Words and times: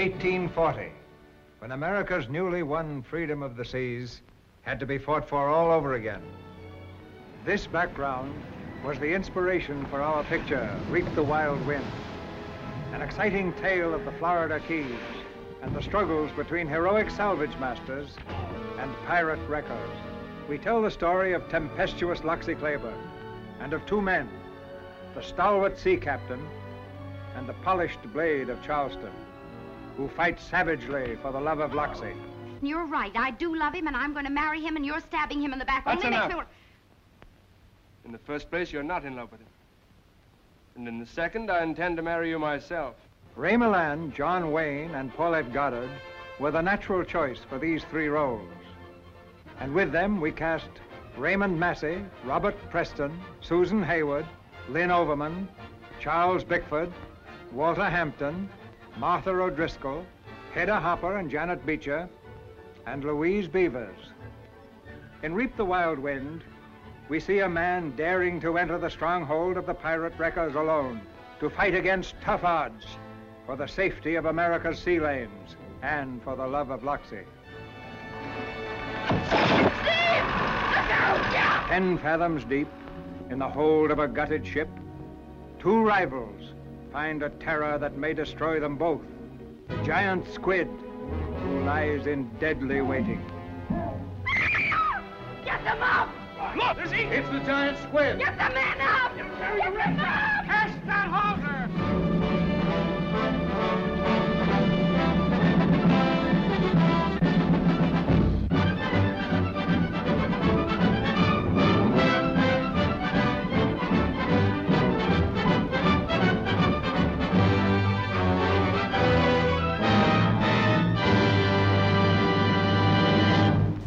1840, 0.00 0.90
when 1.58 1.72
America's 1.72 2.26
newly 2.30 2.62
won 2.62 3.02
freedom 3.02 3.42
of 3.42 3.54
the 3.54 3.64
seas 3.66 4.22
had 4.62 4.80
to 4.80 4.86
be 4.86 4.96
fought 4.96 5.28
for 5.28 5.46
all 5.46 5.70
over 5.70 5.92
again. 5.92 6.22
This 7.44 7.66
background 7.66 8.32
was 8.82 8.98
the 8.98 9.12
inspiration 9.12 9.84
for 9.90 10.00
our 10.00 10.24
picture, 10.24 10.74
Reap 10.88 11.04
the 11.14 11.22
Wild 11.22 11.66
Wind, 11.66 11.84
an 12.94 13.02
exciting 13.02 13.52
tale 13.60 13.92
of 13.92 14.06
the 14.06 14.12
Florida 14.12 14.58
Keys 14.66 14.86
and 15.60 15.76
the 15.76 15.82
struggles 15.82 16.30
between 16.32 16.66
heroic 16.66 17.10
salvage 17.10 17.54
masters 17.58 18.16
and 18.78 18.90
pirate 19.06 19.46
wreckers. 19.50 19.90
We 20.48 20.56
tell 20.56 20.80
the 20.80 20.90
story 20.90 21.34
of 21.34 21.46
tempestuous 21.50 22.20
Loxie 22.20 22.58
Claiborne 22.58 22.94
and 23.60 23.74
of 23.74 23.84
two 23.84 24.00
men, 24.00 24.30
the 25.14 25.22
stalwart 25.22 25.76
sea 25.76 25.98
captain 25.98 26.40
and 27.36 27.46
the 27.46 27.52
polished 27.62 28.02
blade 28.14 28.48
of 28.48 28.62
Charleston, 28.62 29.12
who 29.96 30.08
fight 30.08 30.40
savagely 30.40 31.16
for 31.22 31.32
the 31.32 31.40
love 31.40 31.60
of 31.60 31.72
Loxie. 31.72 32.14
You're 32.62 32.86
right. 32.86 33.12
I 33.16 33.30
do 33.30 33.56
love 33.56 33.74
him, 33.74 33.86
and 33.86 33.96
I'm 33.96 34.12
going 34.12 34.26
to 34.26 34.30
marry 34.30 34.60
him, 34.60 34.76
and 34.76 34.84
you're 34.84 35.00
stabbing 35.00 35.40
him 35.40 35.52
in 35.52 35.58
the 35.58 35.64
back. 35.64 35.84
That's 35.84 36.04
Only 36.04 36.16
enough. 36.16 36.28
makes 36.28 36.40
me... 36.40 36.46
In 38.04 38.12
the 38.12 38.18
first 38.18 38.50
place, 38.50 38.72
you're 38.72 38.82
not 38.82 39.04
in 39.04 39.16
love 39.16 39.30
with 39.30 39.40
him. 39.40 39.46
And 40.76 40.88
in 40.88 40.98
the 40.98 41.06
second, 41.06 41.50
I 41.50 41.62
intend 41.62 41.96
to 41.96 42.02
marry 42.02 42.28
you 42.28 42.38
myself. 42.38 42.94
Ray 43.36 43.56
Milan, 43.56 44.12
John 44.14 44.52
Wayne, 44.52 44.94
and 44.94 45.12
Paulette 45.14 45.52
Goddard 45.52 45.90
were 46.38 46.50
the 46.50 46.60
natural 46.60 47.04
choice 47.04 47.38
for 47.48 47.58
these 47.58 47.84
three 47.84 48.08
roles. 48.08 48.48
And 49.60 49.74
with 49.74 49.92
them, 49.92 50.20
we 50.20 50.32
cast 50.32 50.68
Raymond 51.16 51.58
Massey, 51.58 52.02
Robert 52.24 52.56
Preston, 52.70 53.18
Susan 53.40 53.82
Hayward, 53.82 54.26
Lynn 54.68 54.90
Overman, 54.90 55.48
Charles 56.00 56.44
Bickford, 56.44 56.92
Walter 57.52 57.88
Hampton, 57.88 58.48
Martha 59.00 59.30
O'Driscoll, 59.30 60.04
Hedda 60.52 60.78
Hopper 60.78 61.16
and 61.16 61.30
Janet 61.30 61.64
Beecher, 61.64 62.06
and 62.86 63.02
Louise 63.02 63.48
Beavers. 63.48 63.96
In 65.22 65.32
Reap 65.32 65.56
the 65.56 65.64
Wild 65.64 65.98
Wind, 65.98 66.44
we 67.08 67.18
see 67.18 67.38
a 67.38 67.48
man 67.48 67.96
daring 67.96 68.42
to 68.42 68.58
enter 68.58 68.76
the 68.76 68.90
stronghold 68.90 69.56
of 69.56 69.64
the 69.64 69.72
pirate 69.72 70.12
wreckers 70.18 70.54
alone, 70.54 71.00
to 71.40 71.48
fight 71.48 71.74
against 71.74 72.14
tough 72.20 72.44
odds 72.44 72.84
for 73.46 73.56
the 73.56 73.66
safety 73.66 74.16
of 74.16 74.26
America's 74.26 74.78
sea 74.78 75.00
lanes 75.00 75.56
and 75.80 76.22
for 76.22 76.36
the 76.36 76.46
love 76.46 76.68
of 76.68 76.82
Loxie. 76.82 77.24
Ten 81.68 81.96
fathoms 81.96 82.44
deep, 82.44 82.68
in 83.30 83.38
the 83.38 83.48
hold 83.48 83.90
of 83.90 83.98
a 83.98 84.06
gutted 84.06 84.46
ship, 84.46 84.68
two 85.58 85.80
rivals 85.80 86.52
find 86.92 87.22
a 87.22 87.30
terror 87.30 87.78
that 87.78 87.96
may 87.96 88.12
destroy 88.12 88.58
them 88.58 88.76
both. 88.76 89.02
The 89.68 89.76
giant 89.82 90.26
squid, 90.32 90.68
who 91.42 91.60
lies 91.60 92.06
in 92.06 92.28
deadly 92.38 92.80
waiting. 92.80 93.24
Get 95.44 95.62
them 95.64 95.82
up! 95.82 96.10
Look! 96.56 96.76
There's 96.76 96.90
he! 96.90 97.02
It's 97.02 97.28
the 97.30 97.40
giant 97.40 97.78
squid! 97.78 98.18
Get 98.18 98.36
the 98.36 98.54
men 98.54 98.80
up! 98.80 99.16
Get 99.16 99.74
them 99.74 100.00
up! 100.00 100.46
Cast 100.46 100.86
that 100.86 101.08
halter! 101.08 101.49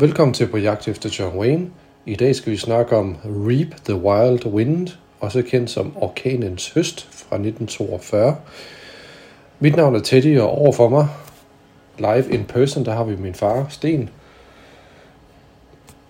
Velkommen 0.03 0.33
til 0.33 0.47
På 0.47 0.57
jagt 0.57 0.87
efter 0.87 1.09
John 1.19 1.37
Wayne. 1.37 1.67
I 2.05 2.15
dag 2.15 2.35
skal 2.35 2.51
vi 2.51 2.57
snakke 2.57 2.97
om 2.97 3.17
Reap 3.25 3.67
the 3.85 3.95
Wild 3.95 4.45
Wind, 4.45 4.87
også 5.19 5.41
kendt 5.41 5.69
som 5.69 5.97
Orkanens 5.97 6.71
Høst 6.71 7.07
fra 7.11 7.35
1942. 7.35 8.35
Mit 9.59 9.75
navn 9.75 9.95
er 9.95 9.99
Teddy, 9.99 10.39
og 10.39 10.49
overfor 10.49 10.89
mig, 10.89 11.07
live 11.97 12.33
in 12.33 12.43
person, 12.45 12.85
der 12.85 12.91
har 12.91 13.03
vi 13.03 13.15
min 13.15 13.33
far, 13.33 13.65
Sten. 13.69 14.09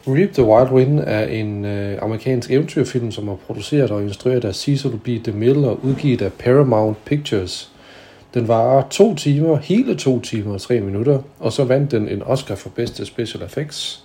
Reap 0.07 0.33
the 0.33 0.43
Wild 0.43 0.71
Wind 0.71 0.99
er 0.99 1.25
en 1.25 1.65
øh, 1.65 1.97
amerikansk 2.01 2.51
eventyrfilm, 2.51 3.11
som 3.11 3.27
er 3.27 3.35
produceret 3.35 3.91
og 3.91 4.03
instrueret 4.03 4.45
af 4.45 4.55
Cecil 4.55 4.99
B. 5.03 5.07
DeMille 5.25 5.67
og 5.67 5.79
udgivet 5.83 6.21
af 6.21 6.33
Paramount 6.33 7.05
Pictures. 7.05 7.72
Den 8.33 8.47
varer 8.47 8.83
to 8.89 9.15
timer, 9.15 9.55
hele 9.57 9.95
to 9.95 10.19
timer 10.19 10.53
og 10.53 10.61
tre 10.61 10.79
minutter, 10.79 11.19
og 11.39 11.53
så 11.53 11.63
vandt 11.63 11.91
den 11.91 12.09
en 12.09 12.23
Oscar 12.23 12.55
for 12.55 12.69
bedste 12.69 13.05
special 13.05 13.43
effects. 13.43 14.03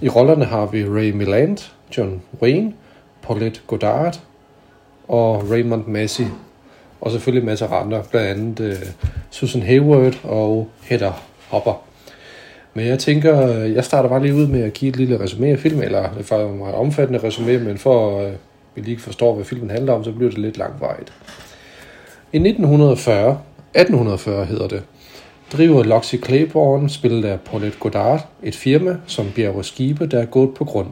I 0.00 0.08
rollerne 0.08 0.44
har 0.44 0.66
vi 0.66 0.84
Ray 0.84 1.10
Milland, 1.10 1.58
John 1.96 2.22
Wayne, 2.42 2.72
Paulette 3.22 3.60
Goddard 3.66 4.20
og 5.08 5.50
Raymond 5.50 5.86
Massey. 5.86 6.24
Og 7.00 7.10
selvfølgelig 7.10 7.46
masser 7.46 7.66
af 7.68 7.84
andre, 7.84 8.02
blandt 8.10 8.60
andet 8.60 8.76
uh, 8.76 8.88
Susan 9.30 9.62
Hayward 9.62 10.20
og 10.24 10.68
Heather 10.82 11.22
Hopper. 11.48 11.82
Men 12.74 12.86
jeg 12.86 12.98
tænker, 12.98 13.48
øh, 13.48 13.74
jeg 13.74 13.84
starter 13.84 14.08
bare 14.08 14.22
lige 14.22 14.34
ud 14.34 14.46
med 14.46 14.62
at 14.62 14.72
give 14.72 14.88
et 14.88 14.96
lille 14.96 15.20
resume 15.20 15.46
af 15.46 15.58
filmen, 15.58 15.84
eller 15.84 16.02
det 16.02 16.18
er 16.18 16.22
faktisk 16.22 16.50
et 16.50 16.58
meget 16.58 16.74
omfattende 16.74 17.22
resume, 17.22 17.58
men 17.58 17.78
for 17.78 18.20
at 18.20 18.26
uh, 18.26 18.32
vi 18.74 18.80
lige 18.80 18.98
forstår, 18.98 19.34
hvad 19.34 19.44
filmen 19.44 19.70
handler 19.70 19.92
om, 19.92 20.04
så 20.04 20.12
bliver 20.12 20.30
det 20.30 20.38
lidt 20.38 20.58
langvejt. 20.58 21.12
I 22.32 22.36
1940, 22.36 23.40
1840 23.74 24.44
hedder 24.44 24.68
det, 24.68 24.82
driver 25.52 25.82
Loxie 25.82 26.18
Claiborne, 26.18 26.90
spillet 26.90 27.24
af 27.24 27.40
Paulette 27.40 27.78
Goddard, 27.78 28.28
et 28.42 28.54
firma, 28.54 28.96
som 29.06 29.26
bjerger 29.34 29.62
skibe, 29.62 30.06
der 30.06 30.18
er 30.18 30.24
gået 30.24 30.54
på 30.54 30.64
grund. 30.64 30.86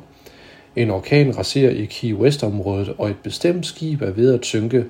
En 0.77 0.91
orkan 0.91 1.39
raserer 1.39 1.71
i 1.71 1.85
Key 1.85 2.15
West-området, 2.15 2.95
og 2.99 3.11
et 3.11 3.17
bestemt 3.23 3.67
skib 3.67 4.03
er 4.03 4.11
ved 4.11 4.35
at 4.35 4.45
synke, 4.45 4.85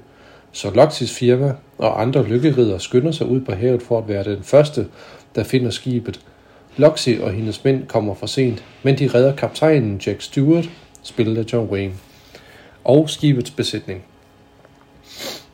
så 0.53 0.71
Loxies 0.75 1.15
firma 1.15 1.53
og 1.79 2.03
andre 2.03 2.25
lykkerider 2.25 2.79
skynder 2.79 3.13
sig 3.13 3.27
ud 3.27 3.41
på 3.41 3.53
havet 3.53 3.83
for 3.83 3.99
at 3.99 4.09
være 4.09 4.25
den 4.25 4.43
første, 4.43 4.87
der 5.35 5.45
finder 5.45 5.71
skibet. 5.71 6.21
Loxie 6.77 7.25
og 7.25 7.33
hendes 7.33 7.65
mænd 7.65 7.87
kommer 7.87 8.15
for 8.15 8.27
sent, 8.27 8.65
men 8.83 8.99
de 8.99 9.11
redder 9.15 9.37
kaptajnen 9.37 10.01
Jack 10.07 10.23
Stewart, 10.23 10.71
spillet 11.03 11.39
af 11.39 11.53
John 11.53 11.71
Wayne, 11.71 11.95
og 12.85 13.11
skibets 13.11 13.51
besætning. 13.51 14.05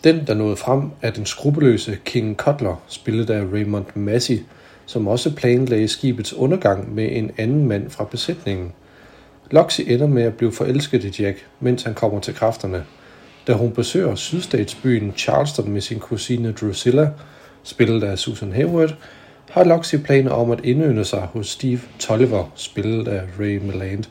Den, 0.04 0.26
der 0.26 0.34
nåede 0.34 0.56
frem, 0.56 0.90
er 1.02 1.10
den 1.10 1.26
skrupelløse 1.26 1.98
King 2.04 2.36
Cutler, 2.36 2.82
spillet 2.88 3.30
af 3.30 3.42
Raymond 3.52 3.84
Massey, 3.94 4.38
som 4.86 5.08
også 5.08 5.34
planlagde 5.34 5.88
skibets 5.88 6.32
undergang 6.32 6.94
med 6.94 7.08
en 7.12 7.30
anden 7.38 7.68
mand 7.68 7.90
fra 7.90 8.04
besætningen. 8.04 8.72
Loxie 9.50 9.94
ender 9.94 10.06
med 10.06 10.22
at 10.22 10.34
blive 10.34 10.52
forelsket 10.52 11.04
i 11.04 11.22
Jack, 11.22 11.46
mens 11.60 11.82
han 11.82 11.94
kommer 11.94 12.20
til 12.20 12.34
kræfterne. 12.34 12.84
Da 13.46 13.52
hun 13.52 13.70
besøger 13.70 14.14
sydstatsbyen 14.14 15.12
Charleston 15.16 15.70
med 15.70 15.80
sin 15.80 15.98
kusine 15.98 16.52
Drusilla, 16.52 17.10
spillet 17.62 18.02
af 18.02 18.18
Susan 18.18 18.52
Hayward, 18.52 18.94
har 19.50 19.64
Loxie 19.64 19.98
planer 19.98 20.30
om 20.30 20.50
at 20.50 20.60
indønde 20.64 21.04
sig 21.04 21.20
hos 21.20 21.48
Steve 21.48 21.80
Tolliver, 21.98 22.52
spillet 22.54 23.08
af 23.08 23.22
Ray 23.40 23.56
Milland, 23.56 24.04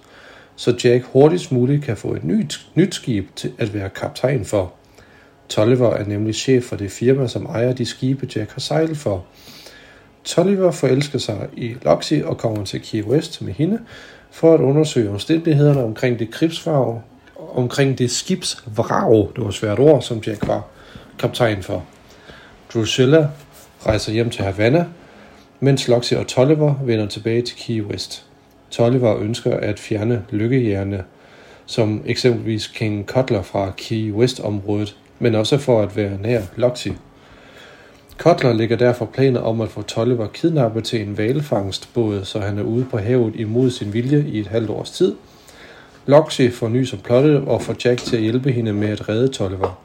så 0.56 0.76
Jack 0.84 1.06
hurtigst 1.06 1.52
muligt 1.52 1.84
kan 1.84 1.98
få 1.98 2.14
et 2.14 2.24
nyt, 2.24 2.68
nyt 2.76 2.96
skib 2.96 3.36
til 3.36 3.52
at 3.58 3.74
være 3.74 3.90
kaptajn 3.90 4.46
for. 4.46 4.74
Tolliver 5.54 5.94
er 5.94 6.06
nemlig 6.06 6.36
chef 6.36 6.64
for 6.64 6.76
det 6.76 6.92
firma, 6.92 7.28
som 7.28 7.46
ejer 7.46 7.74
de 7.74 7.86
skibe, 7.86 8.28
Jack 8.36 8.52
har 8.52 8.60
sejlet 8.60 8.98
for. 8.98 9.26
Tolliver 10.24 10.72
forelsker 10.72 11.20
sig 11.20 11.48
i 11.58 11.76
Loxie 11.82 12.28
og 12.28 12.38
kommer 12.38 12.66
til 12.66 12.82
Key 12.82 13.04
West 13.04 13.42
med 13.42 13.54
hende 13.54 13.80
for 14.32 14.54
at 14.54 14.60
undersøge 14.60 15.10
omstændighederne 15.10 15.84
omkring 15.84 16.20
det 16.20 16.32
kribsvrag, 16.32 17.02
omkring 17.54 17.98
det 17.98 18.12
skibsvrag, 18.12 19.30
det 19.36 19.44
var 19.44 19.50
et 19.50 19.54
svært 19.54 19.80
ord, 19.80 20.02
som 20.02 20.22
Jack 20.28 20.48
var 20.48 20.66
kaptajn 21.20 21.64
for. 21.64 21.86
Drusilla 22.74 23.28
rejser 23.86 24.12
hjem 24.14 24.30
til 24.30 24.44
Havana, 24.44 24.86
mens 25.60 25.88
Loxie 25.88 26.20
og 26.20 26.28
Tolliver 26.28 26.76
vender 26.84 27.08
tilbage 27.08 27.42
til 27.42 27.58
Key 27.58 27.82
West. 27.82 28.26
Tolliver 28.72 29.18
ønsker 29.18 29.58
at 29.58 29.80
fjerne 29.80 30.26
lykkehjerne, 30.30 31.04
som 31.66 32.04
eksempelvis 32.06 32.68
King 32.68 33.06
Cutler 33.06 33.42
fra 33.42 33.72
Key 33.78 34.12
West-området, 34.12 34.96
men 35.20 35.36
også 35.36 35.58
for 35.58 35.82
at 35.82 35.96
være 35.96 36.18
nær 36.22 36.42
Loxie. 36.56 36.96
Kotler 38.18 38.54
lægger 38.54 38.78
derfor 38.78 39.06
planer 39.06 39.40
om 39.40 39.62
at 39.62 39.70
få 39.70 39.82
Tolliver 39.82 40.28
kidnappet 40.28 40.84
til 40.84 41.02
en 41.02 41.18
valfangstbåd, 41.18 42.24
så 42.24 42.40
han 42.40 42.58
er 42.58 42.64
ude 42.64 42.86
på 42.92 42.98
havet 42.98 43.36
imod 43.36 43.70
sin 43.70 43.94
vilje 43.94 44.26
i 44.28 44.40
et 44.40 44.48
halvt 44.48 44.70
års 44.70 44.92
tid. 44.92 45.16
Loxie 46.06 46.52
får 46.52 46.68
nys 46.68 46.94
om 46.94 47.00
plottet 47.00 47.38
og 47.38 47.62
får 47.62 47.76
Jack 47.86 48.00
til 48.00 48.16
at 48.16 48.22
hjælpe 48.22 48.52
hende 48.52 48.74
med 48.74 48.90
at 48.90 49.10
redde 49.10 49.28
Tolliver. 49.28 49.80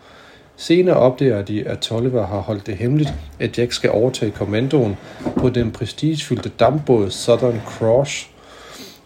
Senere 0.56 0.96
opdager 0.96 1.42
de, 1.42 1.68
at 1.68 1.78
Tolliver 1.78 2.26
har 2.26 2.40
holdt 2.40 2.66
det 2.66 2.76
hemmeligt, 2.76 3.14
at 3.38 3.58
Jack 3.58 3.72
skal 3.72 3.90
overtage 3.90 4.30
kommandoen 4.30 4.96
på 5.36 5.48
den 5.48 5.70
prestigefyldte 5.70 6.48
dampbåd 6.48 7.10
Southern 7.10 7.60
Cross, 7.66 8.30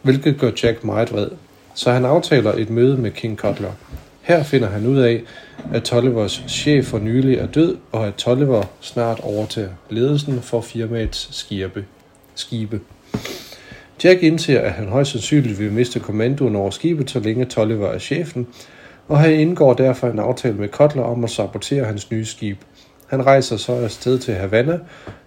hvilket 0.03 0.39
gør 0.39 0.51
Jack 0.63 0.85
meget 0.85 1.13
vred. 1.13 1.29
Så 1.75 1.93
han 1.93 2.05
aftaler 2.05 2.53
et 2.53 2.71
møde 2.71 2.97
med 2.97 3.11
King 3.11 3.37
Cutler. 3.37 3.73
Her 4.23 4.43
finder 4.43 4.69
han 4.69 4.87
ud 4.87 4.99
af, 4.99 5.23
at 5.73 5.83
Tollivers 5.83 6.45
chef 6.49 6.85
for 6.85 6.99
nylig 6.99 7.39
er 7.39 7.47
død, 7.47 7.77
og 7.93 8.07
at 8.07 8.15
Tolliver 8.15 8.63
snart 8.81 9.21
overtager 9.21 9.69
ledelsen 9.91 10.43
for 10.43 10.61
firmaets 10.61 11.29
skibe. 11.31 11.85
skibe. 12.35 12.81
Jack 14.05 14.23
indser, 14.23 14.61
at 14.61 14.73
han 14.73 14.89
højst 14.89 15.11
sandsynligt 15.11 15.59
vil 15.59 15.73
miste 15.73 16.01
kommandoen 16.01 16.57
over 16.57 16.71
skibet, 16.71 17.11
så 17.11 17.21
længe 17.21 17.45
Tolliver 17.45 17.89
er 17.89 17.99
chefen, 17.99 18.47
og 19.09 19.19
han 19.19 19.33
indgår 19.33 19.75
derfor 19.75 20.09
en 20.09 20.19
aftale 20.19 20.55
med 20.55 20.69
Kotler 20.69 21.03
om 21.03 21.25
at 21.25 21.31
sabotere 21.31 21.85
hans 21.85 22.11
nye 22.11 22.25
skib. 22.25 22.59
Han 23.07 23.27
rejser 23.27 23.57
så 23.57 23.73
afsted 23.73 24.19
til 24.19 24.35
Havana 24.35 24.79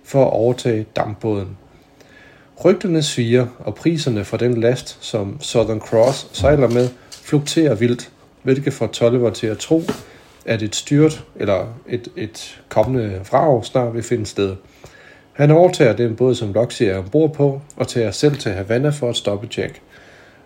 for 0.04 0.26
at 0.26 0.32
overtage 0.32 0.86
dampbåden. 0.96 1.58
Rygterne 2.66 3.04
sviger, 3.04 3.48
og 3.60 3.76
priserne 3.76 4.26
for 4.26 4.38
den 4.38 4.62
last, 4.62 4.98
som 5.02 5.38
Southern 5.42 5.80
Cross 5.80 6.28
sejler 6.34 6.70
med, 6.70 6.90
fluktuerer 7.12 7.76
vildt, 7.76 8.12
hvilket 8.46 8.74
får 8.74 8.88
Tolliver 8.88 9.30
til 9.30 9.48
at 9.48 9.58
tro, 9.58 9.82
at 10.46 10.62
et 10.62 10.76
styrt 10.76 11.24
eller 11.36 11.66
et, 11.90 12.08
et 12.16 12.62
kommende 12.70 13.20
frag 13.24 13.66
snart 13.66 13.94
vil 13.94 14.04
finde 14.04 14.26
sted. 14.26 14.56
Han 15.34 15.52
overtager 15.52 15.94
den 15.94 16.16
båd, 16.16 16.36
som 16.36 16.54
Loxy 16.54 16.84
er 16.84 16.98
ombord 16.98 17.34
på, 17.34 17.62
og 17.76 17.88
tager 17.88 18.12
selv 18.12 18.36
til 18.36 18.52
Havana 18.52 18.90
for 18.90 19.10
at 19.10 19.16
stoppe 19.16 19.48
Jack. 19.58 19.82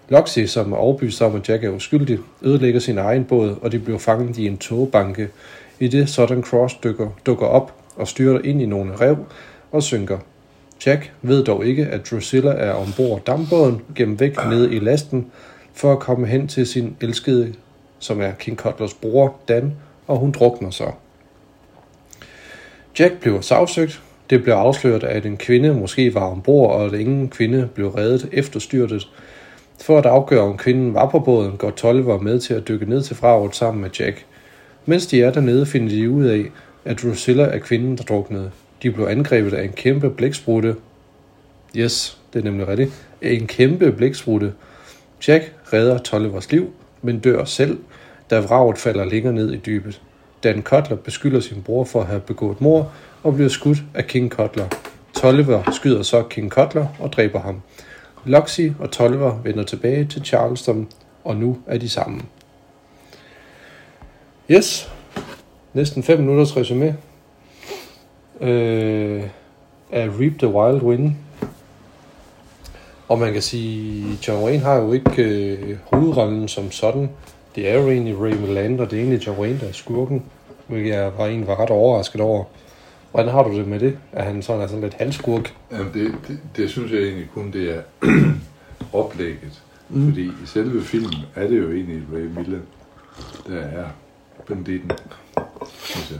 Loxy, 0.10 0.46
som 0.46 0.72
er 0.72 0.78
overbevist 0.78 1.22
om, 1.22 1.36
at 1.36 1.50
Jack 1.50 1.64
er 1.64 1.70
uskyldig, 1.70 2.20
ødelægger 2.42 2.80
sin 2.80 2.98
egen 2.98 3.26
båd, 3.26 3.56
og 3.62 3.72
de 3.72 3.80
bliver 3.80 4.00
fanget 4.00 4.38
i 4.38 4.48
en 4.48 4.58
togbanke, 4.58 5.30
i 5.80 5.88
det 5.88 6.10
Southern 6.10 6.44
Cross 6.44 6.76
dykker, 6.84 7.10
dukker 7.26 7.46
op 7.46 7.74
og 7.96 8.08
styrter 8.08 8.40
ind 8.44 8.62
i 8.62 8.66
nogle 8.66 8.96
rev 8.96 9.18
og 9.72 9.84
synker. 9.84 10.18
Jack 10.86 11.12
ved 11.22 11.44
dog 11.44 11.66
ikke, 11.66 11.86
at 11.86 12.12
Drusilla 12.12 12.52
er 12.52 12.72
ombord 12.72 13.26
dampbåden, 13.26 13.82
gennem 13.96 14.20
væk 14.20 14.46
nede 14.50 14.76
i 14.76 14.80
lasten, 14.80 15.32
for 15.74 15.92
at 15.92 16.00
komme 16.00 16.28
hen 16.28 16.48
til 16.48 16.68
sin 16.68 16.96
elskede, 17.02 17.54
som 18.00 18.22
er 18.22 18.32
King 18.32 18.58
Cutlers 18.58 18.94
bror, 18.94 19.36
Dan, 19.48 19.74
og 20.08 20.18
hun 20.18 20.32
drukner 20.32 20.70
så. 20.70 20.92
Jack 23.00 23.20
bliver 23.20 23.42
sagsøgt. 23.42 24.02
Det 24.30 24.42
bliver 24.42 24.56
afsløret, 24.56 25.04
at 25.04 25.26
en 25.26 25.38
kvinde 25.38 25.74
måske 25.74 26.14
var 26.14 26.32
ombord, 26.32 26.72
og 26.72 26.86
at 26.86 26.94
ingen 26.94 27.30
kvinde 27.30 27.70
blev 27.74 27.88
reddet 27.88 28.30
efter 28.32 28.60
styrtet. 28.60 29.08
For 29.82 29.98
at 29.98 30.06
afgøre, 30.06 30.42
om 30.42 30.58
kvinden 30.58 30.94
var 30.94 31.10
på 31.10 31.20
båden, 31.20 31.58
går 31.58 31.70
Tolliver 31.70 32.20
med 32.20 32.40
til 32.40 32.54
at 32.54 32.68
dykke 32.68 32.86
ned 32.86 33.02
til 33.02 33.16
fraget 33.16 33.56
sammen 33.56 33.82
med 33.82 33.90
Jack. 34.00 34.26
Mens 34.86 35.08
de 35.08 35.24
er 35.24 35.32
dernede, 35.32 35.66
finder 35.66 35.90
de 35.90 36.10
ud 36.10 36.26
af, 36.26 36.46
at 36.86 37.02
Drusilla 37.02 37.44
er 37.44 37.60
kvinden, 37.60 37.98
der 37.98 38.04
druknede. 38.04 38.52
De 38.84 38.92
blev 38.92 39.06
angrebet 39.06 39.54
af 39.54 39.64
en 39.64 39.72
kæmpe 39.72 40.10
blæksprutte. 40.10 40.76
Yes, 41.76 42.18
det 42.34 42.40
er 42.40 42.44
nemlig 42.44 42.68
rigtigt. 42.68 43.08
En 43.22 43.48
kæmpe 43.48 43.92
blæksprutte. 43.92 44.54
Jack 45.28 45.54
redder 45.74 45.98
Tollivers 45.98 46.52
liv, 46.52 46.74
men 47.02 47.20
dør 47.20 47.46
selv, 47.46 47.80
da 48.30 48.40
vraget 48.40 48.78
falder 48.78 49.06
længere 49.06 49.34
ned 49.34 49.52
i 49.54 49.58
dybet. 49.58 50.02
Dan 50.44 50.62
Cutler 50.64 50.98
beskylder 50.98 51.40
sin 51.40 51.62
bror 51.62 51.84
for 51.84 52.02
at 52.02 52.08
have 52.08 52.20
begået 52.20 52.62
mor 52.62 52.92
og 53.24 53.34
bliver 53.34 53.50
skudt 53.50 53.78
af 53.94 54.08
King 54.08 54.32
Cutler. 54.32 54.68
Tolliver 55.14 55.72
skyder 55.72 56.04
så 56.04 56.24
King 56.24 56.52
Cutler 56.52 56.88
og 57.00 57.14
dræber 57.14 57.40
ham. 57.40 57.62
Loxy 58.26 58.62
og 58.80 58.92
Tolliver 58.92 59.42
vender 59.44 59.64
tilbage 59.64 60.06
til 60.06 60.26
Charleston, 60.26 60.88
og 61.24 61.36
nu 61.36 61.58
er 61.68 61.78
de 61.78 61.90
sammen. 61.90 62.26
Yes, 64.52 64.92
næsten 65.74 66.04
5 66.04 66.20
minutters 66.20 66.58
resume 66.58 66.98
øh, 68.42 69.24
af 69.92 70.08
Reap 70.08 70.34
the 70.40 70.48
Wild 70.48 70.82
Wind. 70.82 71.16
Og 73.10 73.20
man 73.20 73.34
kan 73.34 73.42
sige, 73.42 74.06
John 74.28 74.44
Wayne 74.44 74.64
har 74.64 74.76
jo 74.76 74.94
ikke 74.94 75.24
øh, 75.24 75.78
hovedrollen 75.84 76.48
som 76.48 76.72
sådan. 76.72 77.10
Det 77.56 77.70
er 77.70 77.74
jo 77.80 77.90
egentlig 77.90 78.22
Ray 78.22 78.34
Milland, 78.34 78.80
og 78.80 78.92
det 78.92 78.98
er 78.98 79.04
egentlig 79.04 79.28
John 79.28 79.40
Wayne, 79.40 79.60
der 79.60 79.68
er 79.68 79.72
skurken. 79.72 80.24
Hvilket 80.68 80.90
jeg 80.90 81.12
var 81.18 81.26
egentlig 81.26 81.48
var 81.48 81.60
ret 81.60 81.70
overrasket 81.70 82.22
over. 82.22 82.44
Hvordan 83.12 83.32
har 83.32 83.44
du 83.44 83.58
det 83.58 83.68
med 83.68 83.80
det? 83.80 83.98
Er 84.14 84.24
han 84.24 84.42
sådan, 84.42 84.62
er 84.62 84.68
sådan 84.68 84.82
lidt 84.82 84.94
halvskurk? 84.94 85.54
Jamen, 85.72 85.94
det, 85.94 86.14
det, 86.28 86.40
det 86.56 86.70
synes 86.70 86.92
jeg 86.92 87.00
egentlig 87.02 87.28
kun, 87.34 87.52
det 87.52 87.76
er 87.76 87.82
oplægget. 89.00 89.62
Mm. 89.90 90.10
Fordi 90.10 90.24
i 90.24 90.46
selve 90.46 90.82
filmen 90.82 91.14
er 91.36 91.48
det 91.48 91.58
jo 91.58 91.72
egentlig 91.72 92.02
Ray 92.14 92.20
Milland, 92.38 92.64
der 93.48 93.60
er 93.60 93.86
banditten, 94.48 94.92
synes 95.84 96.12
jeg. 96.12 96.20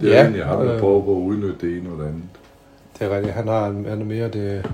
Det 0.00 0.08
er 0.08 0.14
Ja, 0.14 0.20
egentlig 0.22 0.44
ham, 0.44 0.64
der 0.66 0.74
øh. 0.74 0.80
prøver 0.80 1.04
på 1.04 1.10
at 1.10 1.20
udnytte 1.20 1.56
det 1.60 1.78
ene 1.78 1.90
det 1.90 2.06
andet. 2.08 2.22
Det 2.98 3.06
er 3.06 3.16
rigtigt. 3.16 3.34
Han, 3.34 3.48
har, 3.48 3.64
han 3.64 4.00
er 4.00 4.04
mere 4.04 4.28
det, 4.28 4.70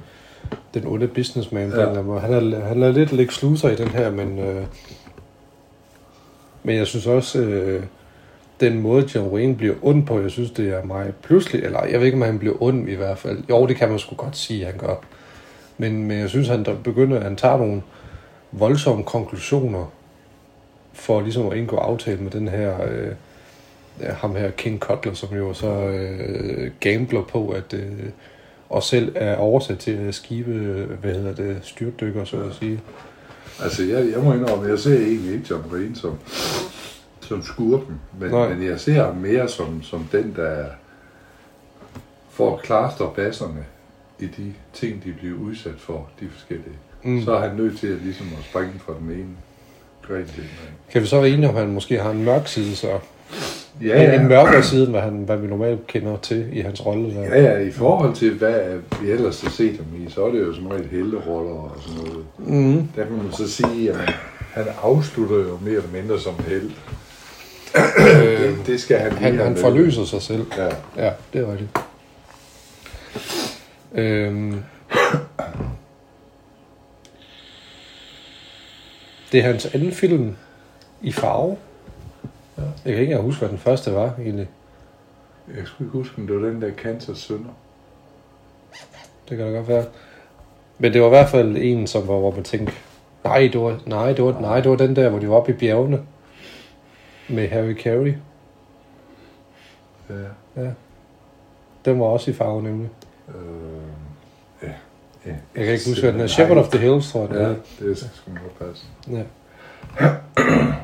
den 0.74 0.86
onde 0.86 1.08
businessman. 1.08 1.70
Ja. 1.70 1.80
Ja. 1.80 2.18
Han, 2.18 2.32
er, 2.32 2.64
han 2.64 2.82
er 2.82 2.92
lidt 2.92 3.12
Lex 3.12 3.42
Luthor 3.42 3.68
i 3.68 3.76
den 3.76 3.88
her, 3.88 4.10
men, 4.10 4.38
øh, 4.38 4.62
men 6.62 6.76
jeg 6.76 6.86
synes 6.86 7.06
også, 7.06 7.40
øh, 7.40 7.82
den 8.60 8.80
måde 8.80 9.08
John 9.14 9.28
Wayne 9.28 9.56
bliver 9.56 9.74
ond 9.82 10.06
på, 10.06 10.20
jeg 10.20 10.30
synes, 10.30 10.50
det 10.50 10.68
er 10.68 10.84
meget 10.84 11.14
pludselig, 11.22 11.64
eller 11.64 11.84
jeg 11.84 11.98
ved 11.98 12.06
ikke, 12.06 12.16
om 12.16 12.22
han 12.22 12.38
bliver 12.38 12.62
ond 12.62 12.88
i 12.88 12.94
hvert 12.94 13.18
fald. 13.18 13.38
Jo, 13.50 13.66
det 13.66 13.76
kan 13.76 13.88
man 13.88 13.98
sgu 13.98 14.14
godt 14.14 14.36
sige, 14.36 14.64
han 14.64 14.76
gør. 14.78 14.94
Men, 15.78 16.04
men 16.04 16.18
jeg 16.18 16.28
synes, 16.28 16.48
han 16.48 16.64
der 16.64 16.74
begynder, 16.74 17.20
han 17.20 17.36
tager 17.36 17.56
nogle 17.56 17.82
voldsomme 18.52 19.04
konklusioner 19.04 19.92
for 20.92 21.20
ligesom 21.20 21.46
at 21.46 21.56
indgå 21.58 21.76
aftale 21.76 22.20
med 22.22 22.30
den 22.30 22.48
her, 22.48 22.82
øh, 22.82 23.12
ham 24.10 24.36
her 24.36 24.50
King 24.50 24.78
Cutler, 24.78 25.14
som 25.14 25.36
jo 25.36 25.54
så 25.54 25.72
øh, 25.72 26.70
gambler 26.80 27.22
på, 27.22 27.48
at 27.48 27.74
øh, 27.74 28.08
og 28.72 28.82
selv 28.82 29.12
er 29.14 29.36
oversat 29.36 29.78
til 29.78 29.90
at 29.90 30.14
skibe, 30.14 30.52
hvad 31.00 31.14
hedder 31.14 31.34
det, 31.34 31.58
styrtdykker, 31.62 32.24
så 32.24 32.36
at 32.36 32.54
sige. 32.54 32.80
Altså, 33.62 33.82
jeg, 33.82 34.12
jeg 34.12 34.22
må 34.22 34.32
indrømme, 34.32 34.68
jeg 34.68 34.78
ser 34.78 34.98
egentlig 34.98 35.32
ikke 35.32 35.46
John 35.50 35.64
Wayne 35.72 35.96
som, 35.96 36.18
som 37.20 37.42
skurken, 37.42 38.00
men, 38.20 38.30
Nej. 38.30 38.54
men 38.54 38.66
jeg 38.66 38.80
ser 38.80 39.04
ham 39.04 39.16
mere 39.16 39.48
som, 39.48 39.82
som 39.82 40.08
den, 40.12 40.32
der 40.36 40.64
får 42.30 42.56
klaster 42.56 43.12
basserne 43.16 43.64
i 44.18 44.26
de 44.26 44.52
ting, 44.72 45.04
de 45.04 45.12
bliver 45.12 45.38
udsat 45.38 45.78
for, 45.78 46.08
de 46.20 46.28
forskellige. 46.32 46.76
Mm. 47.02 47.22
Så 47.24 47.32
er 47.36 47.48
han 47.48 47.56
nødt 47.56 47.78
til 47.78 47.86
at, 47.86 47.98
ligesom 48.02 48.26
at 48.38 48.44
springe 48.44 48.74
fra 48.78 48.92
den 49.00 49.10
ene 49.10 49.36
gren 50.02 50.26
til 50.26 50.36
den 50.36 50.50
anden. 50.60 50.74
Kan 50.92 51.02
vi 51.02 51.06
så 51.06 51.20
være 51.20 51.30
enige 51.30 51.48
om, 51.48 51.56
at 51.56 51.62
han 51.62 51.72
måske 51.72 51.98
har 51.98 52.10
en 52.10 52.24
mørk 52.24 52.46
side, 52.46 52.76
så? 52.76 52.98
Ja, 53.80 54.04
En, 54.04 54.14
en 54.14 54.20
ja. 54.20 54.28
mørkere 54.28 54.62
side, 54.62 54.82
end 54.82 54.90
hvad, 54.90 55.00
han, 55.00 55.12
hvad 55.12 55.36
vi 55.36 55.46
normalt 55.46 55.86
kender 55.86 56.16
til 56.16 56.48
i 56.52 56.60
hans 56.60 56.86
rolle. 56.86 57.08
Ja, 57.14 57.42
ja, 57.42 57.58
i 57.58 57.70
forhold 57.70 58.14
til, 58.14 58.34
hvad 58.34 58.60
vi 59.02 59.10
ellers 59.10 59.40
har 59.40 59.50
set 59.50 59.76
ham 59.76 60.06
i, 60.06 60.10
så 60.10 60.24
er 60.26 60.32
det 60.32 60.40
jo 60.40 60.54
som 60.54 60.66
regel 60.66 60.88
helteroller 60.90 61.52
og 61.52 61.76
sådan 61.80 62.04
noget. 62.04 62.24
Mm. 62.38 62.88
Der 62.96 63.04
kan 63.04 63.16
man 63.16 63.32
så 63.32 63.50
sige, 63.50 63.90
at 63.90 63.96
han 64.52 64.64
afslutter 64.82 65.36
jo 65.36 65.58
mere 65.62 65.74
eller 65.74 65.92
mindre 65.92 66.20
som 66.20 66.34
held. 66.48 66.70
det, 68.38 68.56
det 68.66 68.80
skal 68.80 68.98
han 68.98 69.12
Han, 69.12 69.38
han 69.38 69.56
forløser 69.56 70.04
sig 70.04 70.22
selv. 70.22 70.46
Ja. 70.56 70.68
Ja, 71.04 71.10
det 71.32 71.40
er 71.40 71.52
rigtigt. 71.52 71.70
Øhm. 73.94 74.62
Det 79.32 79.40
er 79.40 79.44
hans 79.44 79.66
anden 79.66 79.92
film 79.92 80.36
i 81.02 81.12
farve. 81.12 81.56
Ja. 82.58 82.62
Jeg 82.62 82.72
kan 82.84 82.92
ikke 82.92 83.02
engang 83.04 83.22
huske, 83.22 83.38
hvad 83.38 83.48
den 83.48 83.58
første 83.58 83.94
var, 83.94 84.14
egentlig. 84.18 84.48
Jeg 85.56 85.66
skulle 85.66 85.88
ikke 85.88 85.98
huske, 85.98 86.14
om 86.18 86.26
det 86.26 86.40
var 86.40 86.48
den 86.48 86.62
der 86.62 86.70
Kansas 86.70 87.18
Sønder. 87.18 87.50
Det 89.28 89.36
kan 89.38 89.46
da 89.46 89.52
godt 89.52 89.68
være. 89.68 89.84
Men 90.78 90.92
det 90.92 91.00
var 91.00 91.06
i 91.06 91.10
hvert 91.10 91.28
fald 91.28 91.56
en, 91.60 91.86
som 91.86 92.08
var, 92.08 92.18
hvor 92.18 92.30
man 92.34 92.44
tænkte, 92.44 92.72
nej, 93.24 93.38
det 93.52 93.60
var, 93.60 93.80
nej, 93.86 94.12
det 94.12 94.24
var, 94.24 94.40
nej, 94.40 94.60
det 94.60 94.70
var 94.70 94.76
den 94.76 94.96
der, 94.96 95.08
hvor 95.08 95.18
de 95.18 95.28
var 95.28 95.34
oppe 95.36 95.52
i 95.52 95.56
bjergene. 95.56 96.02
Med 97.28 97.48
Harry 97.48 97.74
Carey. 97.76 98.14
Ja. 100.56 100.70
Den 101.84 102.00
var 102.00 102.06
også 102.06 102.30
i 102.30 102.34
farve, 102.34 102.62
nemlig. 102.62 102.90
Øh, 103.28 103.34
ja. 104.62 104.68
ja. 105.26 105.34
Jeg 105.56 105.64
kan 105.64 105.72
ikke 105.74 105.88
huske, 105.88 106.02
hvad 106.02 106.12
den 106.12 106.20
er. 106.20 106.26
Shepherd 106.26 106.58
of 106.58 106.68
the 106.68 106.78
Hills, 106.78 107.12
tror 107.12 107.20
jeg, 107.26 107.30
Ja, 107.34 107.42
er. 107.42 107.54
det 107.78 108.10
skulle 108.14 108.40
nok 108.42 108.58
passe. 108.68 108.84
Ja. 109.10 109.22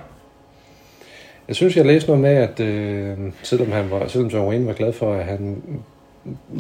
Jeg 1.49 1.57
synes, 1.57 1.77
jeg 1.77 1.87
læste 1.87 2.09
noget 2.09 2.23
med, 2.23 2.31
at 2.31 2.61
øh, 2.61 3.33
selvom, 3.43 3.73
han 3.73 3.91
var, 3.91 4.09
selvom 4.09 4.31
John 4.31 4.49
Wayne 4.49 4.67
var 4.67 4.73
glad 4.73 4.93
for, 4.93 5.15
at 5.15 5.25
han 5.25 5.63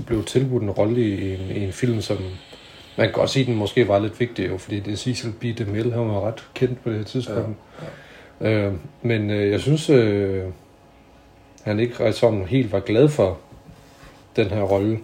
blev 0.06 0.24
tilbudt 0.24 0.62
en 0.62 0.70
rolle 0.70 1.00
i 1.00 1.34
en, 1.34 1.56
i 1.56 1.64
en 1.64 1.72
film, 1.72 2.00
som 2.00 2.16
man 2.96 3.06
kan 3.06 3.12
godt 3.12 3.30
sige, 3.30 3.46
den 3.46 3.54
måske 3.54 3.88
var 3.88 3.98
lidt 3.98 4.20
vigtig, 4.20 4.48
jo, 4.48 4.58
fordi 4.58 4.80
det 4.80 4.92
er 4.92 4.96
Cecil 4.96 5.32
B. 5.40 5.58
DeMille, 5.58 5.92
han 5.92 6.08
var 6.08 6.26
ret 6.26 6.48
kendt 6.54 6.82
på 6.82 6.90
det 6.90 6.98
her 6.98 7.04
tidspunkt. 7.04 7.58
Ja, 8.40 8.48
ja. 8.48 8.66
Øh, 8.66 8.72
men 9.02 9.30
øh, 9.30 9.50
jeg 9.50 9.60
synes, 9.60 9.90
øh, 9.90 10.44
han 11.62 11.80
ikke 11.80 12.12
sådan 12.12 12.44
helt 12.44 12.72
var 12.72 12.80
glad 12.80 13.08
for 13.08 13.38
den 14.36 14.46
her 14.46 14.62
rolle. 14.62 14.98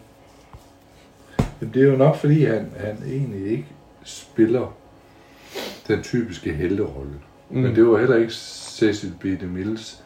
Men 1.60 1.70
det 1.74 1.82
er 1.82 1.86
jo 1.86 1.96
nok, 1.96 2.16
fordi 2.16 2.44
han, 2.44 2.70
han 2.76 2.96
egentlig 3.06 3.50
ikke 3.50 3.66
spiller 4.04 4.76
den 5.88 6.02
typiske 6.02 6.52
helterolle. 6.52 7.14
Mm. 7.54 7.60
Men 7.60 7.74
det 7.74 7.86
var 7.86 7.98
heller 7.98 8.16
ikke 8.16 8.32
Cecil 8.34 9.12
B. 9.20 9.24
DeMilles 9.40 10.00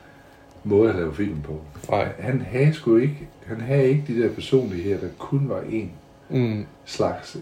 måde 0.64 0.90
at 0.90 0.96
lave 0.96 1.14
film 1.14 1.36
på. 1.44 1.60
Nej. 1.90 2.08
Han 2.18 2.46
havde 2.50 2.74
sgu 2.74 2.96
ikke, 2.96 3.28
han 3.46 3.60
havde 3.60 3.84
ikke 3.88 4.04
de 4.08 4.22
der 4.22 4.28
personligheder, 4.34 4.98
der 5.00 5.08
kun 5.18 5.48
var 5.48 5.60
en 5.70 5.90
Mm, 6.30 6.64
slags. 6.84 7.36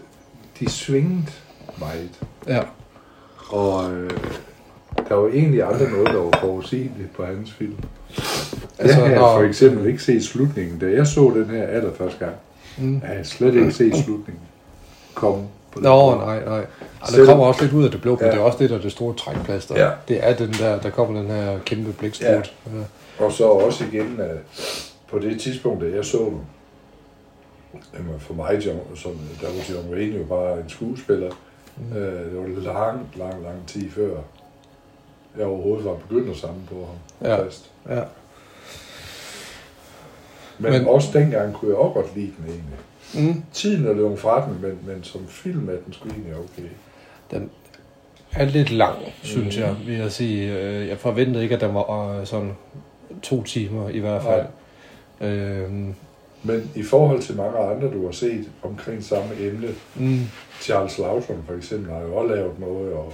De 0.59 0.69
svingede 0.69 1.25
meget. 1.79 2.19
ja. 2.47 2.59
Og, 3.49 3.93
øh, 3.93 4.09
der 5.09 5.15
var 5.15 5.27
egentlig 5.27 5.63
aldrig 5.63 5.89
noget, 5.91 6.07
der 6.07 6.17
var 6.17 6.37
forudsigeligt 6.41 7.13
på 7.15 7.25
hans 7.25 7.51
film. 7.51 7.75
Altså, 8.79 9.05
jeg 9.05 9.19
har 9.19 9.35
for 9.37 9.43
eksempel 9.43 9.85
ikke 9.87 10.03
set 10.03 10.23
slutningen. 10.23 10.79
Da 10.79 10.85
jeg 10.91 11.07
så 11.07 11.31
den 11.35 11.45
her 11.49 11.63
allerførste 11.63 12.19
gang, 12.19 12.35
Mm. 12.77 12.93
jeg 12.99 13.09
havde 13.09 13.23
slet 13.23 13.55
ikke 13.55 13.71
set 13.71 13.95
slutningen 13.95 14.43
komme 15.13 15.43
på 15.71 15.79
den 15.79 15.83
Nå, 15.83 16.05
måde. 16.05 16.17
nej, 16.17 16.45
nej. 16.45 16.65
Og 17.07 17.17
det 17.17 17.27
kommer 17.27 17.45
også 17.45 17.61
lidt 17.61 17.73
ud 17.73 17.83
af 17.85 17.91
det 17.91 18.01
blå, 18.01 18.15
men 18.15 18.25
Ja. 18.25 18.31
det 18.31 18.37
er 18.39 18.43
også 18.43 18.57
det, 18.57 18.69
der 18.69 18.77
er 18.77 18.81
det 18.81 18.91
store 18.91 19.13
trækplaster. 19.15 19.79
Ja. 19.85 19.91
Det 20.07 20.27
er 20.27 20.35
den 20.35 20.53
der, 20.53 20.79
der 20.79 20.89
kommer 20.89 21.21
den 21.21 21.29
her 21.31 21.59
kæmpe 21.65 21.93
blæksprut. 21.93 22.53
Ja. 22.65 23.25
Og 23.25 23.31
så 23.31 23.43
også 23.47 23.83
igen, 23.91 24.19
at 24.19 24.37
på 25.07 25.19
det 25.19 25.41
tidspunkt, 25.41 25.83
da 25.83 25.89
jeg 25.95 26.05
så 26.05 26.17
den, 26.17 26.41
jamen 27.93 28.19
for 28.19 28.33
mig, 28.33 28.65
John, 28.65 28.79
som, 28.95 29.11
der 29.41 29.47
var 29.47 29.75
John 29.75 29.93
Wayne 29.93 30.17
jo 30.17 30.23
bare 30.23 30.53
en 30.59 30.69
skuespiller. 30.69 31.31
Mm. 31.77 31.97
Øh, 31.97 32.31
det 32.31 32.55
var 32.65 32.73
lang, 32.73 33.07
lang, 33.15 33.43
lang 33.43 33.67
tid 33.67 33.91
før 33.91 34.17
jeg 35.37 35.45
overhovedet 35.45 35.85
var 35.85 35.93
begyndt 35.93 36.29
at 36.29 36.37
samle 36.37 36.61
på 36.69 36.75
ham. 36.75 37.29
Ja. 37.29 37.43
Fast. 37.45 37.65
Ja. 37.89 38.01
Men, 40.59 40.71
Men- 40.71 40.81
men, 40.81 40.87
også 40.87 41.09
dengang 41.13 41.53
kunne 41.53 41.71
jeg 41.71 41.77
også 41.77 41.93
godt 41.93 42.15
lide 42.15 42.31
den 42.37 42.45
egentlig. 42.53 43.33
Mm. 43.35 43.43
Tiden 43.53 43.87
er 43.87 43.93
løbet 43.93 44.19
fra 44.19 44.45
den, 44.45 44.57
men, 44.61 44.79
men 44.87 45.03
som 45.03 45.27
film 45.27 45.69
er 45.69 45.73
den 45.85 45.93
sgu 45.93 46.09
egentlig 46.09 46.33
okay. 46.35 46.69
Den 47.31 47.49
er 48.33 48.45
lidt 48.45 48.69
lang, 48.71 48.97
synes 49.23 49.55
Mhm. 49.57 49.65
jeg, 49.65 49.75
vil 49.85 49.95
jeg 49.95 50.11
sige. 50.11 50.53
Øh, 50.59 50.87
Jeg 50.87 50.97
forventede 50.97 51.43
ikke, 51.43 51.55
at 51.55 51.61
den 51.61 51.73
var 51.73 52.19
øh, 52.19 52.25
sådan 52.25 52.51
to 53.23 53.43
timer 53.43 53.89
i 53.89 53.99
hvert 53.99 54.23
fald. 54.23 54.45
Øhm, 55.21 55.93
Men 56.43 56.71
i 56.75 56.83
forhold 56.83 57.21
til 57.21 57.35
mange 57.37 57.57
andre, 57.59 57.93
du 57.93 58.05
har 58.05 58.11
set 58.11 58.49
omkring 58.63 59.03
samme 59.03 59.29
emne, 59.39 59.67
mm, 59.95 60.19
Charles 60.61 60.97
Lawson 60.97 61.43
for 61.47 61.53
eksempel 61.53 61.91
har 61.93 62.01
jo 62.01 62.15
også 62.15 62.35
lavet 62.35 62.59
noget, 62.59 62.93
og, 62.93 63.13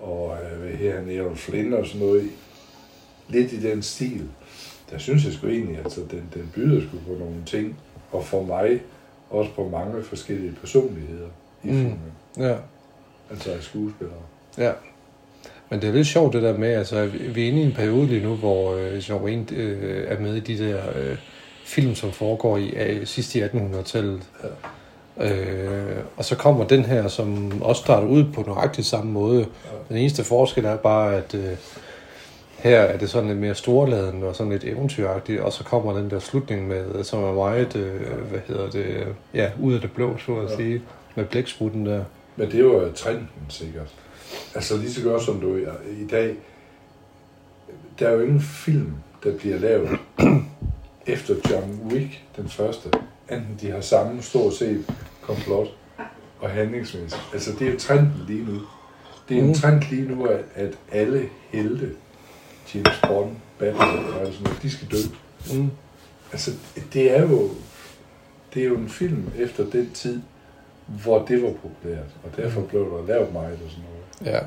og 0.00 0.36
øh, 0.52 0.60
hvad 0.60 0.70
her, 0.72 1.00
Neon 1.02 1.36
Flynn 1.36 1.72
og 1.74 1.86
sådan 1.86 2.06
noget, 2.06 2.28
lidt 3.28 3.52
i 3.52 3.62
den 3.70 3.82
stil. 3.82 4.22
Der 4.90 4.98
synes 4.98 5.24
jeg 5.24 5.32
sgu 5.32 5.46
egentlig, 5.46 5.78
altså 5.78 6.00
den, 6.10 6.22
den 6.34 6.50
byder 6.54 6.80
sgu 6.80 6.96
på 7.12 7.18
nogle 7.18 7.42
ting, 7.46 7.76
og 8.12 8.24
for 8.24 8.42
mig 8.42 8.80
også 9.30 9.50
på 9.56 9.68
mange 9.68 10.02
forskellige 10.02 10.52
personligheder 10.60 11.28
i 11.64 11.66
Mm. 11.68 11.72
mm. 11.72 11.78
filmen, 11.78 11.98
ja. 12.38 12.54
Altså 13.30 13.50
skuespillere. 13.60 14.16
Ja. 14.58 14.70
Men 15.70 15.80
det 15.80 15.88
er 15.88 15.92
lidt 15.92 16.06
sjovt 16.06 16.32
det 16.32 16.42
der 16.42 16.58
med, 16.58 16.68
altså 16.74 17.06
vi 17.06 17.44
er 17.44 17.48
inde 17.48 17.60
i 17.62 17.64
en 17.64 17.72
periode 17.72 18.06
lige 18.06 18.22
nu, 18.22 18.34
hvor 18.34 18.74
øh, 18.74 18.96
John 18.96 19.24
Wayne 19.24 19.44
øh, 19.52 20.04
er 20.08 20.20
med 20.20 20.34
i 20.34 20.40
de 20.40 20.58
der 20.68 20.80
øh, 20.96 21.16
film, 21.64 21.94
som 21.94 22.12
foregår 22.12 22.56
i 22.56 22.68
øh, 22.68 23.06
sidst 23.06 23.34
i 23.34 23.42
1800-tallet. 23.42 24.22
Ja. 25.18 25.32
Øh, 25.34 25.96
og 26.16 26.24
så 26.24 26.36
kommer 26.36 26.64
den 26.66 26.84
her, 26.84 27.08
som 27.08 27.62
også 27.62 27.82
starter 27.82 28.08
ud 28.08 28.24
på 28.34 28.42
nøjagtigt 28.46 28.86
samme 28.86 29.12
måde. 29.12 29.38
Ja. 29.38 29.44
Den 29.88 29.96
eneste 29.96 30.24
forskel 30.24 30.64
er 30.64 30.76
bare, 30.76 31.14
at 31.14 31.34
øh, 31.34 31.56
her 32.58 32.80
er 32.80 32.98
det 32.98 33.10
sådan 33.10 33.28
lidt 33.28 33.38
mere 33.38 33.54
storladen 33.54 34.22
og 34.22 34.36
sådan 34.36 34.52
lidt 34.52 34.64
eventyragtigt, 34.64 35.40
og 35.40 35.52
så 35.52 35.64
kommer 35.64 35.92
den 35.98 36.10
der 36.10 36.18
slutning 36.18 36.68
med, 36.68 37.04
som 37.04 37.24
er 37.24 37.32
meget, 37.32 37.76
øh, 37.76 38.00
hvad 38.30 38.40
hedder 38.48 38.70
det, 38.70 39.06
ja, 39.34 39.50
ud 39.60 39.74
af 39.74 39.80
det 39.80 39.92
blå, 39.92 40.18
så 40.26 40.32
at 40.36 40.50
Ja. 40.50 40.56
sige, 40.56 40.82
med 41.14 41.24
blæksprutten 41.24 41.86
der. 41.86 42.04
Men 42.36 42.50
det 42.50 42.64
var 42.64 42.70
jo 42.72 42.92
trenden 42.92 43.28
sikkert. 43.48 43.94
Altså 44.54 44.76
lige 44.76 44.92
så 44.92 45.02
godt 45.02 45.22
som 45.22 45.40
du 45.40 45.56
i 46.00 46.06
dag, 46.10 46.36
der 47.98 48.08
er 48.08 48.12
jo 48.12 48.20
ingen 48.20 48.40
film, 48.40 48.92
der 49.24 49.36
bliver 49.38 49.58
lavet 49.58 49.98
efter 51.06 51.34
John 51.50 51.80
Wick, 51.92 52.22
den 52.36 52.48
første, 52.48 52.88
enten 53.30 53.58
de 53.60 53.70
har 53.70 53.80
samme 53.80 54.22
stort 54.22 54.54
set 54.54 54.84
komplot 55.22 55.68
og 56.40 56.50
handlingsmæssigt. 56.50 57.22
Altså 57.32 57.52
det 57.58 57.68
er 57.68 57.72
jo 57.72 57.78
trenden 57.78 58.24
lige 58.28 58.44
nu. 58.44 58.60
Det 59.28 59.36
er 59.36 59.40
en 59.42 59.46
Mm. 59.48 59.54
trend 59.54 59.82
lige 59.90 60.08
nu, 60.08 60.24
at, 60.24 60.44
at 60.54 60.74
alle 60.92 61.28
helte, 61.50 61.90
James 62.74 63.00
Bond, 63.08 63.36
Batman 63.58 63.88
og 64.04 64.26
sådan 64.26 64.42
noget, 64.44 64.62
de 64.62 64.70
skal 64.70 64.88
dø. 64.90 64.96
Mm. 65.58 65.70
Altså 66.32 66.50
det 66.92 67.16
er 67.16 67.22
jo, 67.22 67.50
det 68.54 68.62
er 68.62 68.66
jo 68.66 68.76
en 68.76 68.88
film 68.88 69.24
efter 69.38 69.70
den 69.70 69.90
tid, 69.94 70.20
hvor 70.86 71.24
det 71.28 71.42
var 71.42 71.50
populært, 71.62 72.06
og 72.24 72.36
derfor 72.36 72.60
blev 72.60 72.82
der 72.82 73.06
lavet 73.14 73.32
meget 73.32 73.52
og 73.64 73.70
sådan 73.70 73.84
noget. 73.84 74.34
Ja. 74.34 74.40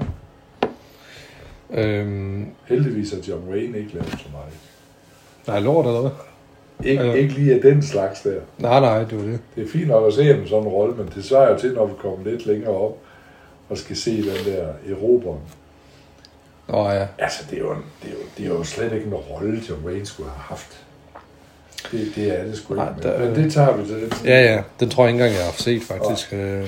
Øhm, 1.71 2.45
Heldigvis 2.65 3.11
har 3.11 3.19
John 3.27 3.49
Wayne 3.49 3.77
ikke 3.79 3.93
lavet 3.93 4.09
så 4.09 4.25
meget. 4.31 4.53
nej, 5.47 5.59
lort 5.59 5.85
eller 5.85 6.01
hvad? 6.01 6.11
Ikke, 6.85 7.03
Ja. 7.03 7.13
ikke 7.13 7.33
lige 7.33 7.55
af 7.55 7.61
den 7.61 7.81
slags 7.81 8.21
der. 8.21 8.41
Nej, 8.57 8.79
nej, 8.79 8.99
det 9.03 9.17
var 9.17 9.23
det. 9.23 9.39
Det 9.55 9.63
er 9.63 9.67
fint 9.67 9.87
nok 9.87 10.07
at 10.07 10.13
se 10.13 10.23
ham 10.33 10.47
sådan 10.47 10.63
en 10.63 10.69
rolle, 10.69 10.95
men 10.95 11.11
det 11.15 11.25
svarer 11.25 11.51
jo 11.51 11.57
til, 11.59 11.73
når 11.73 11.85
vi 11.85 11.93
kommer 11.99 12.25
lidt 12.31 12.45
længere 12.45 12.71
op 12.73 12.97
og 13.69 13.77
skal 13.77 13.95
se 13.95 14.17
den 14.17 14.45
der 14.53 14.67
eroberen. 14.89 15.39
Nå 16.67 16.89
ja. 16.89 17.07
Altså, 17.17 17.43
det 17.49 17.55
er 17.57 17.61
jo, 17.61 17.71
en, 17.71 17.83
det 18.03 18.09
er 18.09 18.13
jo, 18.13 18.19
det 18.37 18.45
er 18.45 18.49
jo 18.49 18.63
slet 18.63 18.93
ikke 18.93 19.05
en 19.07 19.13
rolle, 19.13 19.61
John 19.69 19.85
Wayne 19.85 20.05
skulle 20.05 20.29
have 20.29 20.41
haft. 20.41 20.85
Det, 21.91 22.11
det 22.15 22.39
er 22.39 22.43
det 22.43 22.57
sgu 22.57 22.73
ikke. 22.73 22.83
Nej, 22.83 22.93
Men, 22.93 23.03
der- 23.03 23.19
men 23.19 23.35
det 23.43 23.53
tager 23.53 23.77
vi 23.77 23.85
til 23.87 24.01
den 24.01 24.09
tid. 24.09 24.25
Ja, 24.27 24.53
ja. 24.53 24.63
Den 24.79 24.89
tror 24.89 25.03
jeg 25.03 25.13
ikke 25.13 25.23
engang, 25.23 25.37
jeg 25.37 25.45
har 25.45 25.51
set, 25.51 25.81
faktisk. 25.83 26.33
Øh, 26.33 26.67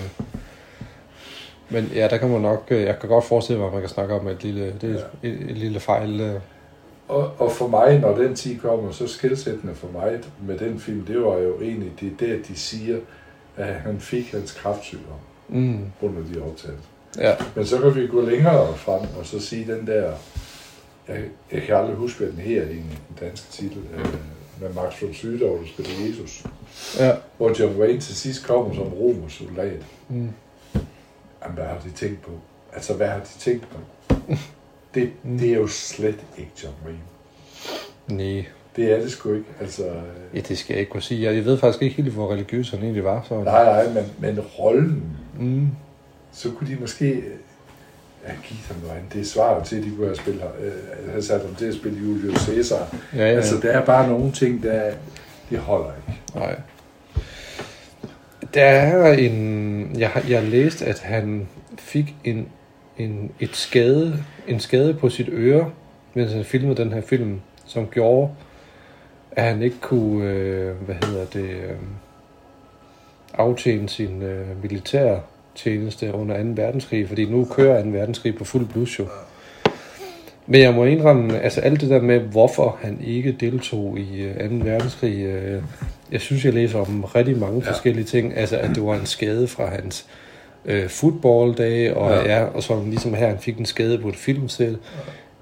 Men 1.70 1.92
ja, 1.96 2.08
der 2.08 2.18
kan 2.18 2.30
man 2.30 2.42
nok... 2.42 2.64
øh, 2.70 2.82
Jeg 2.84 3.00
kan 3.00 3.10
godt 3.10 3.26
forestille 3.26 3.60
mig, 3.60 3.68
at 3.68 3.74
man 3.74 3.82
kan 3.82 3.90
snakke 3.90 4.14
om 4.14 4.28
et 4.28 4.44
lille, 4.44 4.74
det 4.82 4.92
er 5.24 5.28
et, 5.30 5.38
et 5.50 5.58
lille 5.58 5.80
fejl. 5.80 6.22
øh. 6.22 6.40
Og, 7.08 7.32
og 7.38 7.52
for 7.52 7.68
mig, 7.68 8.00
når 8.00 8.16
den 8.18 8.36
tid 8.36 8.60
kommer, 8.60 8.92
så 8.92 9.08
skilsættende 9.08 9.76
for 9.76 9.88
mig 9.94 10.20
med 10.48 10.58
den 10.58 10.80
film, 10.80 11.02
det 11.06 11.22
var 11.22 11.38
jo 11.38 11.62
egentlig 11.62 11.92
det, 12.00 12.08
er 12.08 12.28
der, 12.28 12.44
de 12.48 12.56
siger, 12.56 12.98
at 13.58 13.74
han 13.76 14.00
fik 14.00 14.32
hans 14.32 14.52
kraftsygdom 14.52 15.16
Mm. 15.48 15.78
under 16.02 16.22
de 16.34 16.42
optagelser. 16.42 16.88
Ja. 17.20 17.34
Men 17.56 17.66
så 17.66 17.78
kan 17.80 17.96
vi 17.96 18.08
gå 18.08 18.22
længere 18.22 18.76
frem 18.76 19.02
og 19.20 19.26
så 19.26 19.40
sige 19.40 19.74
den 19.76 19.88
der, 19.88 20.12
jeg, 21.08 21.18
jeg 21.52 21.62
kan 21.62 21.76
aldrig 21.76 21.96
huske, 21.96 22.20
hvad 22.20 22.28
den 22.32 22.40
her 22.40 22.62
egentlig, 22.62 23.00
den 23.10 23.28
danske 23.28 23.52
titel, 23.52 23.78
øh, 23.98 24.06
med 24.62 24.74
Max 24.74 25.02
von 25.02 25.14
Sydow, 25.14 25.58
der 25.58 25.68
spiller 25.68 25.92
Jesus, 26.08 26.46
Ja. 27.00 27.16
hvor 27.38 27.60
John 27.60 27.80
Wayne 27.82 28.00
til 28.00 28.16
sidst 28.16 28.44
kommer 28.48 28.74
som 28.76 28.84
romersk 28.84 29.38
soldat. 29.38 29.82
Mm. 30.10 30.30
Jamen, 31.44 31.56
hvad 31.56 31.66
har 31.66 31.80
de 31.86 31.92
tænkt 31.92 32.22
på? 32.22 32.32
Altså, 32.74 32.94
hvad 32.94 33.08
har 33.08 33.20
de 33.20 33.40
tænkt 33.40 33.68
på? 33.70 33.78
Det, 34.96 35.12
Mm. 35.24 35.38
det 35.40 35.50
er 35.50 35.56
jo 35.58 35.68
slet 35.68 36.20
ikke 36.38 36.52
John 36.64 36.76
Wayne. 36.86 37.00
Nej. 38.08 38.46
Det 38.76 38.92
er 38.92 39.00
det 39.00 39.12
sgu 39.12 39.34
ikke. 39.34 39.46
Altså, 39.60 39.86
øh, 39.88 40.04
Ja, 40.34 40.40
det 40.40 40.58
skal 40.58 40.74
jeg 40.74 40.80
ikke 40.80 40.92
kunne 40.92 41.02
sige. 41.02 41.34
Jeg 41.34 41.46
ved 41.46 41.58
faktisk 41.58 41.82
ikke 41.84 41.96
helt, 41.96 42.14
hvor 42.14 42.32
religiøs 42.34 42.70
han 42.70 42.80
egentlig 42.84 43.04
var. 43.04 43.26
Så. 43.28 43.44
nej, 43.44 43.66
nej, 43.66 43.94
men, 43.94 44.04
men 44.20 44.40
rollen, 44.40 45.04
Mm. 45.40 45.68
så 46.32 46.52
kunne 46.52 46.70
de 46.70 46.78
måske 46.80 47.24
ja, 48.28 48.34
give 48.44 48.60
ham 48.68 48.78
noget 48.82 48.96
andet. 48.96 49.14
Det 49.14 49.28
svarer 49.28 49.64
til, 49.64 49.76
at 49.76 49.84
de 49.84 49.90
kunne 49.90 50.06
have, 50.06 50.16
spillet, 50.16 50.44
øh, 50.62 51.12
have 51.12 51.24
sat 51.24 51.42
ham 51.42 51.56
til 51.56 51.66
at 51.66 51.74
spille 51.74 52.00
Julius 52.00 52.40
Caesar. 52.40 52.96
Ja, 53.16 53.20
ja. 53.20 53.36
Altså, 53.36 53.56
der 53.62 53.72
er 53.72 53.86
bare 53.86 54.08
nogle 54.08 54.32
ting, 54.32 54.64
der 54.64 54.92
det 55.50 55.60
holder 55.60 55.92
ikke. 56.08 56.22
Nej. 56.36 56.56
Der 58.54 58.66
er 58.66 59.14
en... 59.14 59.96
Jeg 60.00 60.10
har, 60.10 60.24
jeg 60.30 60.42
har 60.42 60.50
læst, 60.50 60.82
at 60.82 61.00
han 61.00 61.48
fik 61.80 62.16
en, 62.24 62.48
en, 62.98 63.32
et 63.40 63.56
skade, 63.56 64.24
en 64.48 64.60
skade 64.60 64.94
på 64.94 65.10
sit 65.10 65.30
øre, 65.32 65.72
mens 66.14 66.32
han 66.32 66.46
filmede 66.46 66.84
den 66.84 66.94
her 66.94 67.02
film, 67.02 67.42
som 67.66 67.88
gjorde, 67.88 68.32
at 69.32 69.44
han 69.44 69.62
ikke 69.62 69.80
kunne, 69.82 70.30
øh, 70.30 70.76
hvad 70.76 70.96
hedder 70.96 71.26
det, 71.26 71.50
øh, 71.50 71.76
aftjene 73.34 73.90
sin 73.90 74.22
øh, 74.22 74.62
militær 74.62 75.20
tjeneste 75.56 76.14
under 76.14 76.44
2. 76.44 76.50
verdenskrig, 76.56 77.08
fordi 77.08 77.26
nu 77.26 77.46
kører 77.52 77.84
2. 77.84 77.90
verdenskrig 77.90 78.36
på 78.36 78.44
fuld 78.46 78.66
blus 78.66 79.00
jo. 79.00 79.06
Men 80.48 80.62
jeg 80.62 80.74
må 80.74 80.86
indrømme, 80.86 81.40
altså 81.40 81.62
alt 81.62 81.82
det 81.82 81.90
der 81.90 82.02
med, 82.02 82.20
hvorfor 82.20 82.78
han 82.82 83.00
ikke 83.04 83.32
deltog 83.40 83.98
i 84.00 84.22
øh, 84.22 84.50
2. 84.50 84.56
verdenskrig, 84.66 85.24
øh, 85.26 85.62
jeg 86.12 86.22
synes, 86.22 86.46
jeg 86.46 86.54
læser 86.54 86.80
om 86.80 87.04
rigtig 87.04 87.38
mange 87.38 87.62
Ja. 87.66 87.72
forskellige 87.72 88.06
ting. 88.06 88.38
Altså, 88.38 88.58
at 88.58 88.70
det 88.76 88.84
var 88.84 88.96
en 88.96 89.06
skade 89.06 89.48
fra 89.48 89.66
hans 89.66 90.06
øh, 90.66 90.90
footballdage, 90.90 91.98
og, 91.98 92.12
Ja. 92.12 92.18
ja. 92.32 92.40
Ja, 92.40 92.44
og 92.46 92.64
så 92.64 92.84
ligesom 92.86 93.14
her, 93.14 93.28
han 93.28 93.40
fik 93.40 93.58
en 93.58 93.66
skade 93.66 93.98
på 94.00 94.08
et 94.10 94.16
filmsæt. 94.16 94.76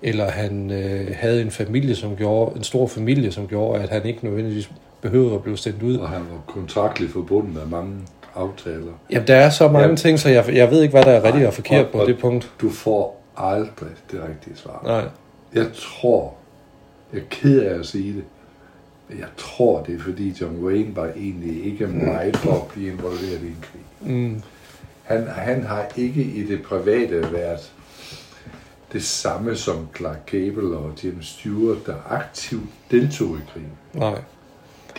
Eller 0.01 0.29
han 0.29 0.71
øh, 0.71 1.07
havde 1.15 1.41
en 1.41 1.51
familie, 1.51 1.95
som 1.95 2.15
gjorde, 2.15 2.57
en 2.57 2.63
stor 2.63 2.87
familie, 2.87 3.31
som 3.31 3.47
gjorde, 3.47 3.83
at 3.83 3.89
han 3.89 4.05
ikke 4.05 4.25
nødvendigvis 4.25 4.69
behøvede 5.01 5.35
at 5.35 5.43
blive 5.43 5.57
sendt 5.57 5.83
ud. 5.83 5.95
Og 5.97 6.09
han 6.09 6.21
var 6.21 6.53
kontraktligt 6.53 7.11
forbundet 7.11 7.59
af 7.61 7.67
mange 7.67 7.95
aftaler. 8.39 8.91
Jamen, 9.11 9.27
der 9.27 9.35
er 9.35 9.49
så 9.49 9.67
mange 9.67 9.79
Ja. 9.83 9.89
ja. 9.89 9.95
ting, 9.95 10.19
så 10.19 10.29
jeg, 10.29 10.49
jeg 10.53 10.71
ved 10.71 10.81
ikke, 10.81 10.91
hvad 10.91 11.03
der 11.03 11.11
er 11.11 11.23
rigtigt 11.23 11.47
og 11.47 11.53
forkert 11.53 11.85
og- 11.85 11.91
på 11.91 11.97
og- 11.97 12.07
det 12.07 12.19
punkt. 12.19 12.51
Du 12.61 12.69
får 12.69 13.23
aldrig 13.37 13.89
det 14.11 14.21
rigtige 14.29 14.55
svar. 14.57 14.81
Nej. 14.85 15.03
Jeg 15.53 15.65
tror, 15.73 16.33
jeg 17.13 17.19
er 17.21 17.25
ked 17.29 17.61
af 17.61 17.79
at 17.79 17.85
sige 17.85 18.13
det, 18.13 18.23
jeg 19.19 19.27
tror, 19.37 19.83
det 19.83 19.95
er 19.95 19.99
fordi 19.99 20.35
John 20.41 20.55
Wayne 20.65 20.95
var 20.95 21.05
egentlig 21.15 21.65
ikke 21.65 21.87
meget 21.87 22.37
for 22.37 22.53
at 22.53 22.67
blive 22.73 22.91
involveret 22.91 23.41
i 23.43 23.47
en 23.47 23.57
krig. 23.61 24.11
Mm. 24.15 24.41
Han, 25.03 25.27
han 25.27 25.63
har 25.63 25.85
ikke 25.95 26.21
i 26.23 26.43
det 26.47 26.61
private 26.63 27.31
været 27.33 27.71
det 28.93 29.03
samme 29.03 29.55
som 29.55 29.87
Clark 29.97 30.25
Gable 30.25 30.77
og 30.77 30.91
James 31.03 31.25
Stewart, 31.25 31.77
der 31.85 31.95
aktivt 32.09 32.63
deltog 32.91 33.27
i 33.37 33.39
krigen. 33.53 33.71
Nej. 33.93 34.19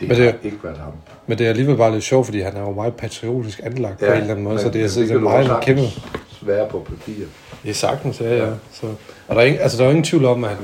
Det 0.01 0.09
Men 0.09 0.17
har 0.17 0.25
det- 0.25 0.35
ikke 0.43 0.59
været 0.63 0.77
ham. 0.79 0.93
Men 1.27 1.39
det 1.39 1.45
er 1.47 1.51
alligevel 1.51 1.77
bare 1.77 1.93
lidt 1.93 2.05
sjovt, 2.05 2.27
fordi 2.27 2.41
han 2.41 2.57
er 2.57 2.61
jo 2.61 2.73
meget 2.73 2.95
patriotisk 2.95 3.61
anlagt 3.65 4.03
ja, 4.03 4.07
på 4.07 4.13
en 4.13 4.19
eller 4.19 4.31
anden 4.31 4.45
måde, 4.45 4.59
så 4.59 4.69
det 4.71 4.83
er, 4.83 4.89
så 4.89 5.01
det 5.01 5.11
er 5.11 5.19
meget 5.19 5.51
kæmpe... 5.63 5.83
sagtens 5.83 6.07
være 6.43 6.69
på 6.69 6.79
papir. 6.79 7.25
Det 7.63 7.71
er 7.71 7.75
sagtens, 7.75 8.21
ja, 8.21 8.37
ja. 8.37 8.51
Så, 8.73 8.87
og 9.29 9.35
der 9.35 9.41
er, 9.43 9.45
ingen, 9.47 9.63
altså, 9.63 9.79
der 9.79 9.85
er 9.85 9.89
ingen 9.91 10.05
tvivl 10.05 10.25
om, 10.25 10.45
at 10.45 10.51
han 10.51 10.59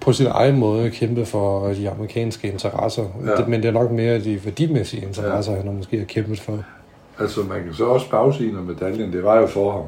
på 0.00 0.12
sin 0.12 0.26
egen 0.26 0.56
måde 0.58 0.90
kæmpe 0.90 1.26
for 1.26 1.68
de 1.68 1.90
amerikanske 1.90 2.48
interesser. 2.48 3.02
Ja. 3.26 3.30
Ja. 3.40 3.46
Men 3.46 3.62
det 3.62 3.68
er 3.68 3.72
nok 3.72 3.90
mere 3.90 4.18
de 4.18 4.44
værdimæssige 4.44 5.02
interesser, 5.02 5.52
ja. 5.52 5.58
han 5.58 5.66
har 5.66 5.74
måske 5.74 5.98
har 5.98 6.04
kæmpet 6.04 6.40
for. 6.40 6.58
Altså, 7.20 7.40
man 7.40 7.64
kan 7.64 7.74
så 7.74 7.84
også 7.84 8.10
bagsige 8.10 8.56
af 8.56 8.62
medaljen. 8.62 9.12
Det 9.12 9.24
var 9.24 9.36
jo 9.40 9.46
for 9.46 9.72
ham. 9.72 9.82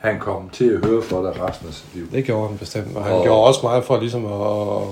Han 0.00 0.18
kom 0.18 0.48
til 0.52 0.70
at 0.82 0.86
høre 0.90 1.02
for 1.02 1.22
det 1.22 1.40
resten 1.48 1.68
af 1.68 1.74
sit 1.74 1.94
liv. 1.94 2.12
Det 2.12 2.24
gjorde 2.24 2.48
han 2.48 2.58
bestemt, 2.58 2.96
og 2.96 3.04
han 3.04 3.12
Og- 3.12 3.22
gjorde 3.22 3.40
også 3.46 3.60
meget 3.62 3.84
for 3.84 4.00
ligesom 4.00 4.26
at, 4.26 4.32
at 4.32 4.82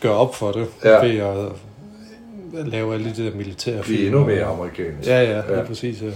gøre 0.00 0.12
op 0.12 0.34
for 0.34 0.52
det, 0.52 0.66
Ja. 0.84 1.06
ved 1.06 1.18
at 1.18 1.36
lave 2.62 2.94
alle 2.94 3.14
de 3.14 3.24
der 3.26 3.36
militære 3.36 3.82
Blive 3.82 4.06
endnu 4.06 4.24
mere 4.24 4.44
amerikansk. 4.44 5.08
Ja, 5.08 5.22
ja, 5.22 5.30
Ja. 5.36 5.58
ja. 5.58 5.64
præcis. 5.64 6.02
Ja. 6.02 6.08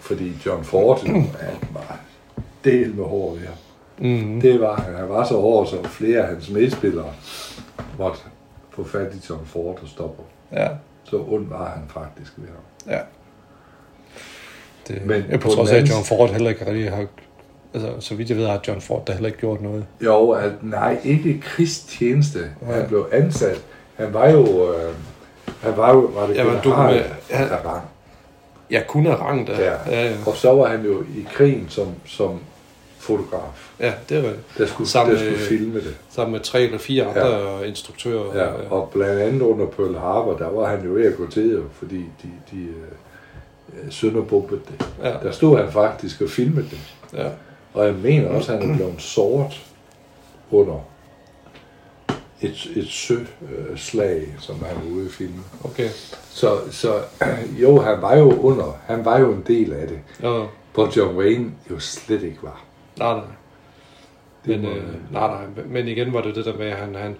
Fordi 0.00 0.32
John 0.46 0.64
Ford, 0.64 1.06
han 1.06 1.26
var 1.74 1.98
del 2.64 2.94
med 2.94 3.04
hår 3.04 3.30
ved 3.34 3.40
ham. 3.46 3.54
Mm. 3.98 4.40
Det 4.40 4.60
var 4.60 4.76
han. 4.76 4.94
Han 4.94 5.08
var 5.08 5.24
så 5.24 5.34
hård, 5.40 5.66
så 5.66 5.82
flere 5.84 6.20
af 6.22 6.28
hans 6.28 6.50
medspillere 6.50 7.12
måtte 7.98 8.18
få 8.70 8.84
fat 8.84 9.14
i 9.14 9.18
John 9.30 9.46
Ford 9.46 9.78
og 9.82 9.88
stoppe. 9.88 10.22
Ja, 10.52 10.68
Så 11.04 11.24
ond 11.28 11.48
var 11.48 11.68
han 11.68 11.82
faktisk 11.88 12.32
ved 12.36 12.46
ham. 12.48 12.94
ja. 12.94 13.00
Det, 14.88 15.06
Men 15.06 15.24
ja, 15.30 15.36
på 15.36 15.48
på 15.48 15.54
trods 15.54 15.70
af, 15.70 15.76
at 15.76 15.90
John 15.90 16.04
Ford 16.04 16.30
heller 16.30 16.50
ikke 16.50 16.66
rigtig 16.66 16.90
har... 16.90 17.06
Altså, 17.74 17.90
så 18.00 18.14
vidt 18.14 18.28
jeg 18.28 18.38
ved, 18.38 18.46
har 18.46 18.60
John 18.68 18.80
Ford 18.80 19.06
da 19.06 19.12
heller 19.12 19.26
ikke 19.26 19.38
gjort 19.38 19.60
noget. 19.62 19.86
Jo, 20.04 20.30
at, 20.30 20.52
nej, 20.62 20.98
ikke 21.04 21.40
krigstjeneste. 21.40 22.38
Nej. 22.62 22.78
Han 22.80 22.88
blev 22.88 23.08
ansat. 23.12 23.64
Han 23.94 24.14
var 24.14 24.28
jo... 24.30 24.74
Øh, 24.74 24.94
han 25.66 25.76
var 25.76 25.92
jo... 25.94 26.00
Var 26.14 26.26
det 26.26 26.34
Jamen, 26.36 26.58
du- 26.64 26.70
general 26.70 27.04
han- 27.30 27.48
af 27.50 27.64
rang. 27.64 27.82
Ja, 28.70 28.82
kun 28.88 29.06
af 29.06 29.20
rang, 29.20 29.46
da. 29.46 29.52
Ja. 29.52 29.72
ja, 29.90 30.04
ja. 30.06 30.16
Og 30.26 30.36
så 30.36 30.52
var 30.52 30.66
han 30.68 30.84
jo 30.84 31.02
i 31.02 31.26
krigen 31.34 31.66
som, 31.68 31.88
som 32.06 32.38
fotograf. 32.98 33.70
ja 33.80 33.92
det 34.08 34.16
er 34.16 34.22
rigtigt. 34.22 34.58
Der 34.58 34.66
skulle, 34.66 34.88
Sammen 34.90 35.12
der 35.14 35.20
skulle 35.20 35.36
med- 35.36 35.46
filme 35.46 35.74
det. 35.80 35.96
Sammen 36.10 36.32
med 36.32 36.40
tre 36.40 36.60
eller 36.62 36.78
fire 36.78 37.04
andre 37.04 37.26
ja. 37.58 37.62
instruktører. 37.64 38.38
Ja, 38.44 38.50
og 38.70 38.90
blandt 38.94 39.20
andet 39.20 39.40
under 39.40 39.66
Pearl 39.66 39.94
Harbor, 39.94 40.36
der 40.36 40.48
var 40.50 40.66
han 40.68 40.84
jo 40.84 40.92
ved 40.92 41.06
at 41.06 41.16
gå 41.16 41.26
til, 41.30 41.62
fordi 41.72 41.96
de, 41.96 42.28
de 42.50 42.62
øh, 42.62 43.90
sønderbombede 43.90 44.60
det. 44.68 44.86
ja, 45.02 45.12
Der 45.22 45.30
stod 45.32 45.58
han 45.58 45.72
faktisk 45.72 46.20
og 46.20 46.28
filmede 46.30 46.66
det. 46.70 46.78
ja. 47.18 47.28
Og 47.74 47.86
jeg 47.86 47.94
mener 47.94 48.28
også, 48.28 48.52
at 48.52 48.58
han 48.60 48.70
er 48.70 48.76
blevet 48.76 48.94
såret 48.98 49.62
under 50.50 50.84
et, 52.42 52.66
et 52.76 52.88
søslag, 52.88 54.34
som 54.38 54.54
han 54.64 54.76
var 54.84 54.90
ude 54.96 55.06
at 55.06 55.12
filme. 55.12 55.42
Okay. 55.64 55.88
Så, 56.30 56.58
så 56.70 56.94
jo, 57.62 57.80
han 57.80 58.02
var 58.02 58.16
jo 58.16 58.40
under, 58.40 58.78
han 58.86 59.04
var 59.04 59.18
jo 59.18 59.32
en 59.32 59.44
del 59.46 59.72
af 59.72 59.88
det, 59.88 59.98
Ja, 60.22 60.44
hvor 60.74 60.96
John 60.96 61.16
Wayne 61.18 61.50
jo 61.70 61.78
slet 61.78 62.22
ikke 62.22 62.38
var. 62.42 62.64
nej, 62.98 63.12
nej. 63.14 63.24
Det 64.46 64.60
Men, 64.60 64.70
må- 64.70 64.76
øh, 64.76 65.12
nej, 65.12 65.28
nej. 65.28 65.64
Men 65.66 65.88
igen 65.88 66.12
var 66.12 66.20
det 66.20 66.34
det 66.34 66.44
der 66.44 66.56
med, 66.56 66.66
at 66.66 66.76
han, 66.76 66.94
han, 66.94 67.16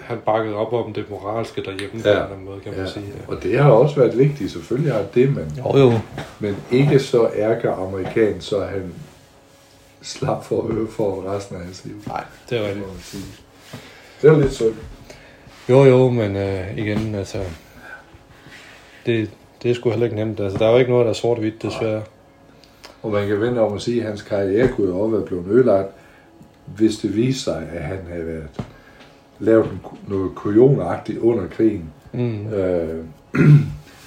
han 0.00 0.18
bakkede 0.26 0.56
op 0.56 0.72
om 0.72 0.92
det 0.92 1.10
moralske 1.10 1.62
derhjemme 1.62 2.02
på 2.02 2.08
Ja. 2.08 2.14
en 2.14 2.20
eller 2.22 2.30
anden 2.32 2.44
måde, 2.44 2.60
kan 2.60 2.72
man 2.72 2.80
Ja. 2.86 2.90
sige. 2.92 3.06
Ja. 3.06 3.34
Og 3.34 3.42
det 3.42 3.58
har 3.58 3.70
også 3.70 3.96
været 3.96 4.18
vigtigt, 4.18 4.52
selvfølgelig 4.52 4.92
har 4.92 5.02
det, 5.14 5.34
men, 5.36 5.52
Jo, 5.58 5.78
jo. 5.78 5.92
men 6.40 6.56
ikke 6.70 6.98
så 6.98 7.30
ærker 7.34 7.72
amerikan, 7.74 8.40
så 8.40 8.64
han 8.64 8.94
slap 10.02 10.44
for 10.44 10.62
at 10.62 10.74
høre 10.74 10.86
for 10.88 11.34
resten 11.34 11.56
af 11.56 11.62
hans 11.64 11.84
liv. 11.84 11.94
Nej, 12.06 12.24
det 12.50 12.58
er 12.58 12.62
må 12.62 12.66
rigtigt. 12.68 13.42
Det 14.22 14.30
er 14.30 14.38
lidt 14.38 14.52
synd. 14.52 14.74
Jo, 15.68 15.84
jo, 15.84 16.10
men 16.10 16.36
øh, 16.36 16.78
igen, 16.78 17.14
altså... 17.14 17.38
Det, 19.06 19.30
det 19.62 19.70
er 19.70 19.74
sgu 19.74 19.90
heller 19.90 20.06
ikke 20.06 20.16
nemt. 20.16 20.40
Altså, 20.40 20.58
der 20.58 20.66
er 20.66 20.72
jo 20.72 20.78
ikke 20.78 20.90
noget, 20.90 21.04
der 21.04 21.10
er 21.10 21.14
sort-hvidt, 21.14 21.62
desværre. 21.62 22.02
Og 23.02 23.10
man 23.12 23.28
kan 23.28 23.40
vente 23.40 23.58
om 23.58 23.74
at 23.74 23.82
sige, 23.82 24.00
at 24.00 24.06
hans 24.06 24.22
karriere 24.22 24.68
kunne 24.68 24.88
jo 24.88 25.00
også 25.00 25.16
være 25.16 25.26
blevet 25.26 25.46
ødelagt, 25.46 25.88
hvis 26.66 26.96
det 26.96 27.16
viste 27.16 27.42
sig, 27.42 27.68
at 27.74 27.82
han 27.82 27.98
havde 28.12 28.26
været 28.26 28.48
lavet 29.38 29.68
noget 30.08 30.34
kujonagtigt 30.34 31.18
under 31.18 31.48
krigen. 31.48 31.90
Mm. 32.12 32.46
Øh, 32.46 33.04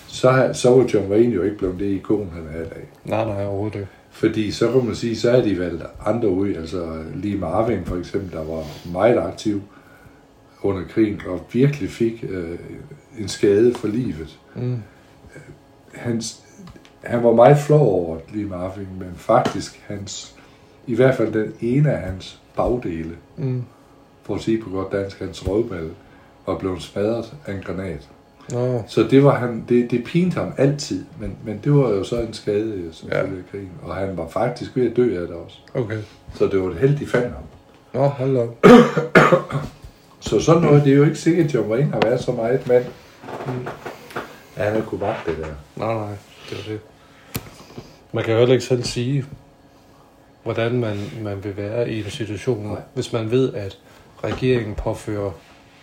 så, 0.07 0.49
så 0.53 0.69
var 0.69 0.89
John 0.93 1.11
Wayne 1.11 1.35
jo 1.35 1.43
ikke 1.43 1.57
blevet 1.57 1.79
det 1.79 1.85
ikon, 1.85 2.31
han 2.33 2.43
er 2.55 2.65
i 2.65 2.69
dag. 2.69 2.89
Nej, 3.05 3.25
nej, 3.25 3.45
overhovedet 3.45 3.75
ikke. 3.75 3.87
Fordi 4.09 4.51
så 4.51 4.71
kan 4.71 4.85
man 4.85 4.95
sige, 4.95 5.15
så 5.15 5.31
er 5.31 5.41
de 5.41 5.59
valgt 5.59 5.83
andre 6.05 6.29
ud. 6.29 6.55
Altså 6.55 7.03
lige 7.15 7.37
Marvin 7.37 7.85
for 7.85 7.95
eksempel, 7.95 8.31
der 8.31 8.43
var 8.43 8.63
meget 8.91 9.17
aktiv 9.17 9.61
under 10.63 10.81
krigen 10.87 11.21
og 11.27 11.45
virkelig 11.53 11.89
fik 11.89 12.25
øh, 12.29 12.59
en 13.19 13.27
skade 13.27 13.73
for 13.73 13.87
livet. 13.87 14.39
Mm. 14.55 14.77
Hans, 15.93 16.41
han 17.03 17.23
var 17.23 17.33
meget 17.33 17.57
flov 17.57 17.81
over 17.81 18.17
lige 18.33 18.45
Marvin, 18.45 18.87
men 18.99 19.11
faktisk 19.15 19.81
hans, 19.87 20.35
i 20.87 20.95
hvert 20.95 21.15
fald 21.15 21.33
den 21.33 21.53
ene 21.61 21.91
af 21.91 22.01
hans 22.01 22.39
bagdele, 22.55 23.15
Mm. 23.37 23.63
for 24.23 24.35
at 24.35 24.41
sige 24.41 24.61
på 24.61 24.69
godt 24.69 24.91
dansk, 24.91 25.19
hans 25.19 25.47
rødballe, 25.47 25.89
var 26.47 26.57
blevet 26.57 26.81
smadret 26.81 27.33
af 27.45 27.53
en 27.53 27.61
granat. 27.65 28.09
Nå, 28.51 28.83
Så 28.87 29.03
det 29.03 29.23
var 29.23 29.35
han, 29.39 29.65
det, 29.69 29.91
det 29.91 30.03
pinte 30.03 30.39
ham 30.39 30.51
altid, 30.57 31.05
men, 31.19 31.37
men 31.45 31.59
det 31.63 31.73
var 31.73 31.89
jo 31.89 32.03
så 32.03 32.21
en 32.21 32.33
skade 32.33 32.73
øh, 32.73 32.93
som 32.93 33.09
Ja. 33.09 33.21
følge 33.23 33.37
af 33.37 33.43
krigen. 33.51 33.69
Og 33.83 33.95
han 33.95 34.17
var 34.17 34.27
faktisk 34.27 34.75
ved 34.75 34.89
at 34.91 34.95
dø 34.97 35.21
af 35.21 35.27
det 35.27 35.35
også. 35.35 35.57
okay. 35.73 35.97
Så 36.35 36.47
det 36.47 36.61
var 36.61 36.69
et 36.69 36.75
held, 36.77 36.97
de 36.99 37.05
fandt 37.07 37.27
ham. 37.33 37.43
Nå, 37.93 38.07
hold 38.07 38.37
op. 38.37 38.65
Så 40.29 40.39
sådan 40.39 40.61
noget, 40.61 40.83
det 40.83 40.91
er 40.93 40.97
jo 40.97 41.03
ikke 41.03 41.15
sikkert, 41.15 41.45
at 41.45 41.53
John 41.53 41.71
Wayne 41.71 41.91
har 41.91 41.99
været 42.03 42.19
så 42.23 42.31
meget 42.31 42.67
mand. 42.67 42.85
Ja, 44.57 44.63
han 44.63 44.81
kunne 44.83 44.99
magte 45.01 45.31
det 45.31 45.37
der. 45.37 45.45
Nej, 45.85 45.93
nej, 45.93 46.15
det 46.49 46.57
er 46.59 46.71
det. 46.71 46.79
Man 48.13 48.23
kan 48.23 48.33
jo 48.33 48.39
heller 48.39 48.53
ikke 48.53 48.65
selv 48.65 48.83
sige, 48.83 49.25
hvordan 50.43 50.79
man, 50.79 50.97
man 51.23 51.43
vil 51.43 51.57
være 51.57 51.89
i 51.89 52.03
en 52.05 52.09
situation, 52.11 52.67
Nej. 52.67 52.79
hvis 52.93 53.13
man 53.13 53.31
ved, 53.31 53.53
at 53.53 53.77
regeringen 54.23 54.75
påfører 54.75 55.31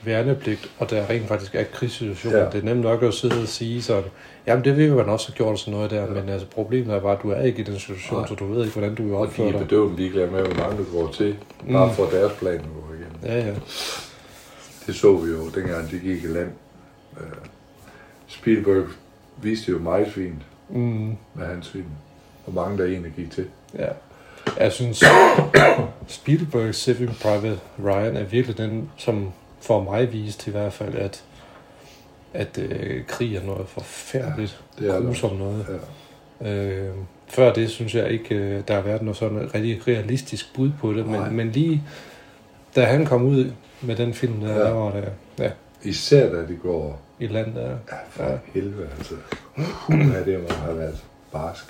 værnepligt, 0.04 0.70
og 0.78 0.90
der 0.90 1.10
rent 1.10 1.28
faktisk 1.28 1.54
er 1.54 1.64
krigssituation. 1.72 2.32
Ja. 2.32 2.38
Det 2.44 2.54
er 2.54 2.62
nemt 2.64 2.80
nok 2.80 3.02
at 3.02 3.14
sidde 3.14 3.40
og 3.42 3.48
sige 3.48 3.82
sådan, 3.82 4.04
jamen 4.46 4.64
det 4.64 4.76
vil 4.76 4.94
man 4.94 5.06
også 5.08 5.28
have 5.28 5.36
gjort 5.36 5.58
sådan 5.58 5.74
noget 5.74 5.90
der, 5.90 6.00
ja. 6.00 6.06
men 6.06 6.28
altså 6.28 6.46
problemet 6.46 6.94
er 6.94 7.00
bare, 7.00 7.12
at 7.16 7.22
du 7.22 7.30
er 7.30 7.42
ikke 7.42 7.58
i 7.60 7.64
den 7.64 7.78
situation, 7.78 8.18
Nej. 8.18 8.28
så 8.28 8.34
du 8.34 8.52
ved 8.52 8.64
ikke, 8.64 8.72
hvordan 8.78 8.94
du 8.94 9.02
vil 9.02 9.14
Og 9.14 9.20
de 9.26 9.28
opføre 9.28 9.46
er 9.48 9.50
dig. 9.52 9.60
bedøvende 9.60 9.96
ligeglade 9.96 10.30
med, 10.30 10.42
hvor 10.42 10.54
mange 10.64 10.78
du 10.78 10.84
går 10.98 11.12
til. 11.12 11.36
Bare 11.72 11.86
Mm. 11.86 11.92
for 11.94 12.04
deres 12.04 12.32
plan 12.38 12.58
går 12.58 12.94
igen. 12.94 13.30
Ja, 13.32 13.46
ja. 13.46 13.54
Det 14.86 14.94
så 14.94 15.16
vi 15.16 15.30
jo, 15.30 15.48
dengang 15.48 15.90
de 15.90 15.98
gik 15.98 16.24
i 16.24 16.26
land. 16.26 16.50
Øh, 17.20 17.26
Spielberg 18.26 18.84
viste 19.42 19.72
jo 19.72 19.78
meget 19.78 20.12
fint 20.12 20.42
Mm, 20.68 21.16
med 21.34 21.46
hans 21.46 21.68
film. 21.68 21.84
Hvor 22.46 22.62
mange 22.62 22.78
der 22.78 22.84
egentlig 22.84 23.12
gik 23.16 23.30
til. 23.30 23.46
ja. 23.78 23.88
Jeg 24.58 24.72
synes, 24.72 25.02
Spielberg's 26.08 26.72
Saving 26.72 27.16
Private 27.22 27.58
Ryan 27.84 28.16
er 28.16 28.24
virkelig 28.24 28.58
den, 28.58 28.90
som 28.96 29.28
for 29.60 29.82
mig 29.82 30.12
viste 30.12 30.48
i 30.48 30.52
hvert 30.52 30.72
fald, 30.72 30.94
at, 30.94 31.24
at 32.34 32.58
øh, 32.58 33.06
krig 33.06 33.36
er 33.36 33.42
noget 33.42 33.68
forfærdeligt, 33.68 34.60
Det 34.78 34.88
er 34.90 34.94
ja, 34.94 35.00
grusomt 35.00 35.38
noget. 35.38 35.66
Ja. 36.40 36.52
Øh, 36.64 36.94
før 37.28 37.52
det 37.52 37.70
synes 37.70 37.94
jeg 37.94 38.10
ikke, 38.10 38.34
øh, 38.34 38.62
der 38.68 38.74
har 38.74 38.80
været 38.82 39.02
noget 39.02 39.16
sådan 39.16 39.54
rigtig 39.54 39.88
realistisk 39.88 40.54
bud 40.54 40.70
på 40.80 40.92
det, 40.92 41.06
Nej. 41.06 41.24
men, 41.28 41.36
men 41.36 41.50
lige 41.52 41.82
da 42.76 42.84
han 42.84 43.06
kom 43.06 43.22
ud 43.24 43.52
med 43.82 43.96
den 43.96 44.14
film, 44.14 44.40
der, 44.40 44.66
Ja. 44.66 44.70
var 44.70 44.90
det 44.92 45.08
ja, 45.38 45.50
Især 45.82 46.30
da 46.32 46.36
det 46.38 46.58
går 46.62 47.00
i 47.20 47.26
land 47.26 47.54
der. 47.54 47.68
ja, 47.70 47.96
for 48.10 48.22
Ja. 48.24 48.38
helvede. 48.54 48.88
Altså. 48.98 49.14
Puha, 49.86 50.24
det 50.24 50.40
må 50.40 50.48
have 50.54 50.78
været 50.78 51.04
barsk. 51.32 51.64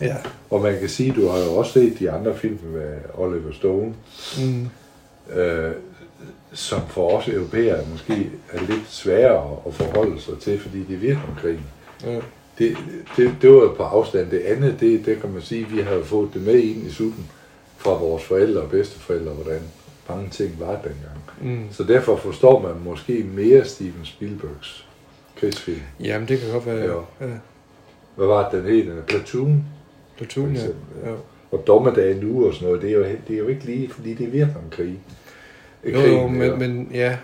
Ja. 0.00 0.16
Og 0.50 0.60
man 0.62 0.78
kan 0.78 0.88
sige, 0.88 1.12
du 1.12 1.28
har 1.28 1.38
jo 1.38 1.54
også 1.56 1.72
set 1.72 1.98
de 1.98 2.10
andre 2.10 2.34
film 2.36 2.58
med 2.72 2.94
Oliver 3.14 3.52
Stone, 3.52 3.94
Mm. 4.38 4.68
øh, 5.40 5.72
som 6.52 6.80
for 6.88 7.10
os 7.18 7.28
europæere 7.28 7.80
måske 7.92 8.30
er 8.52 8.60
lidt 8.60 8.82
sværere 8.88 9.56
at 9.66 9.74
forholde 9.74 10.20
sig 10.20 10.38
til, 10.38 10.60
fordi 10.60 10.78
det 10.84 10.94
er 10.94 10.98
Vietnamkrigen. 10.98 11.64
Ja. 12.04 12.20
Det, 12.58 12.76
det, 13.16 13.34
det 13.42 13.50
var 13.50 13.74
på 13.76 13.82
afstand. 13.82 14.30
Det 14.30 14.40
andet, 14.40 14.76
det, 14.80 15.06
det 15.06 15.20
kan 15.20 15.30
man 15.30 15.42
sige, 15.42 15.66
vi 15.68 15.80
har 15.80 15.92
jo 15.94 16.04
fået 16.04 16.30
det 16.34 16.42
med 16.42 16.54
ind 16.54 16.86
i 16.86 16.90
sutten 16.90 17.30
fra 17.76 17.90
vores 17.94 18.24
forældre 18.24 18.60
og 18.60 18.70
bedsteforældre, 18.70 19.32
hvordan 19.32 19.60
mange 20.08 20.28
ting 20.28 20.60
var 20.60 20.66
dengang. 20.70 21.22
Mm. 21.40 21.72
Så 21.72 21.82
derfor 21.84 22.16
forstår 22.16 22.60
man 22.60 22.72
måske 22.84 23.26
mere 23.34 23.64
Steven 23.64 24.04
Spielbergs 24.04 24.86
krigsfilm. 25.36 25.80
Jamen, 26.00 26.28
det 26.28 26.40
kan 26.40 26.50
godt 26.52 26.66
være. 26.66 26.76
Ja. 26.76 27.26
ja. 27.26 27.32
Hvad 28.16 28.26
var 28.26 28.50
det, 28.50 28.64
den 28.64 28.72
hed? 28.72 29.02
Platoon 29.02 29.64
Platoon, 30.16 30.52
ja. 30.54 30.60
ja. 30.62 31.10
ja. 31.10 31.16
og 31.52 31.66
Dommedag 31.66 32.16
nu 32.16 32.46
og 32.46 32.54
sådan 32.54 32.66
noget. 32.68 32.82
Det 32.82 32.90
er 32.90 32.94
jo, 32.94 33.04
det 33.28 33.34
er 33.34 33.38
jo 33.38 33.46
ikke 33.48 33.64
lige, 33.64 33.88
fordi 33.90 34.14
det 34.14 34.26
er 34.26 34.30
Vietnamkrig. 34.30 34.98
Jo, 35.84 36.00
jo, 36.00 36.26
men, 36.28 36.58
men, 36.58 36.90
ja, 36.94 37.16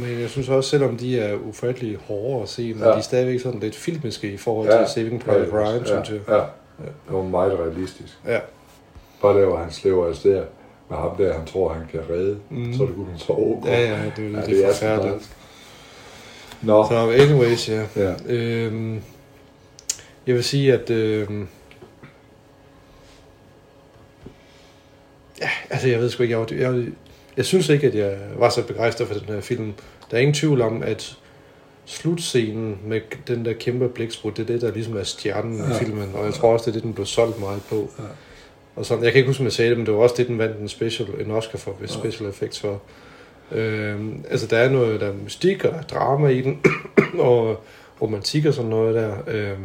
men 0.00 0.20
jeg 0.20 0.30
synes 0.30 0.48
også, 0.48 0.70
selvom 0.70 0.96
de 0.96 1.18
er 1.20 1.36
ufattelig 1.36 1.96
hårde 1.96 2.42
at 2.42 2.48
se, 2.48 2.62
men 2.74 2.82
Ja. 2.82 2.88
ja. 2.88 2.92
de 2.92 2.98
er 2.98 3.02
stadigvæk 3.02 3.40
sådan 3.40 3.60
lidt 3.60 3.74
filmiske 3.76 4.32
i 4.32 4.36
forhold 4.36 4.68
Ja. 4.68 4.78
til 4.78 4.86
Saving 4.88 5.20
Private 5.24 5.52
Ryan, 5.52 5.78
ja, 5.78 5.84
synes 5.84 6.10
jeg. 6.10 6.20
Ja, 6.28 6.34
ja. 6.34 6.40
Det 7.06 7.12
var 7.16 7.22
meget 7.22 7.58
realistisk. 7.58 8.18
Ja. 8.26 8.40
Bare 9.22 9.40
der, 9.40 9.46
hvor 9.46 9.56
han 9.56 9.70
slæver 9.70 10.08
afsted 10.08 10.42
med 10.90 10.98
ham 10.98 11.16
der, 11.16 11.32
han 11.38 11.46
tror, 11.46 11.72
han 11.72 11.86
kan 11.90 12.00
redde. 12.10 12.38
Mm. 12.50 12.74
Så 12.74 12.82
er 12.82 12.86
det 12.86 12.96
kunne 12.96 13.18
så 13.18 13.32
overgå. 13.32 13.68
Ja, 13.68 13.80
ja, 13.80 14.04
det, 14.16 14.32
Ja, 14.32 14.40
det, 14.40 14.46
det 14.46 14.64
er 14.64 14.68
er 14.68 14.72
så 14.72 14.78
forfærdeligt. 14.80 15.36
Nå, 16.62 16.86
Så 16.88 17.10
anyways, 17.10 17.68
ja. 17.68 17.82
ja. 17.96 18.14
Øhm, 18.26 19.00
jeg 20.26 20.34
vil 20.34 20.44
sige, 20.44 20.72
at 20.72 20.90
øhm, 20.90 21.48
Altså, 25.70 25.88
jeg 25.88 26.00
ved 26.00 26.10
sgu 26.10 26.22
ikke, 26.22 26.32
jeg, 26.32 26.40
var- 26.40 26.72
jeg, 26.74 26.86
jeg 27.36 27.44
synes 27.44 27.68
ikke, 27.68 27.86
at 27.86 27.94
jeg 27.94 28.18
var 28.38 28.48
så 28.48 28.62
begejstret 28.66 29.08
for 29.08 29.14
den 29.14 29.34
her 29.34 29.40
film. 29.40 29.72
Der 30.10 30.16
er 30.16 30.20
ingen 30.20 30.34
tvivl 30.34 30.60
om, 30.62 30.82
at 30.82 31.16
slutscenen 31.84 32.78
med 32.86 33.00
den 33.28 33.44
der 33.44 33.52
kæmpe 33.52 33.88
blæksprut, 33.88 34.36
det 34.36 34.42
er 34.42 34.46
det, 34.46 34.60
der 34.62 34.72
ligesom 34.72 34.96
er 34.96 35.02
stjernen 35.02 35.58
ja. 35.58 35.68
Ja. 35.68 35.74
i 35.74 35.78
filmen, 35.78 36.10
og 36.14 36.24
jeg 36.24 36.34
tror 36.34 36.52
også, 36.52 36.62
det 36.64 36.68
er 36.70 36.72
det, 36.72 36.82
den 36.82 36.92
blev 36.94 37.06
solgt 37.06 37.40
meget 37.40 37.62
på. 37.68 37.90
Ja. 37.98 38.04
Og 38.76 38.86
sådan, 38.86 39.04
jeg 39.04 39.12
kan 39.12 39.18
ikke 39.18 39.26
huske, 39.28 39.40
om 39.40 39.44
jeg 39.44 39.52
sagde 39.52 39.70
det, 39.70 39.78
men 39.78 39.86
det 39.86 39.94
var 39.94 40.00
også 40.00 40.14
det, 40.18 40.28
den 40.28 40.38
vandt 40.38 40.58
en, 40.60 40.68
special, 40.68 41.08
en 41.20 41.30
Oscar 41.30 41.58
for, 41.58 41.76
Ja. 41.80 41.86
special 41.86 42.28
effects 42.28 42.60
for. 42.60 42.82
Øhm, 43.52 44.24
altså, 44.30 44.46
der 44.46 44.56
er 44.56 44.70
noget, 44.70 45.00
der 45.00 45.06
er 45.06 45.12
mystik, 45.24 45.64
og 45.64 45.70
der 45.72 45.78
er 45.78 45.82
drama 45.82 46.28
i 46.28 46.40
den, 46.40 46.60
og 47.18 47.64
romantik 48.02 48.46
og 48.46 48.54
sådan 48.54 48.70
noget 48.70 48.94
der. 48.94 49.14
Øhm, 49.26 49.60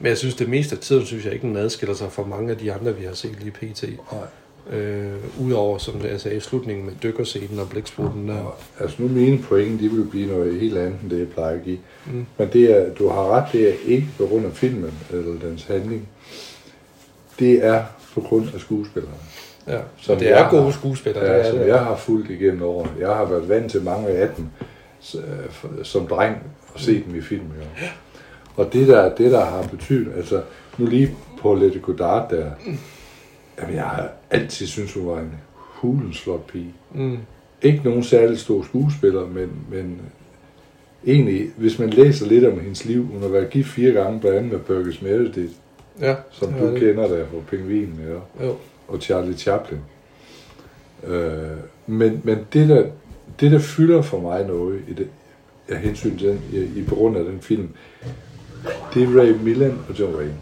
men 0.00 0.06
jeg 0.08 0.18
synes, 0.18 0.34
det 0.34 0.48
meste 0.48 0.76
af 0.76 0.80
tiden, 0.82 1.06
synes 1.06 1.24
jeg 1.24 1.32
ikke, 1.32 1.46
den 1.46 1.56
adskiller 1.56 1.94
sig 1.94 2.12
fra 2.12 2.24
mange 2.26 2.50
af 2.50 2.56
de 2.58 2.72
andre, 2.72 2.96
vi 2.96 3.04
har 3.04 3.14
set 3.14 3.36
lige 3.40 3.50
pt. 3.50 3.82
Nej. 4.12 4.78
Øh, 4.78 5.12
Udover, 5.40 5.78
som 5.78 5.94
jeg 6.10 6.20
sagde, 6.20 6.40
slutningen 6.40 6.86
med 6.86 6.92
dykkerscenen 7.02 7.58
og 7.58 7.68
blæksprutten 7.70 8.28
der. 8.28 8.38
Og, 8.38 8.54
altså 8.80 8.96
nu 9.02 9.08
mine 9.08 9.38
point, 9.42 9.80
de 9.80 9.88
vil 9.90 10.04
blive 10.10 10.26
noget 10.26 10.60
helt 10.60 10.78
andet, 10.78 10.98
end 11.02 11.10
det 11.10 11.18
jeg 11.18 11.28
plejer 11.28 11.54
at 11.58 11.64
give. 11.64 11.78
Mm. 12.06 12.26
Men 12.38 12.48
det 12.52 12.76
er, 12.76 12.94
du 12.94 13.08
har 13.08 13.28
ret, 13.28 13.52
det 13.52 13.68
er 13.68 13.72
ikke 13.86 14.06
på 14.18 14.26
grund 14.26 14.46
af 14.46 14.52
filmen 14.52 14.92
eller 15.10 15.40
dens 15.48 15.64
handling. 15.64 16.08
Det 17.40 17.64
er 17.66 17.82
på 18.14 18.20
grund 18.20 18.46
af 18.54 18.60
skuespillerne. 18.60 19.16
Ja, 19.68 19.78
så 19.96 20.06
Som 20.06 20.16
det 20.18 20.30
er 20.38 20.50
gode 20.50 20.62
har- 20.62 20.70
skuespillere. 20.70 21.24
Ja, 21.24 21.32
er 21.32 21.50
som 21.50 21.58
det. 21.58 21.66
jeg 21.66 21.78
har 21.78 21.96
fulgt 21.96 22.30
igennem 22.30 22.62
årene. 22.62 22.90
Jeg 23.00 23.08
har 23.16 23.24
været 23.24 23.48
vant 23.48 23.70
til 23.70 23.82
mange 23.82 24.08
af 24.08 24.28
dem 24.36 24.46
øh, 25.16 25.84
som 25.84 26.06
dreng 26.06 26.36
og 26.74 26.80
set 26.80 27.04
dem 27.06 27.14
i 27.14 27.20
film. 27.20 27.42
Ja. 27.80 27.86
Og 28.56 28.72
det 28.72 28.88
der, 28.88 29.14
det 29.14 29.32
der 29.32 29.44
har 29.44 29.62
betydet, 29.70 30.12
altså 30.16 30.42
nu 30.78 30.86
lige 30.86 31.16
på 31.40 31.54
Lette 31.54 31.78
Godard 31.78 32.30
der, 32.30 32.50
jamen 33.60 33.74
jeg 33.74 33.84
har 33.84 34.08
altid 34.30 34.66
syntes, 34.66 34.94
hun 34.94 35.06
var 35.06 35.18
en 35.18 35.32
hulens 35.56 36.20
flot 36.20 36.46
pige. 36.46 36.74
Mm. 36.94 37.18
Ikke 37.62 37.80
nogen 37.84 38.02
særlig 38.04 38.38
stor 38.38 38.62
skuespiller, 38.62 39.26
men, 39.26 39.50
men 39.70 40.00
egentlig, 41.06 41.50
hvis 41.56 41.78
man 41.78 41.90
læser 41.90 42.26
lidt 42.26 42.44
om 42.44 42.60
hendes 42.60 42.84
liv, 42.84 43.06
hun 43.06 43.22
har 43.22 43.28
været 43.28 43.50
gift 43.50 43.68
fire 43.68 43.92
gange, 43.92 44.20
blandt 44.20 44.36
andet 44.38 44.52
med 44.52 44.58
Burgess 44.60 45.02
Meredith, 45.02 45.52
Ja, 46.00 46.14
som 46.30 46.52
du 46.52 46.66
det. 46.72 46.80
kender 46.80 47.08
der 47.08 47.24
på 47.26 47.42
Pingvinen, 47.50 48.00
ja 48.08 48.44
Jo. 48.46 48.56
og 48.88 48.98
Charlie 49.00 49.34
Chaplin. 49.36 49.78
Øh, 51.06 51.32
men 51.86 52.20
men 52.24 52.38
det, 52.52 52.68
der, 52.68 52.84
det, 53.40 53.50
der 53.52 53.58
fylder 53.58 54.02
for 54.02 54.20
mig 54.20 54.44
noget 54.46 54.80
i 54.88 54.92
det, 54.92 55.08
af 55.68 55.76
hensyn 55.78 56.18
til 56.18 56.28
den, 56.28 56.40
i, 56.52 56.80
i 56.80 56.84
på 56.84 56.94
grund 56.94 57.16
af 57.16 57.24
den 57.24 57.40
film, 57.40 57.68
det 58.94 59.02
er 59.02 59.20
Ray 59.20 59.30
Milland 59.42 59.78
og 59.88 60.00
John 60.00 60.14
Wayne. 60.14 60.34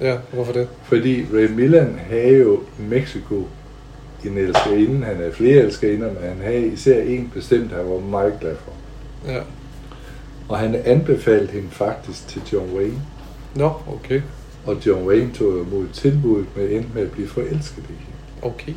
Ja, 0.00 0.18
hvorfor 0.32 0.52
det? 0.52 0.68
Fordi 0.82 1.26
Ray 1.34 1.50
Milland 1.50 1.96
havde 1.96 2.38
jo 2.38 2.60
Mexico 2.78 3.44
en 4.24 4.38
elskerinde, 4.38 5.06
han 5.06 5.16
havde 5.16 5.32
flere 5.32 5.62
elskerinder, 5.62 6.06
men 6.12 6.22
han 6.22 6.36
havde 6.42 6.66
især 6.66 7.02
en 7.02 7.30
bestemt, 7.34 7.72
han 7.72 7.90
var 7.90 7.98
meget 8.00 8.34
glad 8.40 8.56
for. 8.56 8.72
Ja. 9.32 9.40
Og 10.48 10.58
han 10.58 10.74
anbefalede 10.84 11.46
hende 11.52 11.68
faktisk 11.70 12.28
til 12.28 12.42
John 12.52 12.76
Wayne, 12.76 13.02
Nå, 13.54 13.70
okay. 13.88 14.20
Og 14.66 14.86
John 14.86 15.06
Wayne 15.08 15.32
tog 15.34 15.52
imod 15.66 15.86
tilbuddet 15.92 16.46
med 16.56 16.70
endte 16.72 16.90
med 16.94 17.02
at 17.02 17.10
blive 17.10 17.28
forelsket 17.28 17.82
i 17.82 17.92
hende. 17.92 18.18
Okay. 18.54 18.72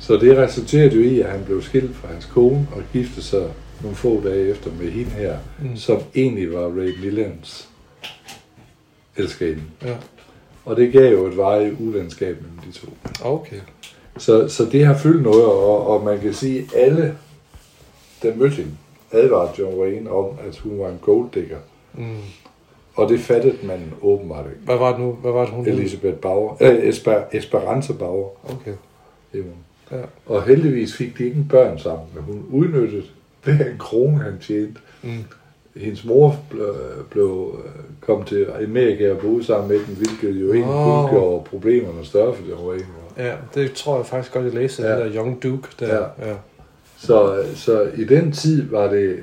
Så 0.00 0.16
det 0.16 0.36
resulterede 0.38 0.94
jo 0.94 1.00
i, 1.00 1.20
at 1.20 1.30
han 1.30 1.44
blev 1.44 1.62
skilt 1.62 1.96
fra 1.96 2.08
hans 2.08 2.24
kone 2.24 2.68
og 2.76 2.82
giftede 2.92 3.22
sig 3.22 3.48
nogle 3.82 3.96
få 3.96 4.22
dage 4.24 4.48
efter 4.48 4.70
med 4.80 4.90
hende 4.90 5.10
her, 5.10 5.36
Mm. 5.62 5.76
som 5.76 5.98
egentlig 6.14 6.52
var 6.52 6.66
Ray 6.66 6.98
Millands 7.04 7.68
elskerinde. 9.16 9.62
Ja, 9.84 9.96
Og 10.64 10.76
det 10.76 10.92
gav 10.92 11.12
jo 11.12 11.26
et 11.26 11.36
varigt 11.36 11.74
uvenskab 11.80 12.36
mellem 12.42 12.58
de 12.72 12.78
to. 12.78 12.88
okay. 13.24 13.56
Så, 14.18 14.48
så 14.48 14.64
det 14.64 14.86
har 14.86 14.98
fyldt 14.98 15.22
noget, 15.22 15.44
og, 15.44 15.86
og 15.86 16.04
man 16.04 16.20
kan 16.20 16.34
sige, 16.34 16.58
at 16.58 16.66
alle, 16.74 17.16
der 18.22 18.34
mødte 18.36 18.56
hende, 18.56 18.70
advarede 19.12 19.52
John 19.58 19.80
Wayne 19.80 20.10
om, 20.10 20.26
at 20.48 20.56
hun 20.58 20.78
var 20.78 20.88
en 20.88 20.98
golddigger. 21.02 21.56
Mm. 21.94 22.16
Og 23.00 23.08
det 23.08 23.20
fattede 23.20 23.56
man 23.62 23.80
åbenbart 24.02 24.46
ikke. 24.46 24.58
Hvad 24.64 24.76
var 24.76 24.90
det 24.90 25.00
nu? 25.00 25.12
Hvad 25.12 25.32
var 25.32 25.44
det, 25.44 25.54
hun? 25.54 25.66
Elisabeth 25.66 26.16
Bauer, 26.16 26.56
øh, 26.60 26.88
Esper, 26.88 27.22
Esperanza 27.32 27.92
Bauer, 27.92 28.28
Okay. 28.44 28.74
Ja. 29.92 29.96
Og 30.26 30.42
heldigvis 30.42 30.96
fik 30.96 31.18
de 31.18 31.24
ikke 31.24 31.44
børn 31.50 31.78
sammen, 31.78 32.06
men 32.14 32.24
hun 32.24 32.46
udnyttede 32.50 33.02
hver 33.44 33.64
en 33.64 33.78
krone, 33.78 34.18
han 34.18 34.38
tjente. 34.40 34.80
Mm. 35.02 35.10
Hendes 35.76 36.04
mor 36.04 36.36
blev, 36.50 36.74
blev 37.10 37.58
øh, 37.64 37.70
kom 38.00 38.24
til 38.24 38.46
Amerika 38.64 39.10
og 39.10 39.18
boede 39.18 39.44
sammen 39.44 39.68
med 39.68 39.78
den, 39.86 39.94
hvilket 39.94 40.40
jo 40.40 40.52
egentlig 40.52 40.74
Åh. 40.74 41.00
kun 41.02 41.10
gjorde 41.10 41.44
problemerne 41.44 42.04
større 42.04 42.34
for 42.34 42.42
John 42.50 42.68
Wayne. 42.68 42.84
jo. 43.18 43.24
Ja, 43.24 43.34
det 43.54 43.72
tror 43.72 43.96
jeg 43.96 44.06
faktisk 44.06 44.34
godt, 44.34 44.44
jeg 44.44 44.54
læste, 44.54 44.82
ja. 44.82 44.88
Ja. 44.88 45.04
den 45.04 45.12
der 45.12 45.16
Young 45.22 45.42
Duke 45.42 45.68
der. 45.80 45.94
Ja. 45.96 46.28
ja. 46.28 46.34
Så, 46.98 47.44
så 47.54 47.90
i 47.96 48.04
den 48.04 48.32
tid 48.32 48.70
var 48.70 48.90
det, 48.90 49.18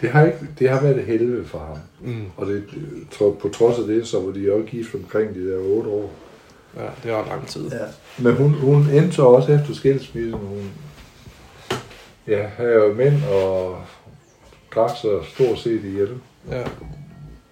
det 0.00 0.10
har, 0.10 0.26
ikke, 0.26 0.38
det 0.58 0.70
har 0.70 0.82
været 0.82 0.98
et 0.98 1.04
helvede 1.04 1.44
for 1.44 1.58
ham. 1.58 1.76
Mm. 2.00 2.24
Og 2.36 2.46
det, 2.46 2.64
tror, 3.10 3.32
på 3.32 3.48
trods 3.48 3.78
af 3.78 3.84
det, 3.86 4.06
så 4.06 4.20
var 4.20 4.32
de 4.32 4.52
også 4.52 4.66
gift 4.66 4.94
omkring 4.94 5.34
de 5.34 5.50
der 5.50 5.58
otte 5.58 5.90
år. 5.90 6.10
ja, 6.76 6.86
det 7.04 7.12
var 7.12 7.26
lang 7.26 7.46
tid. 7.46 7.70
Ja. 7.70 7.84
Men 8.22 8.34
hun, 8.36 8.50
hun 8.54 8.76
endte 8.90 9.12
så 9.12 9.22
også 9.22 9.52
efter 9.52 9.74
skilsmissen, 9.74 10.32
hun 10.40 10.70
ja, 12.28 12.46
havde 12.56 12.72
jo 12.74 12.94
mænd 12.94 13.14
og 13.32 13.76
drak 14.74 14.90
sig 15.00 15.10
stort 15.34 15.58
set 15.58 15.84
ihjel. 15.84 16.10
Ja. 16.50 16.64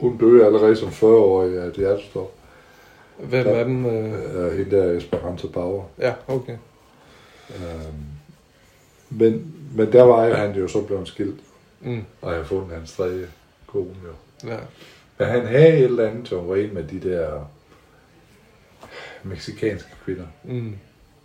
Hun 0.00 0.16
døde 0.18 0.46
allerede 0.46 0.76
som 0.76 0.88
40-årig 0.88 1.58
af 1.58 1.66
et 1.66 1.74
hjertestop. 1.74 2.32
Hvem 3.18 3.46
Ja. 3.46 3.58
af 3.58 3.64
dem? 3.64 3.86
Øh... 3.86 4.12
Øh, 4.46 4.58
hende 4.58 4.76
der 4.76 4.92
Esperanza 4.96 5.46
Bauer. 5.46 5.84
Ja, 5.98 6.12
okay. 6.28 6.56
Øhm, 7.50 7.94
men, 9.10 9.54
men 9.74 9.92
der 9.92 10.02
var 10.02 10.34
han 10.34 10.54
jo 10.54 10.68
så 10.68 10.80
blevet 10.82 11.08
skilt, 11.08 11.40
Mm. 11.86 12.04
og 12.22 12.32
jeg 12.32 12.40
har 12.40 12.46
fundet 12.46 12.76
hans 12.76 12.92
tredje 12.92 13.28
kone 13.66 13.94
jo. 14.04 14.48
Ja. 14.48 14.58
Men 15.18 15.28
han 15.28 15.46
havde 15.46 15.68
et 15.78 15.84
eller 15.84 16.08
andet, 16.08 16.28
som 16.28 16.48
var 16.48 16.56
en 16.56 16.74
med 16.74 16.84
de 16.84 17.00
der 17.10 17.50
meksikanske 19.22 19.88
kvinder. 20.04 20.26
Mm. 20.44 20.76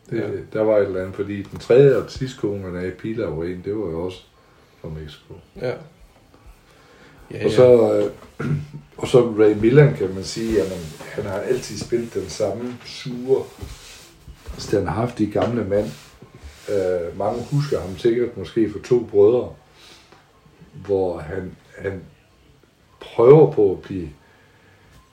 Det, 0.10 0.18
Ja. 0.18 0.28
Der 0.54 0.64
var 0.64 0.78
et 0.78 0.86
eller 0.86 1.02
andet, 1.02 1.16
fordi 1.16 1.44
den 1.44 1.60
tredje 1.60 1.96
og 1.96 2.12
sidste 2.12 2.38
kone, 2.40 2.64
han 2.64 2.76
havde, 2.76 2.92
Pilar 2.92 3.30
Wayne, 3.32 3.62
det 3.66 3.76
var 3.76 3.90
jo 3.90 4.06
også 4.06 4.22
fra 4.82 4.90
Mexico. 4.90 5.34
Ja. 5.62 5.74
Ja, 7.32 7.46
Og 7.46 7.52
så, 7.52 7.94
øh, 7.94 8.12
og 9.02 9.08
så 9.08 9.22
Ray 9.22 9.54
Milland, 9.54 9.98
kan 9.98 10.14
man 10.14 10.24
sige, 10.24 10.62
at 10.62 10.68
han 11.12 11.24
har 11.24 11.40
altid 11.40 11.78
spillet 11.78 12.14
den 12.14 12.30
samme 12.30 12.78
sure, 12.86 13.44
standhaftige 14.58 15.32
gamle 15.32 15.64
mand. 15.64 15.92
Øh, 16.70 17.18
mange 17.18 17.44
husker 17.52 17.82
ham 17.82 17.98
sikkert 17.98 18.38
måske 18.38 18.72
for 18.72 18.80
to 18.80 19.00
brødre, 19.12 19.50
hvor 20.74 21.18
han, 21.18 21.56
han 21.78 22.02
prøver 23.00 23.52
på 23.52 23.72
at 23.72 23.82
blive 23.82 24.10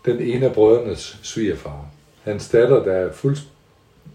den 0.05 0.21
ene 0.21 0.47
af 0.47 0.53
brødrenes 0.53 1.19
svigerfar. 1.23 1.87
Hans 2.23 2.49
datter, 2.49 2.85
der 2.85 2.93
er 2.93 3.13
fuldt 3.13 3.49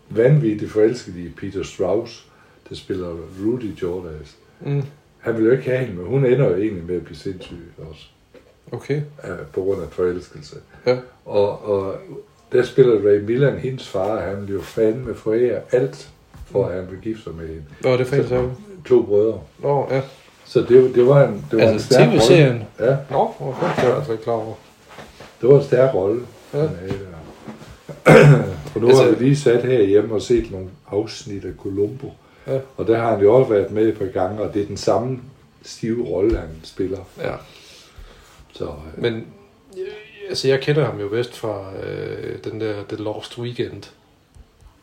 vanvittigt 0.10 0.72
forelsket 0.72 1.16
i 1.16 1.30
Peter 1.30 1.64
Strauss, 1.64 2.28
der 2.70 2.76
spiller 2.76 3.10
Rudy 3.46 3.82
Jordas. 3.82 4.36
Mm. 4.62 4.84
Han 5.20 5.38
vil 5.38 5.46
jo 5.46 5.52
ikke 5.52 5.64
have 5.64 5.78
hende, 5.78 5.94
men 5.94 6.06
hun 6.06 6.26
ender 6.26 6.50
jo 6.50 6.56
egentlig 6.56 6.84
med 6.86 6.96
at 6.96 7.04
blive 7.06 7.18
sindssyg 7.18 7.72
også 7.78 8.06
Okay. 8.72 9.02
øh, 9.24 9.38
på 9.54 9.62
grund 9.62 9.82
af 9.82 9.90
forelskelse. 9.92 10.56
Ja. 10.86 10.98
Og, 11.26 11.66
og 11.66 11.96
der 12.52 12.64
spiller 12.64 13.10
Ray 13.10 13.20
Milland, 13.20 13.58
hendes 13.58 13.88
far, 13.88 14.22
han 14.22 14.48
vil 14.48 14.54
jo 14.54 14.62
fandme 14.62 15.16
forære 15.16 15.62
alt, 15.72 16.10
for 16.46 16.66
at 16.66 16.76
han 16.76 16.92
vil 16.92 17.00
gifte 17.02 17.24
sig 17.24 17.34
med 17.36 17.48
hende. 17.48 17.64
Var 17.82 17.98
det 17.98 18.08
sagde 18.08 18.30
du? 18.30 18.52
To 18.86 19.04
brødre. 19.04 19.42
Nå, 19.60 19.88
ja. 19.92 20.02
Så 20.54 20.60
det, 20.60 20.96
det 20.96 21.08
var 21.08 21.24
en, 21.24 21.46
det 21.52 21.58
var 21.58 21.64
en 21.64 21.70
Altså 21.70 21.88
stærk 21.88 22.10
tv-serien? 22.10 22.64
rolle. 22.80 22.92
Ja, 22.92 22.98
Nå, 23.12 23.32
okay. 23.40 23.68
Det 23.76 23.84
var 23.84 23.90
jeg 23.90 23.96
altså 23.98 24.12
ikke 24.12 24.24
klar 24.24 24.34
over. 24.34 24.54
det 25.42 25.50
var 25.50 25.58
en 25.58 25.64
stærk 25.64 25.94
rolle. 25.96 26.22
Ja. 26.54 26.60
der. 26.60 26.68
og 28.76 28.82
nu 28.82 28.88
Altså- 28.88 29.04
har 29.04 29.12
vi 29.12 29.24
lige 29.24 29.36
sat 29.36 29.64
herhjemme 29.66 30.14
og 30.16 30.22
set 30.22 30.52
nogle 30.52 30.70
afsnit 30.92 31.46
af 31.46 31.52
Columbo. 31.58 32.12
Ja. 32.48 32.60
Og 32.78 32.88
der 32.88 32.98
har 32.98 33.12
han 33.12 33.22
jo 33.22 33.34
også 33.36 33.50
været 33.54 33.72
med 33.72 33.88
et 33.88 33.98
par 33.98 34.06
gange, 34.06 34.42
og 34.42 34.54
det 34.54 34.62
er 34.62 34.66
den 34.66 34.78
samme 34.78 35.20
stive 35.64 36.06
rolle, 36.08 36.38
han 36.38 36.50
spiller. 36.64 37.00
Ja. 37.22 37.32
Så, 38.54 38.66
øh, 38.66 39.02
Men 39.02 39.14
øh, 39.78 39.88
altså, 40.30 40.48
jeg 40.48 40.60
kender 40.62 40.86
ham 40.86 41.00
jo 41.00 41.08
bedst 41.10 41.38
fra 41.38 41.64
øh, 41.84 42.38
den 42.44 42.62
der 42.62 42.74
The 42.90 42.98
Lost 43.04 43.40
Weekend, 43.40 43.84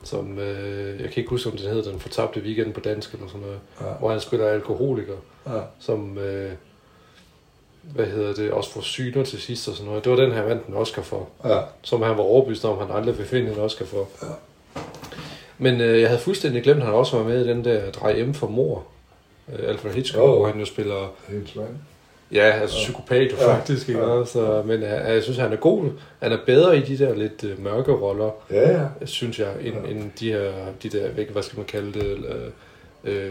som, 0.02 0.38
øh, 0.38 1.00
jeg 1.00 1.10
kan 1.10 1.16
ikke 1.16 1.30
huske, 1.30 1.50
om 1.50 1.56
den 1.56 1.68
hedder 1.68 1.90
Den 1.90 2.00
Fortabte 2.00 2.40
Weekend 2.40 2.72
på 2.72 2.80
dansk 2.80 3.12
eller 3.12 3.26
sådan 3.26 3.40
noget, 3.40 3.58
Ja. 3.80 3.86
hvor 3.98 4.10
han 4.10 4.20
spiller 4.20 4.46
alkoholiker, 4.48 5.14
ja. 5.46 5.60
som, 5.80 6.18
øh, 6.18 6.50
hvad 7.82 8.06
hedder 8.06 8.34
det, 8.34 8.50
også 8.50 8.70
får 8.72 8.80
syner 8.80 9.24
til 9.24 9.40
sidst 9.40 9.68
og 9.68 9.74
sådan 9.74 9.86
noget. 9.88 10.04
Det 10.04 10.12
var 10.12 10.18
den, 10.18 10.32
han 10.32 10.46
vandt 10.46 10.66
en 10.66 10.74
Oscar 10.74 11.02
for, 11.02 11.28
Ja. 11.44 11.58
som 11.82 12.02
han 12.02 12.16
var 12.16 12.22
overbevist 12.22 12.64
om, 12.64 12.78
han 12.78 12.96
aldrig 12.96 13.18
vil 13.18 13.26
finde 13.26 13.52
en 13.52 13.58
Oscar 13.58 13.84
for. 13.84 14.08
Ja. 14.22 14.26
Men 15.58 15.80
øh, 15.80 16.00
jeg 16.00 16.08
havde 16.08 16.20
fuldstændig 16.20 16.62
glemt, 16.62 16.80
at 16.80 16.86
han 16.86 16.94
også 16.94 17.16
var 17.16 17.24
med 17.24 17.44
i 17.44 17.48
den 17.48 17.64
der 17.64 17.90
Drej 17.90 18.22
M 18.24 18.34
for 18.34 18.46
mor, 18.46 18.84
øh, 19.52 19.68
Alfred 19.68 19.92
Hitchcock, 19.92 20.24
hvor 20.38 20.46
han 20.46 20.58
jo 20.58 20.64
spiller 20.64 21.12
mand. 21.56 21.68
Ja, 22.32 22.42
altså 22.60 22.76
psykopat 22.76 23.32
jo 23.32 23.36
Ja. 23.40 23.54
faktisk, 23.56 23.88
ikke? 23.88 24.00
Ja. 24.00 24.24
Så, 24.24 24.62
men 24.66 24.82
jeg, 24.82 25.04
jeg 25.08 25.22
synes, 25.22 25.38
han 25.38 25.52
er 25.52 25.56
god. 25.56 25.90
Han 26.22 26.32
er 26.32 26.38
bedre 26.46 26.76
i 26.78 26.80
de 26.80 26.98
der 26.98 27.14
lidt 27.14 27.44
øh, 27.44 27.64
mørke 27.64 27.92
roller, 27.92 28.30
Ja, 28.50 28.70
ja. 28.80 29.06
synes 29.06 29.38
jeg, 29.38 29.52
end, 29.60 29.74
ja. 29.84 29.90
end 29.90 30.10
de 30.20 30.32
her, 30.32 30.52
de 30.82 30.88
der, 30.88 31.08
hvad 31.32 31.42
skal 31.42 31.56
man 31.56 31.66
kalde 31.66 31.92
det, 32.00 32.06
øh, 32.06 32.50
øh, 33.04 33.30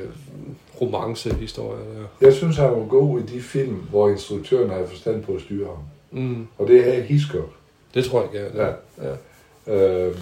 romance-historier. 0.82 1.80
Der. 1.84 2.26
Jeg 2.28 2.34
synes, 2.34 2.58
han 2.58 2.72
var 2.72 2.86
god 2.88 3.20
i 3.20 3.24
de 3.24 3.42
film, 3.42 3.76
hvor 3.76 4.10
instruktøren 4.10 4.70
havde 4.70 4.88
forstand 4.88 5.24
på 5.24 5.32
at 5.34 5.42
styre 5.42 5.68
ham. 5.68 5.78
Mm, 6.24 6.48
Og 6.58 6.68
det 6.68 6.98
er 6.98 7.02
Hitchcock. 7.04 7.50
det 7.94 8.06
tror 8.06 8.22
jeg 8.22 8.30
gerne. 8.32 8.66
Ja. 8.66 9.10
ja. 9.10 9.16
Øhm, 10.08 10.18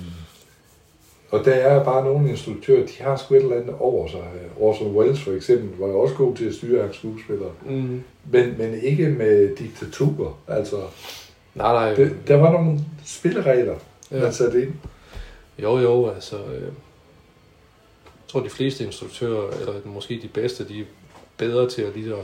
og 1.32 1.46
der 1.46 1.54
er 1.54 1.84
bare 1.84 2.06
nogle 2.06 2.30
instruktører, 2.30 2.86
de 2.86 2.94
har 3.04 3.16
sgu 3.16 3.36
et 3.36 3.42
eller 3.44 3.56
andet 3.56 3.76
over 3.80 4.08
sig. 4.08 4.20
Orson 4.60 4.96
Welles 4.96 5.22
for 5.22 5.32
eksempel 5.32 5.80
var 5.80 5.88
jo 5.88 6.00
også 6.00 6.16
god 6.16 6.36
til 6.36 6.46
at 6.46 6.54
styre 6.54 6.82
hans 6.84 6.96
skuespillere. 6.96 7.52
Mm. 7.66 8.04
Men, 8.32 8.56
men 8.58 8.74
ikke 8.82 9.10
med 9.10 9.56
diktaturer. 9.56 10.40
Altså, 10.48 10.76
Nej, 11.56 11.74
nej. 11.74 11.94
det, 11.94 12.16
der 12.28 12.36
var 12.36 12.52
nogle 12.52 12.80
spilleregler, 13.06 13.76
ja. 14.12 14.18
Ja. 14.18 14.24
man 14.24 14.34
satte 14.34 14.62
ind. 14.62 14.74
Jo, 15.64 15.78
jo, 15.80 16.10
altså... 16.10 16.36
Øh, 16.36 16.72
tror, 18.28 18.40
de 18.40 18.50
fleste 18.50 18.84
instruktører, 18.86 19.50
eller 19.60 19.74
måske 19.86 20.20
de 20.24 20.28
bedste, 20.28 20.68
de 20.68 20.80
er 20.80 20.84
bedre 21.38 21.70
til 21.70 21.82
at 21.82 21.96
lige 21.96 22.14
at, 22.14 22.24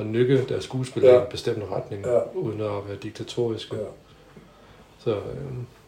at 0.00 0.06
nykke 0.06 0.44
deres 0.48 0.64
skuespillere 0.64 1.12
Ja. 1.12 1.18
i 1.18 1.22
en 1.22 1.30
bestemt 1.30 1.62
retning, 1.72 2.04
Ja. 2.06 2.18
uden 2.38 2.60
at 2.60 2.70
være 2.88 2.96
diktatoriske. 3.02 3.76
Ja. 3.76 3.82
Så 5.04 5.10
øh, 5.10 5.16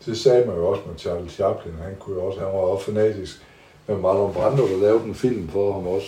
Det 0.06 0.18
sagde 0.18 0.46
man 0.46 0.56
jo 0.56 0.66
også 0.68 0.82
med 0.90 0.98
Charles 0.98 1.32
Chaplin. 1.32 1.74
Han, 1.82 1.96
kunne 2.00 2.16
jo 2.16 2.24
også, 2.26 2.38
han 2.38 2.48
var 2.48 2.52
også 2.54 2.84
fanatisk. 2.84 3.42
Men 3.86 4.00
Marlon 4.00 4.32
Brando, 4.34 4.68
der 4.68 4.76
lavede 4.80 5.04
en 5.04 5.14
film 5.14 5.48
for 5.48 5.72
ham 5.72 5.86
også, 5.86 6.06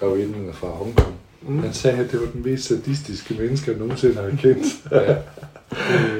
grevinden 0.00 0.52
fra 0.52 0.66
Hongkong. 0.68 1.14
mm, 1.42 1.58
Han 1.58 1.72
sagde, 1.72 2.04
at 2.04 2.10
det 2.12 2.20
var 2.20 2.26
den 2.32 2.42
mest 2.42 2.64
sadistiske 2.64 3.34
menneske, 3.34 3.70
jeg 3.70 3.78
nogensinde 3.80 4.14
har 4.14 4.30
kendt. 4.30 4.66
ja, 4.90 5.16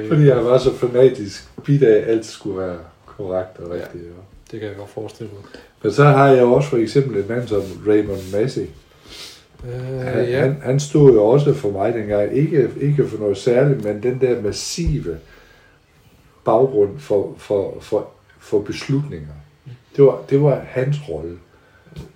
Fordi 0.07 0.29
han 0.29 0.45
var 0.45 0.57
så 0.57 0.73
fanatisk. 0.73 1.49
Bit 1.65 1.83
af, 1.83 1.97
at 2.01 2.07
alt 2.09 2.25
skulle 2.25 2.57
være 2.59 2.77
korrekt 3.05 3.59
og 3.59 3.71
rigtigt. 3.71 4.03
Ja. 4.03 4.09
Det 4.53 4.59
kan 4.61 4.69
jeg 4.69 4.77
godt 4.77 4.89
forestille 4.89 5.31
mig. 5.33 5.43
Men 5.83 5.91
så 5.91 6.03
har 6.03 6.27
jeg 6.27 6.43
også 6.43 6.69
for 6.69 6.77
eksempel 6.77 7.17
en 7.17 7.25
mand 7.29 7.47
som 7.47 7.61
Raymond 7.87 8.31
Massey. 8.33 8.61
Øh, 9.67 9.81
Han, 9.99 10.25
ja. 10.29 10.39
han, 10.39 10.57
han 10.63 10.79
stod 10.79 11.13
jo 11.13 11.25
også 11.25 11.53
for 11.53 11.71
mig 11.71 11.93
dengang, 11.93 12.37
ikke, 12.37 12.69
ikke 12.81 13.07
for 13.07 13.17
noget 13.17 13.37
særligt, 13.37 13.83
men 13.83 14.03
den 14.03 14.21
der 14.21 14.41
massive 14.41 15.17
baggrund 16.45 16.99
for, 16.99 17.35
for, 17.37 17.77
for, 17.81 18.09
for 18.39 18.59
beslutninger. 18.61 19.33
Det 19.95 20.03
var, 20.05 20.21
det 20.29 20.41
var 20.41 20.61
hans 20.67 20.97
rolle. 21.09 21.37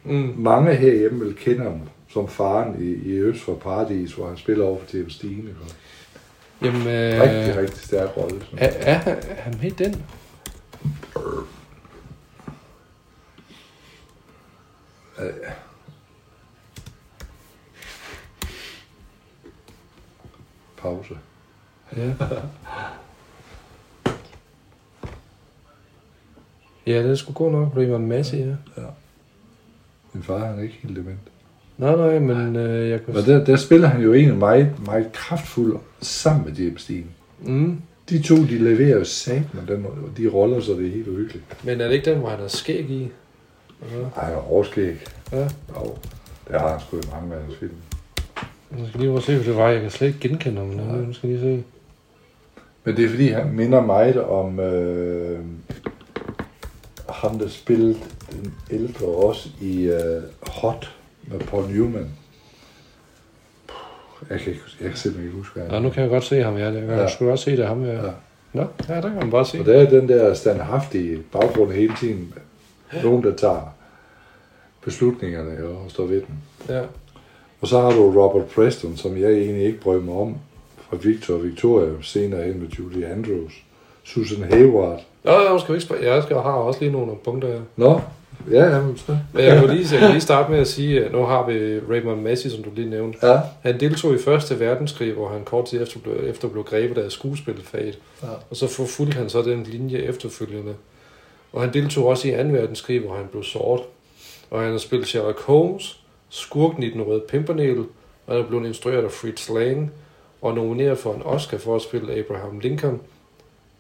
Mm, 0.04 0.34
Mange 0.38 0.74
herhjemme 0.76 1.26
vil 1.26 1.36
kende 1.36 1.64
ham 1.64 1.80
som 2.14 2.28
faren 2.28 2.76
i, 2.84 3.10
i 3.10 3.18
Øst 3.20 3.42
for 3.44 3.54
Paradis, 3.56 4.14
hvor 4.14 4.28
han 4.28 4.38
spiller 4.38 4.66
over 4.66 4.78
for 4.80 4.98
James 4.98 5.14
Stine. 5.14 5.50
jamen, 6.64 6.82
Øh, 6.88 7.22
rigtig, 7.22 7.50
øh, 7.50 7.58
rigtig 7.58 7.80
stærk 7.80 8.18
rolle. 8.18 8.42
er, 8.58 8.68
er, 8.80 8.94
han- 8.94 9.18
er 9.30 9.36
han 9.42 9.54
med 9.62 9.72
i 9.72 9.96
Pause. 20.78 21.14
Ja. 21.98 22.12
ja, 26.88 27.04
det 27.04 27.12
er 27.12 27.16
sgu 27.16 27.32
god 27.34 27.52
nok. 27.52 27.74
Raymond 27.78 28.08
Massey, 28.08 28.38
ja. 28.38 28.54
Min 30.14 30.24
far 30.24 30.46
han 30.46 30.60
er 30.60 30.64
ikke 30.64 30.80
helt 30.82 30.96
dement. 30.96 31.20
Nej, 31.78 31.96
nej, 31.96 32.20
men 32.20 32.56
øh, 32.56 32.90
jeg 32.90 33.06
kan... 33.06 33.14
Men 33.14 33.24
der, 33.26 33.46
der 33.46 33.56
spiller 33.56 33.88
han 33.88 34.02
jo 34.02 34.14
en 34.14 34.40
meget, 34.40 34.86
meget 34.86 35.12
kraftfuld 35.14 35.78
sammen 36.02 36.46
med 36.46 36.54
James 36.54 36.86
Dean. 36.86 37.06
Mm, 37.40 37.82
De 38.10 38.22
to, 38.22 38.36
de 38.36 38.58
leverer 38.58 38.98
jo 38.98 39.04
sat 39.04 39.54
med 39.54 39.66
den, 39.68 39.86
de 40.18 40.28
roller, 40.28 40.60
så 40.60 40.72
det 40.72 40.88
er 40.88 40.92
helt 40.92 41.08
uhyggeligt. 41.08 41.66
men 41.66 41.82
er 41.82 41.88
det 41.88 41.94
ikke 41.94 42.12
den, 42.12 42.20
hvor 42.20 42.30
han 42.30 42.40
har 42.40 42.48
skæg 42.48 42.90
i? 42.90 43.12
Ja. 43.82 44.22
Ej, 44.22 44.36
overskæg. 44.50 44.96
ja. 45.32 45.38
Jo, 45.76 45.96
det 46.48 46.60
har 46.62 46.70
han 46.70 46.80
sgu 46.80 46.98
i 46.98 47.02
mange 47.14 47.36
af 47.36 47.42
hans 47.42 47.56
film. 47.60 47.72
Jeg 48.78 48.88
skal 48.88 49.00
lige 49.00 49.10
prøve 49.10 49.18
at 49.18 49.24
se, 49.24 49.36
hvad 49.36 49.46
det 49.46 49.56
var. 49.56 49.70
Jeg 49.70 49.82
kan 49.82 49.92
slet 49.92 50.08
ikke 50.08 50.20
genkende 50.20 50.58
ham. 50.62 50.68
Nu 50.70 51.14
skal 51.14 51.30
lige 51.30 51.42
se. 51.42 51.64
Men 52.84 52.96
det 52.98 53.06
er 53.06 53.10
fordi, 53.10 53.28
han 53.28 53.52
minder 53.54 53.82
meget 53.82 54.24
om 54.24 54.60
øh, 54.60 55.40
ham, 57.10 57.40
der 57.40 57.48
spillede 57.48 57.96
den 58.32 58.54
ældre 58.72 59.06
også 59.08 59.50
i 59.62 59.84
øh, 59.84 60.22
Hot 60.48 60.96
med 61.24 61.40
Paul 61.40 61.64
Newman. 61.72 62.10
Jeg 64.30 64.40
kan, 64.40 64.48
ikke, 64.54 64.62
jeg 64.82 64.90
kan 64.90 64.98
simpelthen 64.98 65.26
ikke 65.28 65.38
huske, 65.38 65.60
hvad 65.60 65.70
Ja, 65.72 65.80
nu 65.80 65.90
kan 65.90 66.02
jeg 66.04 66.10
godt 66.10 66.24
se 66.24 66.44
ham, 66.44 66.58
ja. 66.58 66.64
Jeg 66.66 66.74
kan 66.82 66.90
Ja. 66.90 67.02
ja. 67.02 67.10
sgu 67.10 67.26
godt 67.26 67.40
se, 67.40 67.58
det 67.58 67.68
ham, 67.68 67.84
ja. 67.86 67.92
Ja. 67.94 68.06
ja. 68.06 68.12
Nå, 68.54 68.66
ja, 68.90 68.96
der 68.96 69.02
kan 69.02 69.16
man 69.16 69.32
bare 69.32 69.46
se. 69.46 69.60
Og 69.60 69.66
der 69.66 69.74
er 69.82 69.90
den 69.90 70.10
der 70.10 70.34
standhaftige 70.34 71.18
baggrund 71.32 71.72
hele 71.72 71.94
tiden. 72.00 72.34
Nogen, 73.04 73.24
der 73.24 73.36
tager 73.36 73.76
beslutningerne 74.84 75.66
og 75.68 75.86
står 75.88 76.06
ved 76.06 76.22
dem. 76.22 76.36
Ja. 76.70 76.82
Og 77.62 77.68
så 77.68 77.82
har 77.82 77.92
du 77.92 78.22
Robert 78.22 78.46
Preston, 78.46 78.98
som 78.98 79.18
jeg 79.18 79.32
egentlig 79.32 79.66
ikke 79.66 79.80
brød 79.80 80.02
mig 80.02 80.16
om, 80.16 80.38
fra 80.90 80.98
Victor 81.02 81.34
og 81.34 81.44
Victoria, 81.44 81.90
senere 82.02 82.44
hen 82.44 82.60
med 82.60 82.68
Julie 82.68 83.08
Andrews. 83.08 83.64
Susan 84.04 84.44
Hayward. 84.44 85.02
Nå, 85.24 85.32
jeg 85.32 85.60
skal 85.60 85.74
vi 85.74 85.78
ikke 85.78 85.86
spørge. 85.86 86.14
Jeg 86.14 86.24
skal 86.24 86.36
har 86.36 86.52
også 86.52 86.80
lige 86.80 86.92
nogle 86.92 87.12
punkter 87.24 87.48
her. 87.48 87.60
Nå, 87.76 88.02
ja, 88.52 88.76
jamen 88.76 88.98
så. 88.98 89.18
Men 89.34 89.44
jeg 89.44 89.60
kan 89.60 89.70
lige, 89.70 89.88
jeg 89.92 90.00
kan 90.00 90.10
lige 90.10 90.22
starte 90.22 90.52
med 90.52 90.60
at 90.60 90.68
sige, 90.68 91.06
at 91.06 91.12
nu 91.12 91.24
har 91.24 91.48
vi 91.48 91.80
Raymond 91.80 92.22
Massey, 92.22 92.50
som 92.50 92.64
du 92.64 92.70
lige 92.76 92.90
nævnte. 92.90 93.28
Ja, 93.28 93.40
Han 93.62 93.80
deltog 93.80 94.14
i 94.14 94.18
Første 94.18 94.60
Verdenskrig, 94.60 95.14
hvor 95.14 95.30
han 95.30 95.44
kort 95.44 95.66
tid 95.66 95.82
efter 95.82 96.00
blev, 96.00 96.16
efter 96.24 96.48
blev 96.48 96.64
grebet 96.64 96.98
af 96.98 97.12
skuespilfaget. 97.12 98.00
Ja. 98.24 98.28
Og 98.50 98.56
så 98.56 98.68
forfulgte 98.68 99.18
han 99.18 99.30
så 99.30 99.42
den 99.42 99.64
linje 99.64 99.98
efterfølgende. 99.98 100.74
Og 101.54 101.62
han 101.62 101.74
deltog 101.74 102.06
også 102.06 102.28
i 102.28 102.32
2. 102.32 102.38
verdenskrig, 102.38 103.00
hvor 103.00 103.16
han 103.16 103.28
blev 103.28 103.44
såret. 103.44 103.84
Og 104.50 104.62
han 104.62 104.72
har 104.72 104.78
spillet 104.78 105.08
Sherlock 105.08 105.42
Holmes, 105.42 106.00
skurken 106.30 106.84
i 106.84 106.90
Den 106.90 107.02
Røde 107.02 107.24
Pimpernel, 107.28 107.80
og 108.28 108.36
han 108.36 108.38
er 108.38 108.48
blevet 108.48 108.68
instrueret 108.68 109.04
af 109.04 109.12
Fritz 109.12 109.50
Lang, 109.50 109.92
og 110.42 110.54
nomineret 110.54 110.98
for 110.98 111.14
en 111.14 111.22
Oscar 111.22 111.58
for 111.58 111.76
at 111.76 111.82
spille 111.82 112.14
Abraham 112.14 112.60
Lincoln. 112.60 113.02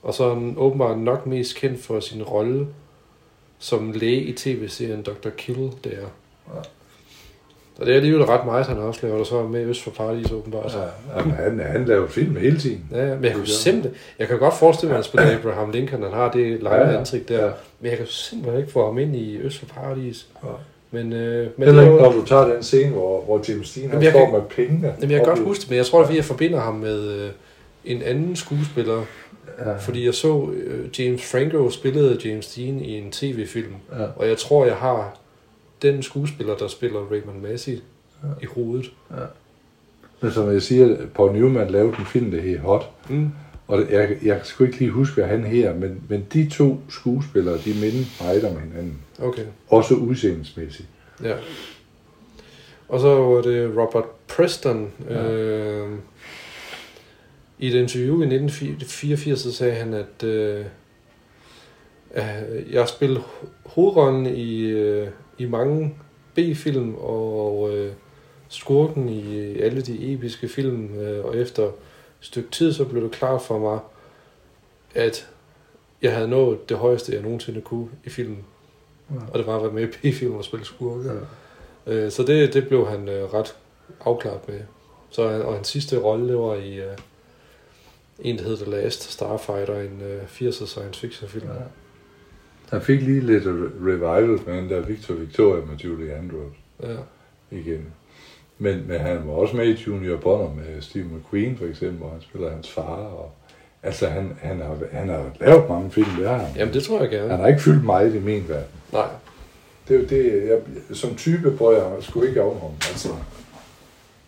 Og 0.04 0.14
så 0.14 0.24
er 0.24 0.34
han 0.34 0.54
åbenbart 0.58 1.00
nok 1.00 1.26
mest 1.26 1.56
kendt 1.56 1.84
for 1.84 2.00
sin 2.00 2.24
rolle 2.24 2.68
som 3.60 3.92
læge 3.92 4.22
i 4.22 4.34
tv-serien 4.34 5.04
Dr. 5.04 5.30
Kill, 5.30 5.72
der. 5.84 6.08
Og 7.80 7.86
det 7.86 7.92
er 7.92 7.96
alligevel 7.96 8.24
ret 8.26 8.46
meget, 8.46 8.66
han 8.66 8.78
også 8.78 9.00
laver, 9.04 9.20
og 9.20 9.26
så 9.26 9.38
er 9.38 9.48
med 9.48 9.66
Øst 9.66 9.84
for 9.84 9.92
Paradis 9.92 10.32
åbenbart. 10.32 10.78
ja 11.14 11.20
jamen, 11.20 11.34
han, 11.36 11.60
han 11.60 11.86
laver 11.86 12.08
film 12.08 12.36
hele 12.36 12.60
tiden. 12.60 12.86
Ja, 12.92 13.08
ja, 13.08 13.16
men 13.16 13.24
jeg 13.24 13.32
kan 13.34 13.46
simpelthen... 13.46 13.94
Jeg 14.20 14.28
kan 14.28 14.40
godt 14.40 14.54
forestille 14.54 14.90
mig, 14.90 14.98
at 15.00 15.06
han 15.06 15.12
spiller 15.24 15.32
Abraham 15.40 15.72
Lincoln, 15.72 16.04
han 16.04 16.12
har 16.14 16.32
det 16.32 16.64
lange 16.64 16.78
Ja, 16.86 16.92
ja. 16.92 17.00
ansigt 17.00 17.30
der. 17.30 17.46
Ja. 17.46 17.52
Men 17.80 17.90
jeg 17.90 17.98
kan 17.98 18.08
simpelthen 18.08 18.60
ikke 18.62 18.72
få 18.72 18.86
ham 18.86 18.98
ind 18.98 19.16
i 19.16 19.38
Øst 19.38 19.60
for 19.60 19.66
Paradis. 19.66 20.28
Ja. 20.44 20.50
Men, 20.92 21.14
øh, 21.14 21.48
men 21.58 21.66
Heller 21.68 21.82
er 21.82 21.86
ikke, 21.86 22.04
når 22.04 22.12
du 22.12 22.26
tager 22.26 22.54
den 22.54 22.64
scene, 22.64 22.92
hvor, 22.92 23.22
hvor 23.22 23.44
James 23.50 23.74
Dean 23.74 23.90
han 23.90 24.02
står 24.12 24.12
kan- 24.26 24.32
med 24.34 24.42
pengene. 24.50 24.88
jamen, 25.02 25.12
jeg 25.12 25.20
kan 25.20 25.28
godt 25.28 25.40
huske 25.40 25.62
det, 25.62 25.70
men 25.70 25.78
jeg 25.78 25.86
tror, 25.86 26.04
at 26.04 26.16
jeg 26.16 26.26
forbinder 26.26 26.60
ham 26.60 26.74
med 26.76 27.12
øh, 27.12 27.30
en 27.86 28.02
anden 28.02 28.36
skuespiller. 28.36 29.02
Ja. 29.66 29.78
Fordi 29.78 30.06
jeg 30.06 30.14
så 30.14 30.50
øh, 30.54 31.00
James 31.00 31.32
Franco 31.32 31.70
spillede 31.70 32.20
James 32.26 32.48
Dean 32.48 32.80
i 32.80 32.98
en 32.98 33.12
tv-film. 33.12 33.74
Ja. 34.00 34.06
Og 34.16 34.28
jeg 34.28 34.38
tror, 34.38 34.66
jeg 34.66 34.76
har 34.76 35.18
den 35.82 36.04
skuespiller, 36.04 36.56
der 36.56 36.68
spiller 36.68 37.00
Raymond 37.12 37.42
Massey 37.42 37.72
Ja. 38.24 38.28
i 38.42 38.46
hovedet. 38.46 38.92
Men 40.22 40.32
som 40.32 40.52
jeg 40.52 40.62
siger, 40.62 40.98
Paul 41.16 41.32
Newman 41.34 41.70
lavede 41.70 41.96
en 42.00 42.06
film, 42.06 42.32
der 42.32 42.42
hedder 42.42 42.60
Hot. 42.62 42.90
Mm. 43.10 43.30
Og 43.68 43.78
det- 43.78 43.90
jeg, 43.92 44.18
jeg 44.24 44.42
kan 44.58 44.66
ikke 44.66 44.80
lige 44.80 44.92
huske, 44.92 45.16
hvad 45.16 45.26
han 45.26 45.44
her, 45.44 45.76
men, 45.76 46.02
men 46.10 46.28
de 46.34 46.50
to 46.50 46.80
skuespillere, 46.90 47.58
de 47.58 47.74
minder 47.74 48.24
meget 48.24 48.44
om 48.44 48.60
hinanden. 48.60 48.98
Okay. 49.20 49.46
Også 49.68 49.94
udseendelsmæssigt. 49.94 50.88
Ja. 51.24 51.36
Og 52.90 53.00
så 53.00 53.08
var 53.16 53.42
det 53.42 53.78
Robert 53.78 54.06
Preston. 54.28 54.92
Ja. 55.10 55.24
Ja. 55.24 55.32
Øh, 55.32 55.90
I 57.60 57.68
et 57.68 57.74
interview 57.74 58.22
i 58.22 58.26
1984 58.26 59.40
så 59.40 59.54
sagde 59.54 59.74
han, 59.76 59.94
at 59.94 60.24
øh, 60.24 60.66
jeg 62.72 62.84
ho- 62.84 63.48
hovedrollen 63.66 64.26
i, 64.26 64.62
øh, 64.62 65.08
i 65.38 65.46
mange 65.46 65.96
B-film 66.36 66.96
og 66.96 67.74
øh, 67.74 67.94
skurken 68.50 69.10
i 69.10 69.58
alle 69.60 69.82
de 69.82 70.14
episke 70.14 70.50
film. 70.50 70.96
Øh, 70.96 71.26
og 71.26 71.38
efter 71.38 71.64
et 71.64 71.74
stykke 72.20 72.52
tid, 72.52 72.74
så 72.74 72.86
blev 72.86 73.04
det 73.04 73.12
klart 73.12 73.42
for 73.42 73.60
mig, 73.60 73.80
at 74.96 75.30
jeg 76.02 76.14
havde 76.16 76.28
nået 76.28 76.70
det 76.70 76.78
højeste, 76.78 77.14
jeg 77.14 77.22
nogensinde 77.22 77.62
kunne 77.62 77.90
i 78.06 78.10
filmen. 78.10 78.46
Ja. 79.10 79.16
Og 79.32 79.40
det 79.40 79.48
var 79.48 79.56
at 79.56 79.64
være 79.64 79.72
med 79.72 79.84
i 79.84 80.12
B-film 80.12 80.36
og 80.36 80.44
spille 80.44 80.66
skurke. 80.66 81.12
Ja. 81.12 81.94
Øh, 81.94 82.12
så 82.12 82.24
det, 82.24 82.54
det 82.54 82.68
blev 82.68 82.88
han 82.88 83.10
øh, 83.10 83.34
ret 83.34 83.56
afklaret 84.02 84.48
med. 84.48 84.60
Så, 85.10 85.22
og 85.22 85.54
hans 85.54 85.68
sidste 85.68 85.98
rolle, 85.98 86.28
det 86.28 86.38
var 86.38 86.56
i 86.56 86.80
øh, 86.80 86.98
en, 88.20 88.38
der 88.38 88.44
hed 88.44 88.58
The 88.58 88.72
Last 88.72 89.04
Starfighter, 89.12 89.80
en 89.82 90.02
øh, 90.02 90.24
80'er 90.24 90.66
science 90.66 91.00
fiction 91.00 91.30
film. 91.30 91.48
Ja. 91.48 91.54
Han 92.70 92.82
fik 92.82 93.02
lige 93.02 93.20
lidt 93.22 93.44
re- 93.44 93.88
revival 93.88 94.40
med 94.46 94.58
den 94.58 94.70
der 94.70 94.82
Victor 94.82 95.14
Victoria 95.14 95.66
med 95.66 95.78
Julie 95.78 96.14
Andrews 96.16 96.56
Ja. 96.84 96.96
igen. 97.52 97.86
Men, 98.60 98.88
men 98.88 99.00
han 99.00 99.28
var 99.28 99.34
også 99.34 99.56
med 99.56 99.66
i 99.66 99.84
Junior 99.88 100.18
Bonner 100.18 100.54
med 100.54 100.82
Steve 100.82 101.06
McQueen 101.06 101.58
for 101.58 101.66
eksempel, 101.66 101.98
hvor 101.98 102.10
han 102.10 102.22
spiller 102.22 102.50
hans 102.52 102.70
far. 102.72 102.84
Og, 102.96 103.32
altså, 103.84 104.08
han, 104.08 104.38
han, 104.42 104.58
har, 104.62 104.78
han 104.92 105.10
har 105.10 105.26
lavet 105.40 105.70
mange 105.70 105.92
film, 105.92 106.08
det 106.20 106.28
har 106.30 106.38
han. 106.38 106.56
Jamen, 106.56 106.74
det 106.74 106.84
tror 106.84 107.02
jeg 107.02 107.10
gerne. 107.10 107.30
Han 107.30 107.40
har 107.40 107.48
ikke 107.48 107.62
fyldt 107.62 107.84
meget 107.86 108.16
i 108.16 108.20
min 108.20 108.46
verden. 108.48 108.70
Nej. 108.94 109.08
Det 109.88 109.96
er 109.96 110.00
jo 110.00 110.06
det, 110.06 110.48
jeg, 110.50 110.60
som 110.98 111.16
type 111.16 111.52
bryder 111.52 111.94
jeg 111.94 112.04
sgu 112.04 112.22
ikke 112.22 112.42
om 112.44 112.60
ham. 112.62 112.72
Altså, 112.90 113.10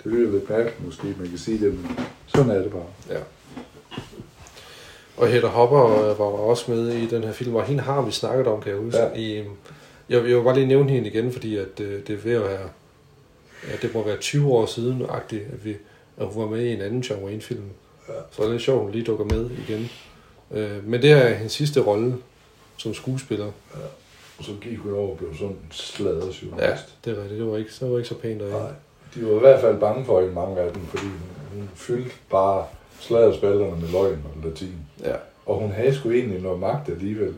det 0.03 0.11
lyder 0.11 0.31
lidt 0.31 0.49
mærkeligt 0.49 0.85
måske, 0.85 1.15
man 1.19 1.29
kan 1.29 1.37
sige 1.37 1.65
det, 1.65 1.73
men 1.73 1.99
sådan 2.27 2.49
er 2.51 2.61
det 2.61 2.71
bare. 2.71 2.85
Ja. 3.09 3.19
Og 5.19 5.27
Hedda 5.27 5.47
Hopper 5.47 5.79
var 6.13 6.25
også 6.25 6.71
med 6.71 6.87
i 6.87 7.07
den 7.07 7.23
her 7.23 7.31
film, 7.31 7.55
og 7.55 7.63
hende 7.63 7.83
har 7.83 8.01
vi 8.01 8.11
snakket 8.11 8.47
om, 8.47 8.61
kan 8.61 8.71
jeg 8.71 8.81
huske. 8.81 8.99
Ja. 8.99 9.13
I, 9.15 9.37
jeg, 9.37 9.45
jeg 10.09 10.23
vil 10.23 10.43
bare 10.43 10.55
lige 10.55 10.67
nævne 10.67 10.89
hende 10.91 11.09
igen, 11.09 11.31
fordi 11.31 11.57
at, 11.57 11.79
øh, 11.79 12.07
det 12.07 12.09
er 12.09 12.17
ved 12.17 12.33
at 12.33 12.41
være, 12.41 12.69
ja, 13.67 13.75
det 13.81 13.93
må 13.93 14.03
være 14.03 14.17
20 14.17 14.51
år 14.51 14.65
siden, 14.65 15.05
agtigt, 15.09 15.43
at, 15.53 15.65
vi, 15.65 15.75
at 16.17 16.27
hun 16.27 16.43
var 16.43 16.49
med 16.49 16.65
i 16.65 16.73
en 16.73 16.81
anden 16.81 16.99
John 16.99 17.23
Wayne-film. 17.23 17.63
Ja. 18.07 18.13
Så 18.31 18.43
det 18.43 18.55
er 18.55 18.59
sjovt, 18.59 18.77
at 18.77 18.83
hun 18.83 18.91
lige 18.91 19.03
dukker 19.03 19.25
med 19.25 19.49
igen. 19.67 19.89
Øh, 20.51 20.87
men 20.87 21.01
det 21.01 21.09
her 21.09 21.17
er 21.17 21.33
hendes 21.33 21.51
sidste 21.51 21.81
rolle 21.81 22.15
som 22.77 22.93
skuespiller. 22.93 23.51
Og 24.37 24.45
så 24.45 24.51
gik 24.61 24.77
hun 24.77 24.93
over 24.93 25.09
og 25.09 25.17
blev 25.17 25.33
sådan 25.33 25.47
en 25.47 25.59
sladret 25.71 26.43
Ja, 26.59 26.77
det 27.05 27.17
er 27.17 27.21
rigtigt. 27.21 27.39
Det 27.39 27.51
var 27.51 27.57
ikke, 27.57 27.73
så 27.73 27.87
var 27.87 27.97
ikke 27.97 28.09
så 28.09 28.15
pænt 28.15 28.39
derinde. 28.39 28.59
Nej. 28.59 28.71
De 29.15 29.25
var 29.25 29.35
i 29.35 29.39
hvert 29.39 29.61
fald 29.61 29.79
bange 29.79 30.05
for 30.05 30.19
hende, 30.19 30.33
mange 30.33 30.59
af 30.61 30.73
dem, 30.73 30.81
fordi 30.81 31.05
hun 31.53 31.69
fyldte 31.75 32.11
bare 32.29 32.65
sladderspalterne 32.99 33.81
med 33.81 33.89
løgn 33.91 34.23
og 34.35 34.49
latin. 34.49 34.75
Ja. 35.03 35.15
Og 35.45 35.55
hun 35.59 35.71
havde 35.71 35.95
sgu 35.95 36.11
egentlig 36.11 36.41
noget 36.41 36.59
magt 36.59 36.89
alligevel 36.89 37.33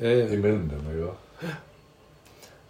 Ja, 0.00 0.10
ja. 0.18 0.26
imellem 0.26 0.68
dem, 0.68 0.80
ikke? 0.94 1.06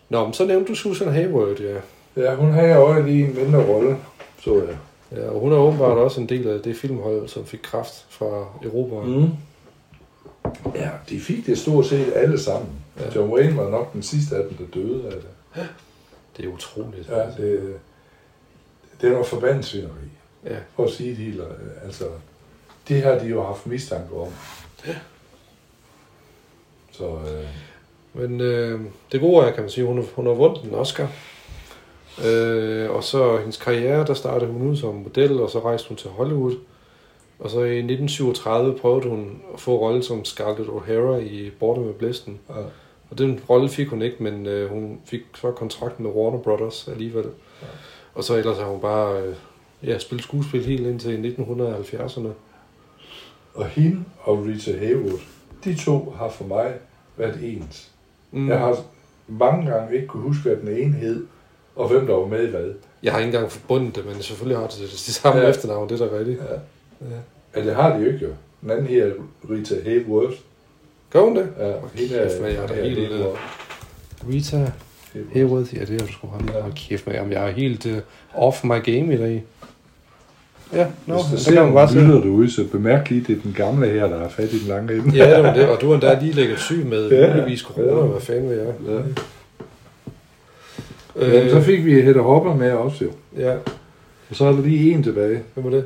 Nå, 0.09 0.25
men 0.25 0.33
så 0.35 0.47
nævnte 0.47 0.69
du 0.69 0.75
Susan 0.75 1.09
Hayward, 1.13 1.61
ja. 1.61 1.77
Ja, 2.17 2.35
hun 2.35 2.53
havde 2.53 2.77
også 2.77 3.03
lige 3.03 3.25
en 3.29 3.35
mindre 3.37 3.67
rolle, 3.67 3.97
så 4.41 4.55
jeg. 4.65 4.77
ja. 5.13 5.29
Og 5.31 5.41
hun 5.41 5.53
er 5.53 5.57
åbenbart 5.57 5.99
også 5.99 6.21
en 6.21 6.29
del 6.29 6.49
af 6.49 6.61
det 6.61 6.77
filmhold, 6.77 7.29
som 7.29 7.45
fik 7.47 7.61
kraft 7.63 8.07
fra 8.11 8.47
Europa. 8.63 9.07
Mm. 9.07 9.29
Ja, 10.75 10.91
de 11.09 11.21
fik 11.21 11.47
det 11.47 11.59
stort 11.59 11.87
set 11.87 12.13
alle 12.15 12.39
sammen. 12.41 12.71
Ja. 13.01 13.05
Ja. 13.05 13.15
John 13.15 13.33
Wayne 13.33 13.57
var 13.57 13.71
nok 13.71 13.93
den 13.93 14.03
sidste 14.03 14.37
af 14.37 14.43
dem, 14.49 14.57
der 14.57 14.65
døde 14.81 15.05
af 15.07 15.13
det. 15.13 15.67
Det 16.37 16.45
er 16.45 16.49
utroligt. 16.53 17.09
Ja, 17.09 17.21
det, 17.43 17.75
det 19.01 19.07
er 19.09 19.13
noget 19.13 19.27
forbandsvineri. 19.27 20.09
ja. 20.47 20.57
For 20.77 20.85
at 20.85 20.91
sige 20.91 21.09
det 21.11 21.17
helt, 21.17 21.41
øh, 21.41 21.47
altså, 21.85 22.05
det 22.93 23.03
har 23.03 23.19
de 23.19 23.27
jo 23.27 23.43
haft 23.43 23.67
mistanke 23.67 24.15
om. 24.15 24.29
Så 26.91 27.05
øh, 27.05 27.49
Men 28.13 28.41
øh, 28.41 28.81
det 29.13 29.21
gode 29.21 29.47
er, 29.47 29.51
kan 29.53 29.63
man 29.63 29.71
sige, 29.71 29.87
hun 29.87 30.05
hun 30.15 30.27
har 30.27 30.33
vundet 30.33 30.65
en 30.65 30.75
Oscar. 30.75 31.13
Øh, 32.27 32.91
og 32.91 33.05
så 33.05 33.37
hendes 33.37 33.57
karriere, 33.57 34.07
der 34.07 34.15
startede 34.15 34.51
hun 34.51 34.71
ud 34.71 34.77
som 34.77 34.95
model, 34.95 35.41
og 35.41 35.51
så 35.51 35.61
rejste 35.61 35.89
hun 35.89 35.97
til 35.97 36.11
Hollywood. 36.11 36.55
Og 37.39 37.51
så 37.51 37.59
i 37.59 37.79
1937 37.79 38.79
prøvede 38.79 39.09
hun 39.09 39.43
at 39.55 39.61
få 39.61 39.79
rolle 39.79 40.03
som 40.03 40.25
Scarlett 40.25 40.69
O'Hara 40.69 41.19
i 41.19 41.51
Border 41.51 41.83
med 41.83 41.93
Blæsten. 41.93 42.41
ja, 42.49 42.55
Og 43.11 43.19
den 43.19 43.41
rolle 43.51 43.69
fik 43.69 43.89
hun 43.89 44.03
ikke, 44.03 44.23
men 44.23 44.47
øh, 44.47 44.71
hun 44.71 45.01
fik 45.05 45.21
så 45.35 45.51
kontrakt 45.51 46.01
med 46.01 46.11
Warner 46.11 46.39
Brothers 46.39 46.89
alligevel. 46.89 47.25
Ja. 47.63 47.67
Og 48.15 48.25
så 48.25 48.37
ellers 48.37 48.59
har 48.59 48.65
hun 48.65 48.81
bare 48.81 49.23
øh, 49.23 49.35
ja, 49.87 49.99
spillet 49.99 50.25
skuespil 50.25 50.65
helt 50.65 50.87
indtil 50.87 51.35
1970'erne. 51.39 52.29
Og 53.55 53.67
hende 53.67 54.05
og 54.21 54.47
Rita 54.47 54.79
Hayworth, 54.79 55.23
de 55.65 55.75
to 55.75 56.15
har 56.19 56.29
for 56.29 56.45
mig 56.45 56.73
været 57.17 57.39
ens. 57.43 57.91
Mm. 58.33 58.49
Jeg 58.49 58.59
har 58.59 58.77
mange 59.29 59.71
gange 59.71 59.95
ikke 59.95 60.07
kunne 60.07 60.23
huske, 60.23 60.43
hvad 60.43 60.57
den 60.57 60.69
ene 60.83 60.97
hed, 60.97 61.27
og 61.77 61.89
hvem 61.89 62.07
der 62.07 62.15
var 62.15 62.27
med 62.27 62.47
i 62.49 62.51
hvad. 62.51 62.75
jeg 63.03 63.13
har 63.13 63.19
ikke 63.19 63.27
engang 63.35 63.53
forbundet 63.53 63.97
det, 63.97 64.07
men 64.07 64.23
selvfølgelig 64.23 64.59
har 64.59 64.67
det 64.67 64.79
det, 64.79 64.91
samme 64.99 65.41
Ja. 65.41 65.49
efternavn, 65.49 65.89
det 65.89 66.01
er 66.01 66.09
da 66.09 66.19
rigtigt. 66.19 66.41
Ja. 66.41 66.55
Ja. 67.11 67.17
Ja, 67.57 67.65
det 67.67 67.75
har 67.75 67.97
de 67.97 68.03
jo 68.05 68.13
ikke 68.13 68.25
jo. 68.27 68.33
Den 68.63 68.71
anden 68.71 68.87
her 68.87 69.05
er 69.07 69.13
Rita 69.51 69.75
Hayworth. 69.85 70.37
Gør 71.11 71.21
hun 71.21 71.37
det? 71.37 71.49
Ja, 71.59 71.73
hende 71.95 72.09
Kæft, 72.09 72.41
man, 72.43 72.51
jeg 72.51 72.65
er 72.65 72.75
ja, 72.77 72.83
helt, 72.83 72.97
det 72.97 73.21
er 73.21 73.29
øh, 73.29 73.37
Rita 74.29 74.57
Hayworth. 75.13 75.33
Hayworth, 75.33 75.75
ja, 75.75 75.81
det 75.81 76.01
har 76.01 76.07
du 76.07 76.13
sgu 76.13 76.27
ret. 76.29 76.55
Ja. 76.55 76.71
kæft 76.77 77.07
med, 77.07 77.15
jamen, 77.15 77.33
jeg 77.33 77.49
er 77.49 77.53
helt 77.53 77.87
uh, 77.87 77.93
off 78.35 78.65
my 78.65 78.69
game 78.85 79.15
i 79.15 79.17
dag. 79.17 79.45
Ja, 80.73 80.87
nå, 81.07 81.15
Hvis 81.15 81.25
no, 81.25 81.31
der 81.33 81.37
så 81.39 81.45
ser 81.45 81.53
kan 81.55 81.65
man 81.65 81.75
bare 81.75 81.95
nogle 81.95 82.09
lytter 82.09 82.21
derude, 82.23 82.51
så 82.51 82.65
bemærk 82.73 83.11
lige, 83.11 83.25
det 83.27 83.37
er 83.39 83.41
den 83.43 83.53
gamle 83.57 83.89
her, 83.89 84.09
der 84.09 84.17
er 84.21 84.29
fat 84.29 84.53
i 84.53 84.59
den 84.59 84.69
lange 84.69 84.95
ende. 84.95 85.17
Ja, 85.17 85.37
det 85.37 85.45
var 85.45 85.55
det, 85.55 85.69
og 85.69 85.81
du 85.81 85.87
har 85.87 85.95
endda 85.95 86.19
lige 86.21 86.33
lægget 86.33 86.59
syg 86.59 86.87
med 86.87 87.11
Ja. 87.11 87.35
muligvis 87.35 87.61
corona, 87.61 88.01
Ja. 88.01 88.07
hvad 88.07 88.21
fanden 88.21 88.51
vil 88.51 88.57
jeg? 88.59 88.67
Ja. 88.89 88.99
Øh, 91.17 91.35
Jamen, 91.35 91.51
så 91.51 91.61
fik 91.61 91.85
vi 91.85 92.01
Hedda 92.03 92.21
Hopper 92.21 92.55
med 92.55 92.73
også 92.73 93.05
jo. 93.05 93.11
Ja, 93.39 93.55
Og 94.31 94.37
så 94.37 94.45
er 94.45 94.53
der 94.53 94.63
lige 94.63 94.93
en 94.95 95.03
tilbage. 95.03 95.43
hvem 95.55 95.65
var 95.65 95.71
det? 95.71 95.85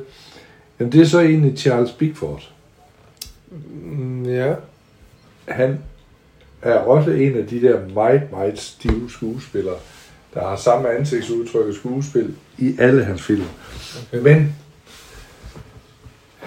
Jamen, 0.79 0.91
det 0.91 1.01
er 1.01 1.05
så 1.05 1.19
egentlig 1.19 1.57
Charles 1.57 1.91
Bigford. 1.91 2.43
Mm, 3.83 4.23
ja, 4.25 4.53
Han 5.47 5.79
er 6.61 6.73
også 6.77 7.11
en 7.11 7.37
af 7.37 7.47
de 7.47 7.61
der 7.61 7.79
meget, 7.95 8.21
meget 8.31 8.59
stive 8.59 9.09
skuespillere, 9.11 9.75
der 10.33 10.39
har 10.47 10.55
samme 10.55 10.89
ansigtsudtryk 10.89 11.65
og 11.67 11.73
skuespil 11.73 12.33
i 12.57 12.75
alle 12.79 13.03
hans 13.03 13.21
film. 13.21 13.43
Okay. 14.13 14.21
Men 14.23 14.55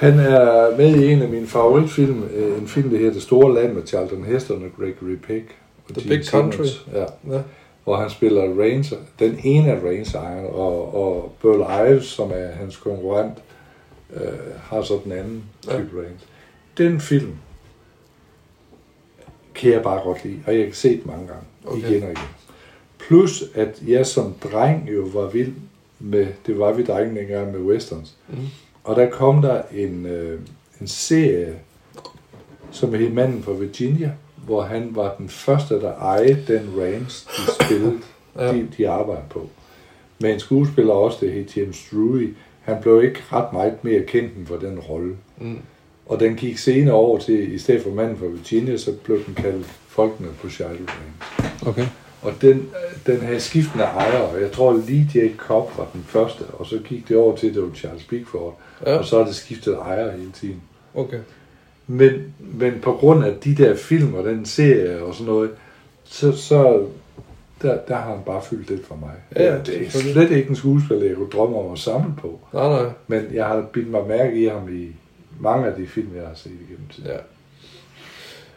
han 0.01 0.19
er 0.19 0.77
med 0.77 0.97
i 1.03 1.13
en 1.13 1.23
af 1.23 1.29
mine 1.29 1.47
favoritfilm, 1.47 2.23
øh, 2.23 2.59
en 2.59 2.69
film, 2.69 2.91
der 2.91 2.97
hedder 2.99 3.13
Det 3.13 3.23
Store 3.23 3.55
Land 3.55 3.73
med 3.73 3.87
Charlton 3.87 4.25
Heston 4.25 4.65
og 4.65 4.71
Gregory 4.85 5.17
Peck. 5.27 5.45
og 5.89 5.95
The 5.95 6.03
Gene 6.09 6.17
Big 6.17 6.27
Country. 6.27 6.65
Ja, 6.93 7.05
ja. 7.35 7.41
hvor 7.85 7.97
han 7.97 8.11
spiller 8.11 8.43
Ranger, 8.43 8.97
den 9.19 9.39
ene 9.45 9.73
af 9.73 9.77
Ranger, 9.83 10.49
og, 10.49 10.95
og 10.95 11.33
Burl 11.43 11.91
Ives, 11.93 12.05
som 12.05 12.31
er 12.35 12.47
hans 12.49 12.77
konkurrent, 12.77 13.39
øh, 14.15 14.23
har 14.63 14.83
så 14.83 14.99
den 15.05 15.13
anden 15.13 15.45
Ja. 15.69 15.77
type 15.79 15.97
Ranger. 15.97 16.19
Den 16.79 17.01
film 17.01 17.33
kan 19.55 19.73
jeg 19.73 19.83
bare 19.83 20.01
godt 20.05 20.25
lide, 20.25 20.39
og 20.47 20.57
jeg 20.57 20.65
kan 20.65 20.75
se 20.75 20.89
den 20.89 21.03
mange 21.05 21.27
gange, 21.27 21.43
okay. 21.67 21.79
igen 21.91 22.03
og 22.03 22.09
igen. 22.11 22.23
Plus, 22.99 23.45
at 23.55 23.83
jeg 23.87 24.07
som 24.07 24.35
dreng 24.53 24.89
jo 24.97 25.03
var 25.15 25.27
vild 25.27 25.53
med, 25.99 26.27
det 26.47 26.59
var 26.59 26.73
vi 26.73 26.85
drenge 26.85 27.21
dengang 27.21 27.53
med 27.53 27.61
westerns, 27.61 28.15
Mm. 28.29 28.37
Og 28.85 28.97
der 28.97 29.11
kom 29.11 29.43
der 29.43 29.63
en, 29.73 30.07
øh, 30.07 30.41
en 30.81 30.87
serie, 30.89 31.55
som 32.71 32.95
hed 32.95 33.11
Manden 33.11 33.43
fra 33.43 33.53
Virginia, 33.53 34.13
hvor 34.47 34.63
han 34.63 34.89
var 34.91 35.15
den 35.19 35.29
første, 35.29 35.75
der 35.75 35.95
ejede 35.95 36.45
den 36.49 36.71
range, 36.79 37.05
de 37.05 37.53
spillede, 37.65 37.99
Ja. 38.39 38.53
de, 38.53 38.69
de 38.77 38.89
arbejdede 38.89 39.25
på. 39.31 39.49
Med 40.21 40.33
en 40.33 40.41
skuespiller 40.41 40.93
også, 40.93 41.19
der 41.21 41.33
hed 41.33 41.45
James 41.57 41.89
Drury. 41.93 42.29
Han 42.63 42.77
blev 42.83 43.03
ikke 43.05 43.21
ret 43.33 43.53
meget 43.53 43.85
mere 43.85 44.03
kendt 44.03 44.37
end 44.37 44.47
for 44.47 44.57
den 44.57 44.79
rolle. 44.79 45.17
Mm. 45.39 45.59
Og 46.07 46.21
den 46.21 46.35
gik 46.37 46.59
senere 46.59 46.95
over 46.95 47.19
til, 47.19 47.53
i 47.55 47.59
stedet 47.59 47.83
for 47.83 47.91
Manden 47.91 48.17
fra 48.19 48.27
Virginia, 48.27 48.77
så 48.77 48.93
blev 49.05 49.27
den 49.27 49.35
kaldt 49.35 49.67
Folkene 49.89 50.29
på 50.41 50.49
Shiloh 50.49 50.71
Range. 50.73 51.53
Okay. 51.67 51.87
Og 52.23 52.33
den, 52.41 52.69
den 53.07 53.21
havde 53.21 53.41
skiftende 53.41 53.85
ejere, 53.85 54.29
jeg 54.41 54.53
tror 54.53 54.83
lige 54.87 55.11
Jake 55.15 55.35
Cobb 55.37 55.79
var 55.79 55.89
den 55.93 56.05
første, 56.09 56.43
og 56.43 56.67
så 56.67 56.79
gik 56.85 57.09
det 57.09 57.17
over 57.17 57.37
til, 57.37 57.49
at 57.49 57.55
det 57.55 57.63
var 57.63 57.71
Charles 57.75 58.05
Bigford, 58.05 58.59
Ja. 58.87 58.97
og 58.97 59.05
så 59.05 59.19
er 59.21 59.25
det 59.25 59.35
skiftet 59.35 59.75
ejere 59.75 60.11
hele 60.13 60.33
tiden. 60.33 60.63
Okay. 60.95 61.19
Men, 61.87 62.35
men 62.39 62.79
på 62.83 62.93
grund 62.93 63.25
af 63.25 63.35
de 63.45 63.55
der 63.55 63.77
film 63.77 64.15
og 64.15 64.25
den 64.25 64.47
serie 64.47 65.03
og 65.03 65.15
sådan 65.15 65.27
noget, 65.33 65.51
så, 66.05 66.33
så 66.37 66.87
der, 67.63 67.79
der 67.89 67.95
har 67.97 68.11
han 68.11 68.19
bare 68.27 68.43
fyldt 68.43 68.71
lidt 68.71 68.87
for 68.87 68.97
mig. 68.97 69.11
Ja, 69.37 69.59
det 69.59 69.87
er 69.87 69.91
slet 69.91 70.31
ikke 70.31 70.49
en 70.51 70.57
skuespiller, 70.57 71.07
jeg 71.07 71.17
kunne 71.17 71.31
drømme 71.31 71.57
om 71.59 71.73
at 71.73 71.79
samle 71.79 72.13
på. 72.21 72.41
Nej, 72.53 72.69
nej. 72.69 72.93
Men 73.07 73.27
jeg 73.33 73.47
har 73.47 73.61
bidt 73.73 73.91
mig 73.91 74.07
mærke 74.09 74.41
i 74.43 74.47
ham 74.47 74.77
i 74.77 74.89
mange 75.41 75.67
af 75.67 75.75
de 75.77 75.87
film, 75.87 76.09
jeg 76.17 76.27
har 76.27 76.35
set 76.35 76.53
igennem 76.53 76.87
tiden. 76.95 77.11
Ja. 77.11 77.17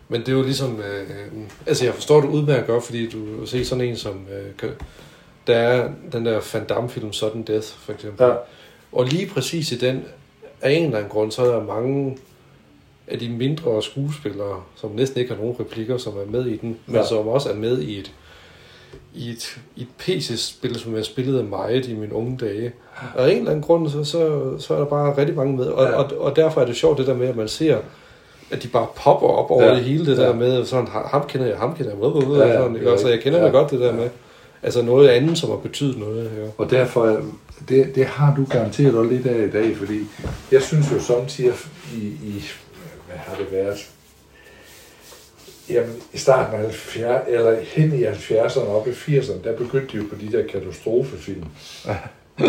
Men 0.10 0.22
det 0.22 0.28
er 0.30 0.34
jo 0.34 0.42
ligesom... 0.44 0.80
Øh, 0.80 1.10
altså, 1.66 1.86
jeg 1.86 1.94
forstår 1.94 2.22
det 2.22 2.30
udmærket 2.30 2.68
godt, 2.68 2.84
fordi 2.84 3.10
du 3.10 3.46
ser 3.46 3.64
sådan 3.66 3.84
en 3.84 3.96
som... 3.98 4.20
Øh, 4.64 4.70
der 5.48 5.56
er 5.56 5.90
den 6.12 6.26
der 6.26 6.42
Van 6.54 6.66
Damme-film 6.68 7.14
Sudden 7.14 7.44
Death, 7.44 7.68
for 7.68 7.94
eksempel. 7.94 8.26
Ja. 8.26 8.34
Og 8.92 9.06
lige 9.06 9.28
præcis 9.28 9.72
i 9.72 9.78
den, 9.78 10.04
af 10.62 10.72
en 10.72 10.84
eller 10.86 10.98
anden 10.98 11.10
grund, 11.12 11.32
så 11.32 11.42
er 11.46 11.56
der 11.56 11.64
mange 11.64 12.18
af 13.08 13.20
de 13.20 13.30
mindre 13.30 13.84
skuespillere, 13.84 14.62
som 14.76 14.92
næsten 14.92 15.20
ikke 15.22 15.34
har 15.34 15.42
nogen 15.42 15.56
replikker, 15.60 15.98
som 15.98 16.14
er 16.18 16.26
med 16.32 16.46
i 16.46 16.58
den, 16.58 16.78
men 16.86 16.96
Ja. 16.96 17.06
som 17.08 17.28
også 17.28 17.50
er 17.50 17.56
med 17.56 17.82
i 17.82 18.00
et, 18.00 18.12
i 19.14 19.30
et, 19.30 19.58
i 19.76 19.82
et 19.82 19.88
PC-spil, 19.98 20.80
som 20.80 20.96
jeg 20.96 21.06
spillede 21.06 21.44
meget 21.44 21.88
i 21.88 21.94
mine 21.96 22.14
unge 22.14 22.38
dage. 22.38 22.72
Og 23.16 23.28
af 23.28 23.32
en 23.32 23.38
eller 23.38 23.52
anden 23.52 23.64
grund, 23.64 23.90
så, 23.90 24.04
så, 24.04 24.54
så 24.60 24.74
er 24.74 24.78
der 24.78 24.86
bare 24.86 25.18
rigtig 25.18 25.36
mange 25.36 25.58
med. 25.58 25.66
Og, 25.66 25.84
Ja. 25.86 25.92
og, 25.94 26.18
og 26.18 26.36
derfor 26.36 26.62
er 26.62 26.66
det 26.66 26.76
sjovt 26.76 26.98
det 26.98 27.08
der 27.08 27.14
med, 27.16 27.28
at 27.28 27.36
man 27.36 27.48
ser, 27.48 27.78
at 28.54 28.64
de 28.64 28.68
bare 28.68 28.88
popper 28.96 29.28
op 29.28 29.52
over 29.52 29.64
Ja. 29.64 29.76
det 29.76 29.84
hele, 29.84 30.06
det 30.06 30.18
Ja. 30.18 30.24
der 30.24 30.34
med, 30.36 30.66
sådan, 30.66 30.88
ham 30.88 31.24
kender 31.28 31.48
jeg, 31.48 31.58
ham 31.58 31.76
kender 31.76 31.92
jeg, 31.92 32.00
ved, 32.02 32.38
Ja, 32.38 32.44
ja, 32.48 32.54
ja, 32.54 32.58
sådan, 32.62 32.76
ikke? 32.76 32.90
er 32.90 32.98
Så 32.98 33.10
jeg 33.10 33.20
kender 33.20 33.40
det 33.40 33.46
Ja. 33.46 33.52
godt, 33.52 33.72
det 33.72 33.80
der 33.80 33.86
Ja. 33.88 33.92
med. 33.92 34.10
Altså 34.64 34.82
noget 34.82 35.08
andet, 35.10 35.38
som 35.38 35.50
har 35.50 35.58
betydet 35.58 35.98
noget 36.00 36.30
her. 36.30 36.48
Og 36.58 36.70
derfor, 36.70 37.22
det, 37.70 37.96
det 37.96 38.06
har 38.06 38.34
du 38.38 38.46
garanteret 38.50 38.96
også 38.96 39.10
lidt 39.12 39.28
af 39.28 39.48
i 39.48 39.50
dag, 39.52 39.78
fordi 39.78 40.00
jeg 40.52 40.62
synes 40.62 40.92
jo 40.92 41.00
samtidig 41.00 41.54
i, 41.94 42.06
i 42.06 42.44
hvad 43.08 43.18
har 43.18 43.36
det 43.36 43.52
været, 43.52 43.78
Jamen, 45.70 45.96
i 46.14 46.18
starten 46.18 46.54
af 46.56 46.60
70, 46.62 47.24
eller 47.28 47.56
hen 47.64 47.94
i 48.00 48.04
70'erne, 48.04 48.68
op 48.68 48.88
i 48.88 48.92
80'erne, 48.92 49.44
der 49.44 49.56
begyndte 49.58 49.88
de 49.92 49.98
jo 49.98 50.04
på 50.10 50.16
de 50.22 50.38
der 50.38 50.48
katastrofefilm. 50.48 51.44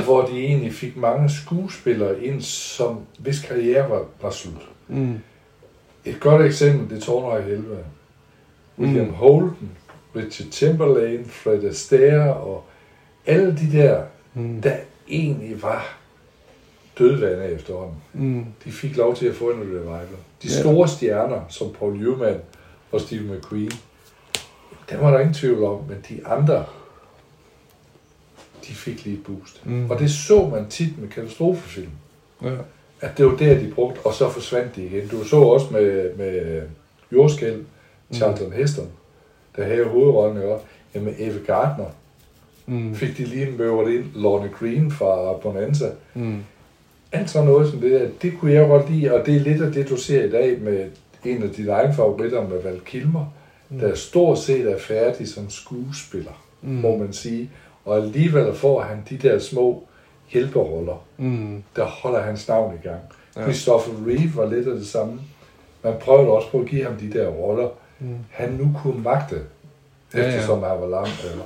hvor 0.05 0.23
de 0.27 0.39
egentlig 0.45 0.73
fik 0.75 0.97
mange 0.97 1.31
skuespillere 1.45 2.25
ind, 2.25 2.41
som 2.43 2.99
hvis 3.19 3.41
karriere 3.41 3.91
var, 3.91 4.03
var 4.23 4.31
slut. 4.31 4.69
Mm. 4.89 5.15
Et 6.05 6.21
godt 6.21 6.47
eksempel, 6.47 6.97
det 6.97 7.03
tårner 7.03 7.39
i 7.39 7.43
helvede. 7.43 7.85
William 8.79 9.07
Mm. 9.07 9.13
Holden, 9.15 9.71
Richard 10.17 10.49
Timberlake, 10.51 11.25
Fred 11.29 11.65
Astaire 11.65 12.35
og 12.37 12.65
alle 13.27 13.57
de 13.57 13.73
der, 13.79 14.03
Mm. 14.35 14.63
der 14.63 14.77
egentlig 15.09 15.63
var 15.63 15.97
dødvande 16.99 17.45
efterhånden. 17.45 17.97
Mm. 18.13 18.45
De 18.65 18.73
fik 18.73 18.97
lov 18.97 19.17
til 19.17 19.27
at 19.27 19.35
få 19.35 19.51
en 19.51 19.61
revival. 19.61 20.07
De 20.43 20.49
Ja. 20.49 20.61
store 20.61 20.89
stjerner, 20.89 21.41
som 21.49 21.73
Paul 21.79 21.97
Newman 21.97 22.41
og 22.93 23.01
Steve 23.01 23.35
McQueen, 23.37 23.71
dem 24.91 25.01
var 25.01 25.11
der 25.11 25.19
ingen 25.19 25.35
tvivl 25.35 25.65
om, 25.65 25.81
men 25.89 26.05
de 26.09 26.27
andre, 26.27 26.65
de 28.69 28.75
fik 28.75 29.05
lige 29.05 29.17
et 29.19 29.25
boost. 29.25 29.67
Mm. 29.67 29.91
Og 29.91 29.99
det 29.99 30.11
så 30.11 30.49
man 30.49 30.69
tit 30.69 30.99
med 30.99 31.09
katastrofefilm, 31.09 31.91
Ja. 32.43 32.51
At 33.05 33.19
det 33.19 33.27
var 33.27 33.37
der, 33.37 33.59
de 33.59 33.73
brugte, 33.75 33.99
og 34.07 34.15
så 34.15 34.29
forsvandt 34.31 34.77
de 34.77 34.83
igen. 34.85 35.09
Du 35.09 35.25
så 35.25 35.37
også 35.37 35.67
med, 35.71 36.15
med 36.17 36.63
jordskæld, 37.13 37.63
Charlton 38.15 38.53
Heston, 38.53 38.89
der 39.57 39.65
havde 39.65 39.85
hovedrollen, 39.85 40.37
ikke? 40.43 40.55
Jamen, 40.95 41.15
Eve 41.19 41.39
Gardner 41.47 41.85
Mm. 42.67 42.95
fik 42.95 43.19
de 43.19 43.25
lige 43.25 43.51
møvet 43.59 43.95
ind, 43.95 44.05
Lorne 44.15 44.49
Green 44.61 44.91
fra 44.91 45.33
Bonanza, 45.33 45.91
Mm. 46.15 46.39
alt 47.13 47.31
sådan 47.31 47.49
noget 47.49 47.71
som 47.71 47.81
det 47.81 47.91
der, 48.01 48.09
det 48.23 48.33
kunne 48.41 48.53
jeg 48.53 48.69
godt 48.69 48.91
lide, 48.91 49.15
og 49.15 49.27
det 49.27 49.37
er 49.37 49.41
lidt 49.41 49.63
af 49.63 49.73
det, 49.73 49.89
du 49.89 49.97
ser 49.97 50.25
i 50.25 50.31
dag 50.31 50.59
med 50.61 50.85
en 51.25 51.43
af 51.43 51.51
dine 51.51 51.71
egne 51.73 51.95
favoritter 51.95 52.49
med 52.49 52.63
Val 52.63 52.81
Kilmer, 52.85 53.33
mm. 53.71 53.79
der 53.79 53.95
stort 53.95 54.39
set 54.39 54.71
er 54.71 54.79
færdig 54.79 55.29
som 55.29 55.51
skuespiller, 55.51 56.43
mm. 56.63 56.71
må 56.71 56.97
man 56.97 57.13
sige. 57.13 57.51
Og 57.85 57.97
alligevel 57.97 58.55
får 58.55 58.81
han 58.81 58.99
de 59.11 59.17
der 59.29 59.39
små 59.39 59.83
hjælperoller, 60.35 61.05
Mm. 61.17 61.63
der 61.77 61.85
holder 61.85 62.21
hans 62.23 62.49
navn 62.49 62.75
i 62.83 62.87
gang. 62.89 63.01
Ja. 63.37 63.43
Christopher 63.43 63.93
Reeve 64.07 64.37
var 64.37 64.47
lidt 64.55 64.69
af 64.69 64.75
det 64.75 64.87
samme. 64.87 65.21
Man 65.85 65.95
prøvede 66.01 66.29
også 66.31 66.51
på 66.51 66.61
at 66.61 66.67
give 66.67 66.85
ham 66.85 66.97
de 66.97 67.13
der 67.13 67.27
roller, 67.29 67.69
Mm. 67.99 68.17
han 68.31 68.51
nu 68.53 68.71
kunne 68.83 69.03
magte, 69.03 69.41
Ja, 70.15 70.21
ja. 70.21 70.27
eftersom 70.29 70.63
han 70.63 70.81
var 70.81 70.89
lam. 70.89 71.07
Eller. 71.33 71.45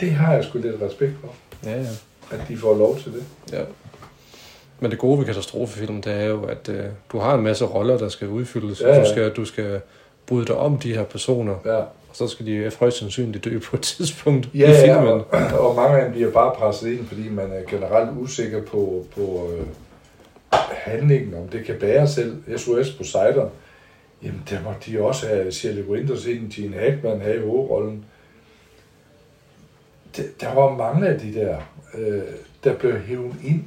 Det 0.00 0.10
har 0.10 0.34
jeg 0.34 0.44
sgu 0.44 0.58
lidt 0.58 0.82
respekt 0.82 1.12
for, 1.20 1.28
Ja, 1.70 1.76
ja. 1.80 1.86
at 2.30 2.40
de 2.48 2.56
får 2.56 2.74
lov 2.78 2.96
til 2.98 3.12
det. 3.12 3.24
Ja. 3.52 3.62
Men 4.80 4.90
det 4.90 4.98
gode 4.98 5.18
ved 5.18 5.26
katastrofefilm, 5.26 6.02
det 6.02 6.12
er 6.12 6.24
jo, 6.24 6.44
at 6.44 6.68
øh, 6.68 6.84
du 7.12 7.18
har 7.18 7.34
en 7.34 7.42
masse 7.42 7.64
roller, 7.64 7.98
der 7.98 8.08
skal 8.08 8.28
udfyldes. 8.28 8.80
Ja, 8.80 8.88
ja. 8.94 9.00
Du, 9.04 9.08
skal, 9.10 9.30
du 9.32 9.44
skal 9.44 9.80
bryde 10.26 10.46
dig 10.46 10.56
om 10.56 10.78
de 10.78 10.94
her 10.94 11.04
personer, 11.04 11.54
Ja. 11.64 11.80
Og 12.10 12.16
så 12.16 12.28
skal 12.28 12.46
de 12.46 12.70
højst 12.80 12.98
sandsynligt 12.98 13.44
dø 13.44 13.58
på 13.58 13.76
et 13.76 13.82
tidspunkt 13.82 14.48
Ja, 14.54 14.58
i 14.58 14.70
ja 14.70 14.84
filmen. 14.86 15.08
og, 15.30 15.68
og 15.68 15.74
mange 15.76 15.98
af 15.98 16.04
dem 16.04 16.12
bliver 16.12 16.30
bare 16.30 16.54
presset 16.54 16.88
ind, 16.92 17.06
fordi 17.06 17.28
man 17.28 17.52
er 17.52 17.62
generelt 17.70 18.10
usikker 18.18 18.62
på, 18.62 19.04
på 19.16 19.50
øh, 19.52 19.66
handlingen, 20.70 21.34
om 21.34 21.48
det 21.48 21.64
kan 21.64 21.74
bære 21.80 22.08
selv. 22.08 22.58
SOS 22.58 22.90
Poseidon, 22.90 23.50
jamen 24.22 24.42
der 24.50 24.62
må 24.62 24.70
de 24.86 25.00
også 25.02 25.26
have 25.28 25.52
Shelley 25.52 25.84
Winters 25.84 26.26
ind, 26.26 26.50
Gene 26.52 26.76
Hackman 26.76 27.20
have 27.20 27.36
i 27.36 27.40
hovedrollen. 27.40 28.04
Der 30.40 30.54
var 30.54 30.76
mange 30.76 31.08
af 31.08 31.20
de 31.20 31.34
der, 31.34 31.56
øh, 31.98 32.22
der 32.64 32.74
blev 32.74 32.98
hævet 32.98 33.34
ind. 33.44 33.62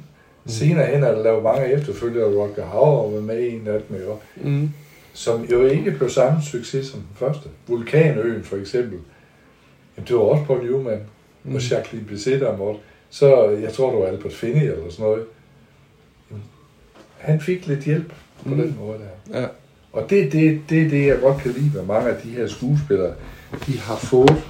Senere 0.46 0.86
hen 0.86 1.02
er 1.04 1.12
der 1.12 1.22
lavet 1.22 1.42
mange 1.42 1.72
efterfølgere, 1.72 2.24
Roger 2.34 2.64
Hauer 2.66 3.10
var 3.10 3.20
med 3.20 3.38
i 3.38 3.54
en 3.54 3.66
af 3.68 3.80
dem, 3.88 3.96
ikke? 3.96 4.48
Mm. 4.50 4.70
Som 5.12 5.44
jo 5.44 5.66
ikke 5.66 5.90
blev 5.90 6.10
samme 6.10 6.42
succes 6.42 6.86
som 6.86 7.00
den 7.00 7.16
første. 7.16 7.48
Vulkanøen 7.66 8.44
for 8.44 8.56
eksempel, 8.56 8.98
jamen, 9.96 10.08
det 10.08 10.16
var 10.16 10.22
også 10.22 10.44
Paul 10.44 10.64
Newman 10.64 11.00
mm. 11.44 11.54
og 11.54 11.70
Jacqueline 11.70 12.08
Bisset 12.08 12.40
der 12.40 12.56
måtte. 12.56 12.80
Så 13.10 13.48
jeg 13.50 13.72
tror, 13.72 13.90
det 13.90 14.00
var 14.00 14.06
Albert 14.06 14.32
Finney 14.32 14.62
eller 14.62 14.90
sådan 14.90 15.04
noget. 15.04 15.24
Han 17.18 17.40
fik 17.40 17.66
lidt 17.66 17.80
hjælp 17.80 18.12
på 18.42 18.48
mm. 18.48 18.56
den 18.56 18.76
måde 18.80 18.98
der. 18.98 19.40
Ja. 19.40 19.46
Og 19.92 20.10
det 20.10 20.22
er 20.26 20.30
det, 20.30 20.60
det, 20.68 20.82
er 20.82 20.88
det, 20.88 21.06
jeg 21.06 21.20
godt 21.20 21.38
kan 21.42 21.50
lide 21.50 21.70
med 21.74 21.82
mange 21.82 22.10
af 22.10 22.22
de 22.22 22.28
her 22.28 22.46
skuespillere. 22.46 23.14
De 23.66 23.78
har 23.78 23.96
fået 23.96 24.42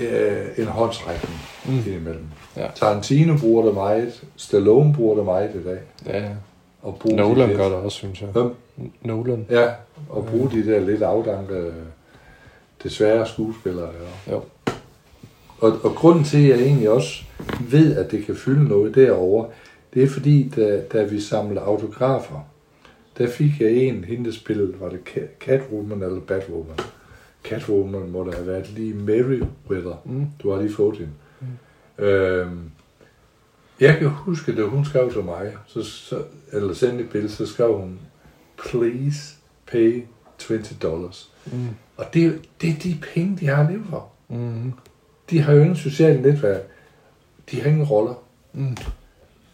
øh, 0.00 0.46
en 0.58 0.66
håndsrækning 0.66 1.40
mm. 1.66 1.72
indimellem. 1.72 2.26
Ja. 2.56 2.66
Tarantino 2.74 3.38
bruger 3.38 3.64
det 3.64 3.74
meget. 3.74 4.24
Stallone 4.36 4.94
bruger 4.94 5.16
det 5.16 5.24
meget 5.24 5.50
i 5.54 5.64
dag. 5.64 5.78
Ja, 6.06 6.18
ja. 6.18 6.30
Og 6.82 7.00
Nolan 7.04 7.56
gør 7.56 7.64
det 7.64 7.74
også, 7.74 7.98
synes 7.98 8.20
jeg. 8.20 8.28
Hvem? 8.28 8.54
Nolan. 9.02 9.46
Ja, 9.50 9.72
og 10.08 10.26
bruge 10.26 10.50
de 10.50 10.66
der 10.66 10.80
lidt 10.80 11.02
afdankede, 11.02 11.74
desværre 12.82 13.26
skuespillere. 13.26 13.88
Ja. 14.26 14.32
Jo. 14.32 14.42
Og, 15.58 15.72
og 15.84 15.90
grunden 15.90 16.24
til, 16.24 16.38
at 16.38 16.58
jeg 16.58 16.66
egentlig 16.66 16.90
også 16.90 17.24
ved, 17.70 17.96
at 17.96 18.10
det 18.10 18.26
kan 18.26 18.36
fylde 18.36 18.68
noget 18.68 18.94
derovre, 18.94 19.48
det 19.94 20.02
er 20.02 20.08
fordi, 20.08 20.52
da, 20.56 20.80
da 20.92 21.04
vi 21.04 21.20
samlede 21.20 21.60
autografer, 21.60 22.48
der 23.18 23.28
fik 23.30 23.60
jeg 23.60 23.72
en, 23.72 24.04
hende 24.04 24.24
der 24.24 24.32
spillede, 24.32 24.74
var 24.80 24.88
det 24.88 24.98
Ca- 25.08 25.44
Catwoman 25.44 26.02
eller 26.02 26.20
Batwoman? 26.20 26.78
Catwoman 27.44 28.10
må 28.10 28.24
der 28.24 28.32
have 28.32 28.46
været 28.46 28.70
lige 28.70 28.94
Meriwether. 28.94 30.02
Mm. 30.04 30.26
Du 30.42 30.50
har 30.50 30.62
lige 30.62 30.74
fået 30.74 30.96
hende. 30.96 31.12
Mm. 31.40 32.04
Øhm, 32.04 32.70
jeg 33.80 33.96
kan 33.98 34.08
huske, 34.08 34.56
da 34.56 34.62
hun 34.62 34.84
skrev 34.84 35.12
til 35.12 35.22
mig, 35.24 35.56
så, 35.66 35.82
så, 35.82 36.22
eller 36.52 36.74
sendte 36.74 37.04
et 37.04 37.10
billede, 37.10 37.32
så 37.32 37.46
skrev 37.46 37.76
hun, 37.78 37.98
please 38.64 39.34
pay 39.66 40.02
20 40.38 40.62
dollars. 40.82 41.30
Mm. 41.46 41.68
Og 41.96 42.04
det, 42.14 42.40
det 42.60 42.70
er 42.70 42.74
de 42.82 42.96
penge, 43.14 43.36
de 43.40 43.46
har 43.46 43.64
at 43.64 43.70
leve 43.72 43.84
for. 43.90 44.08
Mm. 44.28 44.72
De 45.30 45.40
har 45.40 45.52
jo 45.52 45.60
ingen 45.60 45.76
sociale 45.76 46.22
netværk. 46.22 46.60
De 47.50 47.60
har 47.60 47.68
ingen 47.70 47.84
roller. 47.84 48.14
Mm. 48.52 48.76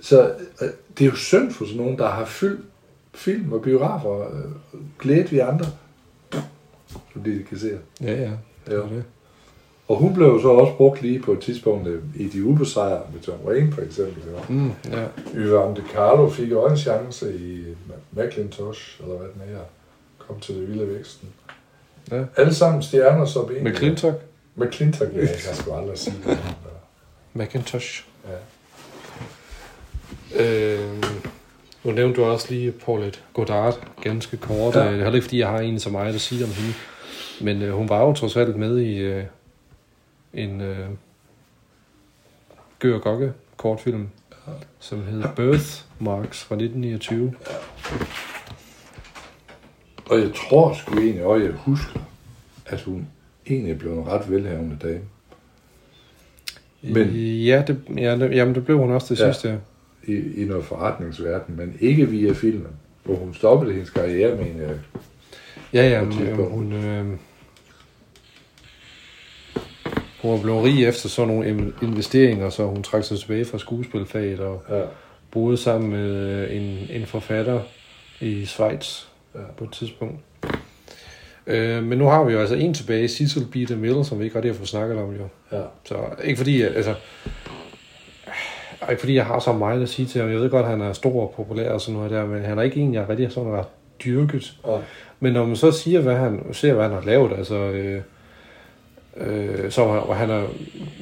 Så 0.01 0.35
øh, 0.63 0.69
det 0.99 1.05
er 1.07 1.11
jo 1.11 1.17
synd 1.17 1.51
for 1.51 1.65
sådan 1.65 1.81
nogen, 1.81 1.99
der 1.99 2.09
har 2.09 2.25
fyldt 2.25 2.61
film 3.15 3.53
og 3.53 3.63
biografer. 3.63 4.35
Øh, 4.35 4.51
glæde 4.99 5.31
vi 5.31 5.39
andre, 5.39 5.67
fordi 7.13 7.39
de 7.39 7.45
kan 7.45 7.59
se. 7.59 7.79
Ja, 8.01 8.13
ja. 8.13 8.31
Det 8.67 8.73
Ja. 8.73 8.75
er 8.77 8.89
det. 8.89 9.05
Og 9.91 9.97
hun 9.97 10.15
blev 10.15 10.27
jo 10.27 10.43
så 10.43 10.49
også 10.49 10.73
brugt 10.77 11.03
lige 11.03 11.19
på 11.19 11.33
et 11.33 11.41
tidspunkt 11.41 11.89
øh, 11.89 12.03
i 12.15 12.29
de 12.29 12.45
ubesejrede 12.45 13.03
med 13.13 13.21
John 13.29 13.41
Wayne 13.47 13.73
for 13.73 13.83
eksempel. 13.83 14.23
Ja. 14.33 14.41
Mm. 14.49 14.73
Ja. 14.91 15.05
Yvonne 15.35 15.77
De 15.77 15.83
Carlo 15.93 16.29
fik 16.29 16.51
jo 16.51 16.67
en 16.67 16.77
chance 16.77 17.35
i 17.39 17.65
Macintosh, 18.13 19.01
eller 19.03 19.17
hvad 19.17 19.29
den 19.29 19.55
her, 19.55 19.61
kom 20.19 20.41
til 20.41 20.55
det 20.55 20.69
vilde 20.69 20.95
væksten. 20.95 21.29
Ja. 22.11 22.25
Alle 22.37 22.55
sammen 22.55 22.83
stjerner, 22.83 23.25
som 23.25 23.43
egentlig... 23.43 23.63
Med 23.63 23.77
Clintock. 23.77 24.15
Med 24.55 24.73
Clinton, 24.73 25.09
ja, 25.15 25.21
jeg 25.21 25.29
sgu 25.53 25.73
aldrig 25.73 25.99
sige 25.99 26.17
det. 26.27 26.39
Macintosh. 27.35 28.05
Ja. 30.37 30.45
Øh, 30.45 31.03
nu 31.85 31.93
nævnte 31.93 32.21
du 32.21 32.25
også 32.25 32.47
lige 32.51 32.73
Paulette 32.73 33.19
Goddard, 33.35 33.79
ganske 34.03 34.37
kort. 34.37 34.75
Ja. 34.75 34.81
Ja. 34.81 34.87
Det 34.87 34.99
er 34.99 35.03
heller 35.03 35.15
ikke, 35.15 35.25
fordi 35.25 35.39
jeg 35.39 35.49
har 35.49 35.59
egentlig 35.59 35.83
så 35.83 35.91
meget 35.91 36.15
at 36.15 36.21
sige 36.21 36.45
om 36.45 36.51
hende. 36.51 36.75
Men 37.41 37.63
øh, 37.63 37.75
hun 37.75 37.89
var 37.89 38.01
jo 38.01 38.13
trods 38.13 38.37
alt 38.37 38.57
med 38.57 38.79
i 38.79 38.97
øh, 38.99 39.25
en 40.35 40.61
øh, 40.61 40.89
Gør 42.79 42.99
Gokke 42.99 43.33
kortfilm, 43.57 44.09
som 44.79 45.03
hedder 45.07 45.35
Birthmarks 45.35 46.45
fra 46.45 46.55
1929. 46.55 47.35
Og 50.07 50.19
jeg 50.21 50.31
tror 50.35 50.75
sgu 50.75 50.99
egentlig, 50.99 51.25
og 51.25 51.41
jeg 51.43 51.51
husker, 51.53 52.01
at 52.67 52.81
hun 52.83 53.07
egentlig 53.47 53.79
blev 53.79 53.93
en 53.93 54.07
ret 54.07 54.31
velhavende 54.31 54.77
dame. 54.83 55.01
Men- 56.83 57.11
Ja, 57.45 57.65
det, 57.67 57.81
ja 57.97 58.17
det, 58.19 58.37
jamen, 58.37 58.55
det 58.55 58.65
blev 58.65 58.79
hun 58.79 58.91
også 58.91 59.15
det 59.15 59.21
Ja. 59.21 59.27
ja. 59.27 59.33
sidste. 59.33 59.61
i, 60.07 60.43
i 60.43 60.45
noget 60.45 60.65
forretningsverden, 60.65 61.57
men 61.57 61.77
ikke 61.81 62.09
via 62.09 62.33
filmen, 62.33 62.67
hvor 63.05 63.15
hun 63.15 63.35
stoppede 63.35 63.73
hendes 63.73 63.91
karriere, 63.91 64.37
mener 64.37 64.67
jeg. 64.67 64.79
Ja, 65.73 65.89
ja, 65.89 66.05
men, 66.05 66.35
hun, 66.37 66.73
øh, 66.73 67.17
hun 70.23 70.33
var 70.33 70.39
blevet 70.43 70.65
rig 70.65 70.85
efter 70.87 71.09
sådan 71.09 71.35
nogle 71.35 71.49
in- 71.51 71.75
investeringer, 71.83 72.51
så 72.51 72.67
hun 72.67 72.83
trak 72.83 73.05
sig 73.05 73.19
tilbage 73.19 73.45
fra 73.45 73.59
skuespilfaget 73.59 74.41
og 74.41 74.63
Ja. 74.71 74.81
boede 75.31 75.57
sammen 75.57 75.91
med 75.91 76.11
øh, 76.17 76.57
en, 76.57 76.79
en 76.91 77.07
forfatter 77.07 77.61
i 78.21 78.45
Schweiz 78.45 79.03
Ja. 79.35 79.41
ja. 79.41 79.45
på 79.57 79.65
et 79.65 79.73
tidspunkt. 79.73 80.15
Øh, 81.47 81.83
men 81.85 81.99
nu 81.99 82.05
har 82.05 82.25
vi 82.25 82.33
jo 82.33 82.41
altså 82.41 82.55
en 82.55 82.75
tilbage, 82.75 83.09
Cecil 83.09 83.47
B. 83.53 83.55
DeMille, 83.69 84.05
som 84.05 84.19
vi 84.19 84.25
ikke 84.25 84.37
rigtig 84.37 84.53
har 84.53 84.57
fået 84.57 84.69
snakket 84.69 84.99
om 84.99 85.11
jo. 85.15 85.29
Ja. 85.53 85.63
Så 85.85 85.95
ikke 86.25 86.37
fordi, 86.37 86.63
altså, 86.63 86.95
ikke 88.91 89.01
fordi 89.01 89.15
jeg 89.15 89.27
har 89.27 89.39
så 89.39 89.53
meget 89.53 89.83
at 89.83 89.89
sige 89.89 90.07
til 90.07 90.21
ham. 90.21 90.31
Jeg 90.31 90.41
ved 90.41 90.51
godt, 90.51 90.65
at 90.65 90.71
han 90.71 90.81
er 90.81 90.93
stor 90.93 91.23
og 91.23 91.33
populær 91.37 91.71
og 91.73 91.81
sådan 91.81 91.95
noget 91.95 92.11
der, 92.11 92.27
men 92.27 92.43
han 92.45 92.59
er 92.59 92.63
ikke 92.63 92.81
en, 92.81 92.95
jeg 92.95 93.09
rigtig 93.09 93.33
sådan 93.33 93.53
ret 93.53 93.67
dyrket. 94.05 94.53
Og, 94.63 94.83
Men 95.21 95.33
når 95.33 95.47
man 95.47 95.57
så 95.57 95.71
siger, 95.73 96.01
hvad 96.01 96.15
han, 96.17 96.41
ser, 96.53 96.75
hvad 96.75 96.85
han 96.85 96.93
har 96.95 97.03
lavet, 97.03 97.33
altså, 97.39 97.55
øh, 97.55 98.03
øh, 99.17 99.71
så, 99.71 99.83
og 99.83 100.17
han 100.17 100.31
er, 100.31 100.47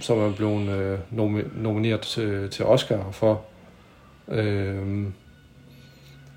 så 0.01 0.15
er 0.15 0.25
han 0.25 0.35
blevet 0.35 0.69
øh, 0.69 0.99
nomi- 1.13 1.59
nomineret 1.63 2.01
til, 2.01 2.51
til 2.51 2.65
Oscar 2.65 3.11
for, 3.11 3.45
øh, 4.29 5.07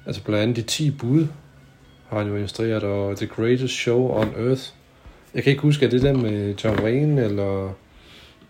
altså 0.06 0.24
blandt 0.24 0.44
andet 0.44 0.56
de 0.56 0.62
10 0.62 0.92
bud, 0.92 1.28
har 2.10 2.18
han 2.18 2.28
jo 2.28 2.36
instrueret, 2.36 2.84
og 2.84 3.18
The 3.18 3.28
Greatest 3.28 3.74
Show 3.74 4.10
on 4.12 4.28
Earth. 4.38 4.62
Jeg 5.34 5.44
kan 5.44 5.52
ikke 5.52 5.62
huske, 5.62 5.86
er 5.86 5.90
det 5.90 6.02
den 6.02 6.22
med 6.22 6.56
John 6.64 6.84
Wayne, 6.84 7.24
eller... 7.24 7.74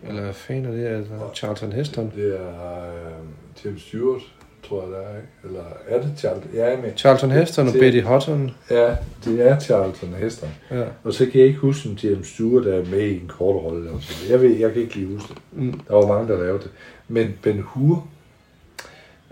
Eller 0.08 0.32
fanden 0.32 0.66
er 0.66 0.70
det? 0.70 0.86
Altså, 0.86 1.12
Charlton 1.34 1.72
Heston? 1.72 2.12
Det 2.16 2.40
er 2.40 2.92
øh, 2.92 3.64
James 3.64 3.82
Stewart, 3.82 4.20
tror 4.68 4.82
jeg, 4.82 4.90
det 4.90 4.98
er, 4.98 5.16
ikke? 5.16 5.28
Eller 5.44 5.64
er 5.88 6.02
det 6.02 6.12
Charlton? 6.18 6.50
Ja, 6.54 6.76
men, 6.76 6.90
Charlton 6.96 7.30
Heston 7.30 7.68
og 7.68 7.74
Betty 7.74 8.00
Hutton. 8.00 8.50
Ja, 8.70 8.96
det 9.24 9.48
er 9.48 9.60
Charlton 9.60 10.14
Heston. 10.14 10.48
Ja. 10.70 10.84
Og 11.04 11.12
så 11.14 11.26
kan 11.26 11.40
jeg 11.40 11.48
ikke 11.48 11.60
huske, 11.60 11.88
om 11.88 11.94
James 11.94 12.26
Stewart 12.26 12.66
er 12.66 12.84
med 12.84 13.00
i 13.00 13.14
en 13.20 13.28
kort 13.28 13.64
rolle. 13.64 13.78
Eller 13.78 14.00
sådan 14.00 14.16
noget. 14.20 14.30
Jeg, 14.30 14.50
ved, 14.50 14.58
jeg 14.58 14.72
kan 14.72 14.82
ikke 14.82 14.94
lige 14.94 15.12
huske 15.12 15.28
det. 15.28 15.42
Mm. 15.52 15.80
Der 15.88 15.94
var 15.94 16.06
mange, 16.06 16.32
der 16.32 16.42
lavede 16.42 16.62
det. 16.62 16.70
Men 17.08 17.34
Ben 17.42 17.60
Hur, 17.60 18.06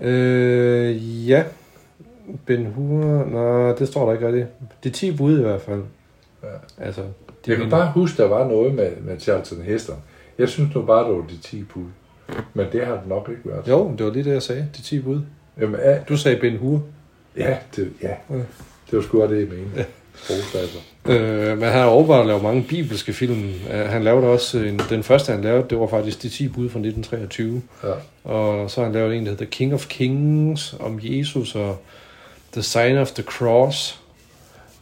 Øh, 0.03 1.29
ja. 1.29 1.45
Ben 2.47 2.67
Hur... 2.67 3.25
Nå, 3.25 3.73
det 3.75 3.89
står 3.89 4.07
der 4.07 4.13
ikke 4.13 4.27
rigtigt. 4.27 4.47
Det 4.85 4.91
er 4.91 4.95
10 4.95 5.17
bud 5.17 5.39
i 5.39 5.43
hvert 5.43 5.61
fald. 5.61 5.83
Ja. 6.43 6.85
Altså, 6.85 7.03
jeg 7.47 7.57
kan 7.57 7.71
bare 7.71 7.93
huske, 7.93 8.23
der 8.23 8.29
var 8.29 8.49
noget 8.49 8.75
med, 8.75 8.91
med 9.01 9.21
Charlton 9.21 9.63
Heston. 9.63 9.97
Jeg 10.39 10.49
synes 10.49 10.75
nu 10.75 10.83
bare, 10.83 11.09
det 11.09 11.17
var 11.17 11.27
de 11.27 11.39
10 11.43 11.63
bud. 11.63 11.85
Men 12.55 12.67
det 12.73 12.87
har 12.87 12.93
det 12.93 13.07
nok 13.09 13.29
ikke 13.31 13.51
været. 13.51 13.69
Jo, 13.69 13.89
men 13.89 13.99
det 13.99 14.07
var 14.07 14.13
lige 14.13 14.25
det, 14.25 14.33
jeg 14.33 14.43
sagde. 14.43 14.69
De 14.77 14.83
10 14.83 15.01
bud. 15.01 15.21
Jamen, 15.61 15.81
ja, 15.81 15.99
Du 16.09 16.17
sagde 16.17 16.37
Ben 16.41 16.57
Hur. 16.57 16.83
ja, 17.37 17.57
det, 17.77 17.93
ja. 18.03 18.09
Ja. 18.31 18.35
det 18.91 18.93
var 18.93 19.03
sgu 19.03 19.23
også 19.23 19.35
det, 19.35 19.41
jeg 19.41 19.49
mente. 19.49 19.71
Ja. 19.77 19.85
Øh, 21.07 21.59
men 21.59 21.69
han 21.69 21.79
har 21.81 21.85
overvejet 21.85 22.21
at 22.21 22.27
lave 22.27 22.43
mange 22.43 22.63
bibelske 22.69 23.13
film. 23.13 23.45
Øh, 23.73 23.81
han 23.89 24.05
lavede 24.05 24.27
også 24.27 24.59
en, 24.59 24.81
den 24.91 25.03
første, 25.03 25.33
han 25.33 25.43
lavede, 25.43 25.67
det 25.71 25.79
var 25.79 25.87
faktisk 25.87 26.23
De 26.23 26.29
10 26.29 26.49
bud 26.49 26.69
fra 26.71 26.79
1923. 26.79 27.63
Ja. 27.85 27.89
Og 28.31 28.71
så 28.71 28.81
har 28.81 28.85
han 28.85 28.95
lavet 28.95 29.17
en, 29.17 29.25
der 29.25 29.31
hedder 29.31 29.45
King 29.45 29.75
of 29.75 29.87
Kings, 29.89 30.75
om 30.81 30.99
Jesus 31.03 31.55
og 31.55 31.77
The 32.53 32.63
Sign 32.63 32.97
of 32.97 33.11
the 33.13 33.23
Cross. 33.23 34.01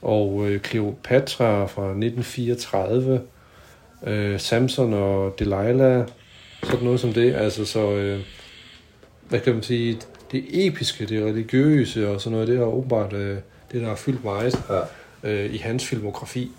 Og 0.02 0.44
øh, 0.48 0.60
Cleopatra 0.60 1.66
fra 1.66 1.82
1934. 1.82 3.20
Øh, 4.06 4.40
Samson 4.40 4.94
og 4.94 5.34
Delilah. 5.38 6.04
Sådan 6.62 6.84
noget 6.84 7.00
som 7.00 7.12
det. 7.12 7.34
Altså 7.34 7.64
så, 7.64 7.90
øh, 7.90 8.20
hvad 9.28 9.40
kan 9.40 9.54
man 9.54 9.62
sige, 9.62 9.98
det 10.32 10.44
episke, 10.66 11.06
det 11.06 11.24
religiøse 11.24 12.08
og 12.08 12.20
sådan 12.20 12.32
noget, 12.32 12.48
det 12.48 12.56
er 12.56 12.62
åbenbart 12.62 13.12
øh, 13.12 13.36
det, 13.72 13.80
der 13.80 13.88
har 13.88 13.96
fyldt 13.96 14.24
meget 14.24 14.58
Ja. 14.70 14.80
øh, 15.30 15.54
i 15.54 15.56
hans 15.56 15.86
filmografi. 15.86 16.50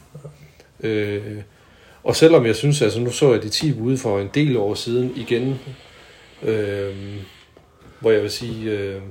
Øh, 0.80 1.38
og 2.04 2.16
selvom 2.16 2.46
jeg 2.46 2.56
synes, 2.56 2.82
altså 2.82 3.00
nu 3.00 3.12
så 3.12 3.34
jeg 3.34 3.44
de 3.44 3.50
10 3.50 3.74
ude 3.80 3.98
for 3.98 4.20
en 4.20 4.30
del 4.34 4.58
år 4.58 4.74
siden 4.74 5.14
igen, 5.16 5.60
øh, 6.44 6.96
hvor 8.00 8.12
jeg 8.12 8.22
vil 8.22 8.32
sige, 8.32 8.72
øh, 8.72 9.02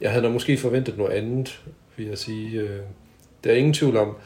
jeg 0.00 0.10
havde 0.10 0.24
da 0.24 0.30
måske 0.30 0.56
forventet 0.56 0.98
noget 0.98 1.12
andet, 1.12 1.60
vil 1.96 2.06
jeg 2.06 2.18
sige. 2.18 2.60
Øh, 2.60 2.80
der 3.44 3.50
er 3.50 3.54
ingen 3.54 3.72
tvivl 3.72 3.96
om, 3.96 4.16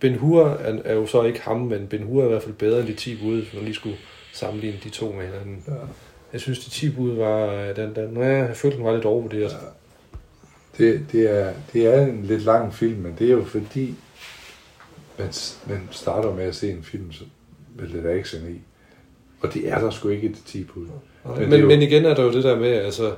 Ben 0.00 0.14
Hur 0.14 0.44
er, 0.46 0.78
er 0.84 0.94
jo 0.94 1.06
så 1.06 1.22
ikke 1.22 1.40
ham, 1.40 1.60
men 1.60 1.86
Ben 1.86 2.02
Hur 2.02 2.20
er 2.20 2.26
i 2.26 2.28
hvert 2.28 2.42
fald 2.42 2.54
bedre 2.54 2.80
end 2.80 2.88
de 2.88 2.94
10 2.94 3.18
ude, 3.24 3.42
hvis 3.42 3.54
man 3.54 3.64
lige 3.64 3.74
skulle 3.74 3.96
sammenligne 4.32 4.78
de 4.84 4.88
to 4.88 5.12
med 5.12 5.26
hinanden. 5.26 5.64
Ja. 5.68 5.72
Jeg 6.32 6.40
synes, 6.40 6.58
de 6.64 6.70
10 6.70 6.90
bud 6.90 7.12
var, 7.16 7.46
øh, 7.54 7.76
den, 7.76 7.94
den, 7.94 8.16
ja, 8.16 8.28
jeg 8.28 8.56
følte, 8.56 8.76
den 8.76 8.84
var 8.84 8.94
lidt 8.94 9.04
overvurderet. 9.04 9.56
Det, 10.78 11.06
det, 11.12 11.30
er, 11.30 11.52
det 11.72 11.86
er 11.86 12.06
en 12.06 12.22
lidt 12.24 12.42
lang 12.42 12.74
film, 12.74 13.00
men 13.00 13.14
det 13.18 13.26
er 13.26 13.30
jo 13.32 13.44
fordi, 13.44 13.94
man, 15.18 15.28
man 15.66 15.88
starter 15.90 16.34
med 16.34 16.44
at 16.44 16.54
se 16.54 16.70
en 16.70 16.82
film 16.82 17.12
så, 17.12 17.24
med 17.76 17.86
lidt 17.88 18.06
action 18.06 18.42
i. 18.50 18.60
Og 19.40 19.54
det 19.54 19.68
er 19.68 19.78
der 19.78 19.90
sgu 19.90 20.08
ikke 20.08 20.26
et 20.28 20.36
10 20.46 20.64
bud. 20.64 20.86
Men, 21.24 21.34
det 21.36 21.42
er 21.44 21.48
men, 21.48 21.60
jo- 21.60 21.66
men 21.66 21.82
igen 21.82 22.04
er 22.04 22.14
der 22.14 22.22
jo 22.22 22.32
det 22.32 22.44
der 22.44 22.56
med, 22.58 22.68
altså, 22.72 23.14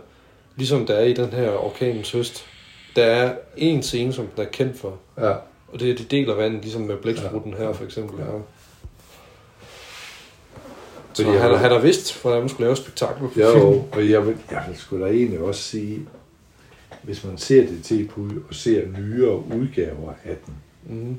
ligesom 0.57 0.87
der 0.87 0.95
er 0.95 1.05
i 1.05 1.13
den 1.13 1.31
her 1.31 1.51
orkanens 1.51 2.13
høst, 2.13 2.47
der 2.97 3.05
er 3.05 3.35
en 3.57 3.83
scene, 3.83 4.13
som 4.13 4.27
den 4.37 4.45
er 4.47 4.49
kendt 4.51 4.79
for, 4.79 4.99
Ja, 5.19 5.31
og 5.69 5.81
det 5.81 5.91
er, 5.91 5.95
de 5.97 6.05
deler 6.05 6.35
vandet, 6.35 6.63
ligesom 6.63 6.83
med 6.83 6.97
blæksprutten 6.97 7.55
her 7.55 7.73
for 7.73 7.85
eksempel. 7.85 8.19
Ja. 8.19 8.25
Fordi 11.17 11.23
Så 11.29 11.33
jeg 11.33 11.41
han, 11.43 11.51
vil- 11.51 11.59
han 11.59 11.71
har 11.71 11.79
vidst, 11.79 12.23
hvordan 12.23 12.41
man 12.41 12.49
skulle 12.49 12.65
lave 12.67 12.77
spektakel 12.77 13.29
på 13.29 13.41
jo, 13.41 13.85
og 13.93 14.11
jeg 14.11 14.27
vil, 14.27 14.37
jeg 14.51 14.65
vil 14.69 14.77
sgu 14.77 15.01
da 15.01 15.05
egentlig 15.07 15.39
også 15.41 15.63
sige, 15.63 16.07
hvis 17.03 17.25
man 17.25 17.39
ser 17.39 17.67
det 17.67 17.85
10 17.85 18.05
bud 18.09 18.31
og 18.49 18.55
ser 18.55 18.87
nyere 18.99 19.37
udgaver 19.37 20.13
af 20.25 20.37
den, 20.47 20.55
Mm, 20.87 21.17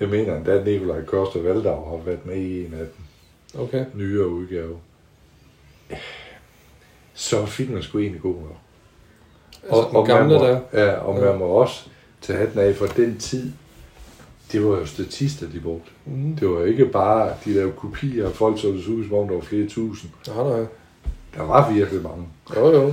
jeg 0.00 0.08
mener 0.08 0.36
endda, 0.36 0.50
at 0.52 0.66
Nikolaj 0.66 1.04
Koster 1.04 1.42
Valdau 1.42 1.84
har 1.90 2.04
været 2.04 2.26
med 2.26 2.36
i 2.36 2.66
en 2.66 2.74
af 2.74 2.78
den 2.86 3.60
okay. 3.62 3.84
nyere 3.94 4.28
udgave, 4.28 4.76
så 7.14 7.40
er 7.40 7.46
filmen 7.46 7.82
sgu 7.82 7.98
egentlig 7.98 8.22
god 8.22 8.34
nok. 8.34 8.56
Altså, 9.62 9.88
den 9.98 10.06
gamle 10.06 10.28
man 10.28 10.40
må, 10.40 10.46
der. 10.46 10.60
Ja, 10.72 10.92
og 10.92 11.18
Ja. 11.18 11.24
man 11.30 11.38
må 11.38 11.44
også 11.44 11.86
tage 12.20 12.38
hatten 12.38 12.58
af 12.58 12.76
for 12.76 12.86
den 12.86 13.18
tid. 13.18 13.52
Det 14.52 14.64
var 14.64 14.68
jo 14.78 14.86
statister, 14.86 15.46
de 15.54 15.60
brugte. 15.60 15.90
Mm. 16.06 16.36
Det 16.36 16.48
var 16.48 16.64
ikke 16.64 16.86
bare, 16.86 17.32
de 17.44 17.50
lavede 17.52 17.72
kopier 17.72 18.26
af 18.26 18.32
folk, 18.32 18.60
så 18.60 18.68
det 18.68 18.86
ud, 18.88 19.04
som 19.08 19.14
om 19.18 19.28
der 19.28 19.34
var 19.34 19.40
flere 19.42 19.66
tusind. 19.66 20.10
Nej, 20.28 20.48
nej. 20.58 20.66
Der 21.36 21.42
var 21.42 21.72
virkelig 21.72 22.02
mange. 22.02 22.26
Jo, 22.56 22.72
jo. 22.72 22.92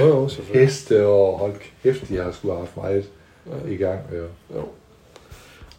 Jo, 0.00 0.06
jo, 0.06 0.28
selvfølgelig. 0.28 0.66
Heste 0.66 1.06
og 1.06 1.38
hold 1.38 1.52
kæft, 1.82 2.08
de 2.08 2.16
har 2.16 2.32
sgu 2.32 2.52
haft 2.52 2.76
meget 2.76 3.04
Ja. 3.46 3.72
i 3.72 3.76
gang. 3.76 4.00
Ja. 4.12 4.56
Jo. 4.58 4.62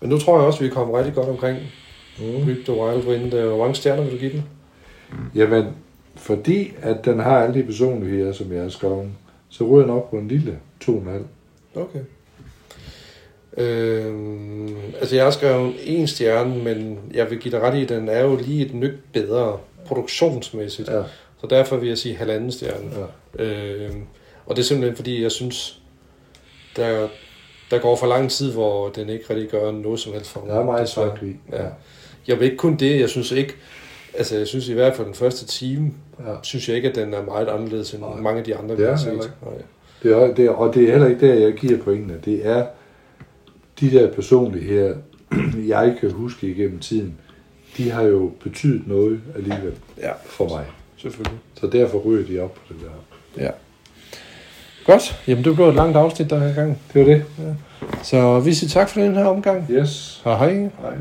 Men 0.02 0.10
nu 0.10 0.18
tror 0.20 0.38
jeg 0.38 0.48
også, 0.48 0.60
vi 0.60 0.66
er 0.66 0.72
kommet 0.72 0.96
rigtig 0.98 1.14
godt 1.14 1.30
omkring 1.30 1.58
Mm. 2.20 2.26
Rip 2.48 2.66
the 2.66 2.74
Wild 2.74 3.08
Wind. 3.08 3.34
Øh, 3.34 3.48
Hvor 3.48 3.58
mange 3.58 3.76
stjerner 3.76 4.04
vil 4.04 4.12
du 4.14 4.18
give 4.18 4.32
den? 4.32 4.44
Jamen, 5.36 5.66
fordi 6.16 6.74
at 6.82 7.06
den 7.06 7.20
har 7.20 7.38
alle 7.44 7.60
de 7.60 7.64
personligheder, 7.66 8.32
som 8.32 8.52
jeg 8.52 8.62
har 8.62 8.70
skrevet, 8.70 9.10
så 9.50 9.64
ryger 9.64 9.82
den 9.86 9.90
op 9.96 10.10
på 10.10 10.18
en 10.18 10.28
lille 10.28 10.60
2,5. 10.84 10.92
Okay. 11.76 12.00
Øhm, 13.58 14.76
altså 15.00 15.16
jeg 15.16 15.24
har 15.24 15.32
skrevet 15.32 15.74
en 15.84 16.08
stjerne, 16.08 16.64
men 16.64 17.00
jeg 17.14 17.30
vil 17.30 17.40
give 17.40 17.52
dig 17.52 17.62
ret 17.62 17.78
i, 17.78 17.84
at 17.84 17.90
den 17.90 18.10
er 18.10 18.24
jo 18.24 18.36
lige 18.36 18.66
et 18.66 18.74
nyk 18.74 18.94
bedre 19.14 19.58
produktionsmæssigt. 19.86 20.90
Ja. 20.90 21.02
Så 21.42 21.48
derfor 21.48 21.78
vil 21.78 21.88
jeg 21.88 21.98
sige 21.98 22.16
halvanden 22.16 22.52
stjerne. 22.52 22.86
ja. 23.40 23.44
Øhm, 23.44 24.04
og 24.46 24.56
det 24.56 24.62
er 24.62 24.66
simpelthen 24.66 24.96
fordi, 24.96 25.24
jeg 25.24 25.32
synes, 25.32 25.80
der, 26.76 27.08
der 27.72 27.80
går 27.80 27.96
for 27.96 28.08
lang 28.08 28.32
tid, 28.32 28.52
hvor 28.52 28.90
den 28.90 29.10
ikke 29.10 29.26
rigtig 29.30 29.50
gør 29.50 29.72
noget 29.72 30.00
som 30.00 30.14
helst 30.14 30.30
for 30.30 30.40
mig. 30.40 30.50
Der 30.50 30.60
er 30.60 30.66
meget 30.66 30.90
svagt. 30.90 31.24
Ja. 31.52 31.64
Jeg 32.28 32.40
vil 32.40 32.46
ikke 32.46 32.58
kun 32.58 32.76
det, 32.76 33.00
jeg 33.00 33.10
synes 33.10 33.32
ikke, 33.32 33.54
altså 34.18 34.38
jeg 34.38 34.48
synes 34.48 34.68
i 34.68 34.74
hvert 34.74 34.96
fald 34.96 35.08
den 35.08 35.16
første 35.16 35.46
time, 35.46 35.92
ja. 36.20 36.34
synes 36.44 36.68
jeg 36.68 36.76
ikke, 36.76 36.90
at 36.90 36.96
den 36.96 37.14
er 37.14 37.24
meget 37.24 37.48
anderledes 37.48 37.94
end 37.94 38.02
Nej. 38.02 38.16
mange 38.16 38.40
af 38.40 38.46
de 38.46 38.56
andre, 38.56 38.78
vi 38.78 38.84
har 38.84 38.96
set. 38.96 39.14
Nej. 39.14 39.54
Det 40.04 40.12
er, 40.12 40.34
det 40.34 40.46
er, 40.46 40.50
og 40.50 40.74
det 40.76 40.84
er 40.84 40.92
heller 40.92 41.08
ikke 41.08 41.28
der, 41.28 41.34
jeg 41.34 41.54
giver 41.54 41.84
pointene. 41.84 42.20
Det 42.26 42.48
er 42.48 42.66
de 43.80 43.92
der 43.92 44.12
personligheder, 44.12 44.96
jeg 45.68 45.96
kan 46.00 46.12
huske 46.12 46.48
igennem 46.48 46.80
tiden, 46.80 47.14
de 47.78 47.92
har 47.92 48.02
jo 48.04 48.32
betydet 48.44 48.88
noget 48.88 49.22
alligevel 49.36 49.74
Ja, 49.98 50.12
for 50.26 50.50
mig. 50.50 50.66
selvfølgelig. 50.98 51.40
Så 51.60 51.68
derfor 51.68 51.98
ryger 52.00 52.28
de 52.28 52.40
op 52.40 52.54
på 52.54 52.62
det 52.74 52.78
der. 52.82 53.44
Ja. 53.44 53.50
Godt. 54.86 55.24
Jamen, 55.28 55.44
det 55.44 55.56
blev 55.56 55.68
et 55.68 55.76
langt 55.76 55.98
afsnit 55.98 56.30
der 56.30 56.40
her 56.40 56.54
gang. 56.56 56.80
Det 56.94 57.02
var 57.02 57.08
det. 57.14 57.26
Så 58.04 58.40
vi 58.40 58.54
siger 58.54 58.70
tak 58.70 58.90
for 58.90 59.02
den 59.02 59.16
her 59.16 59.26
omgang. 59.26 59.66
Yes. 59.72 60.22
Hej 60.24 60.38
hej. 60.38 60.54
Hej. 60.82 60.94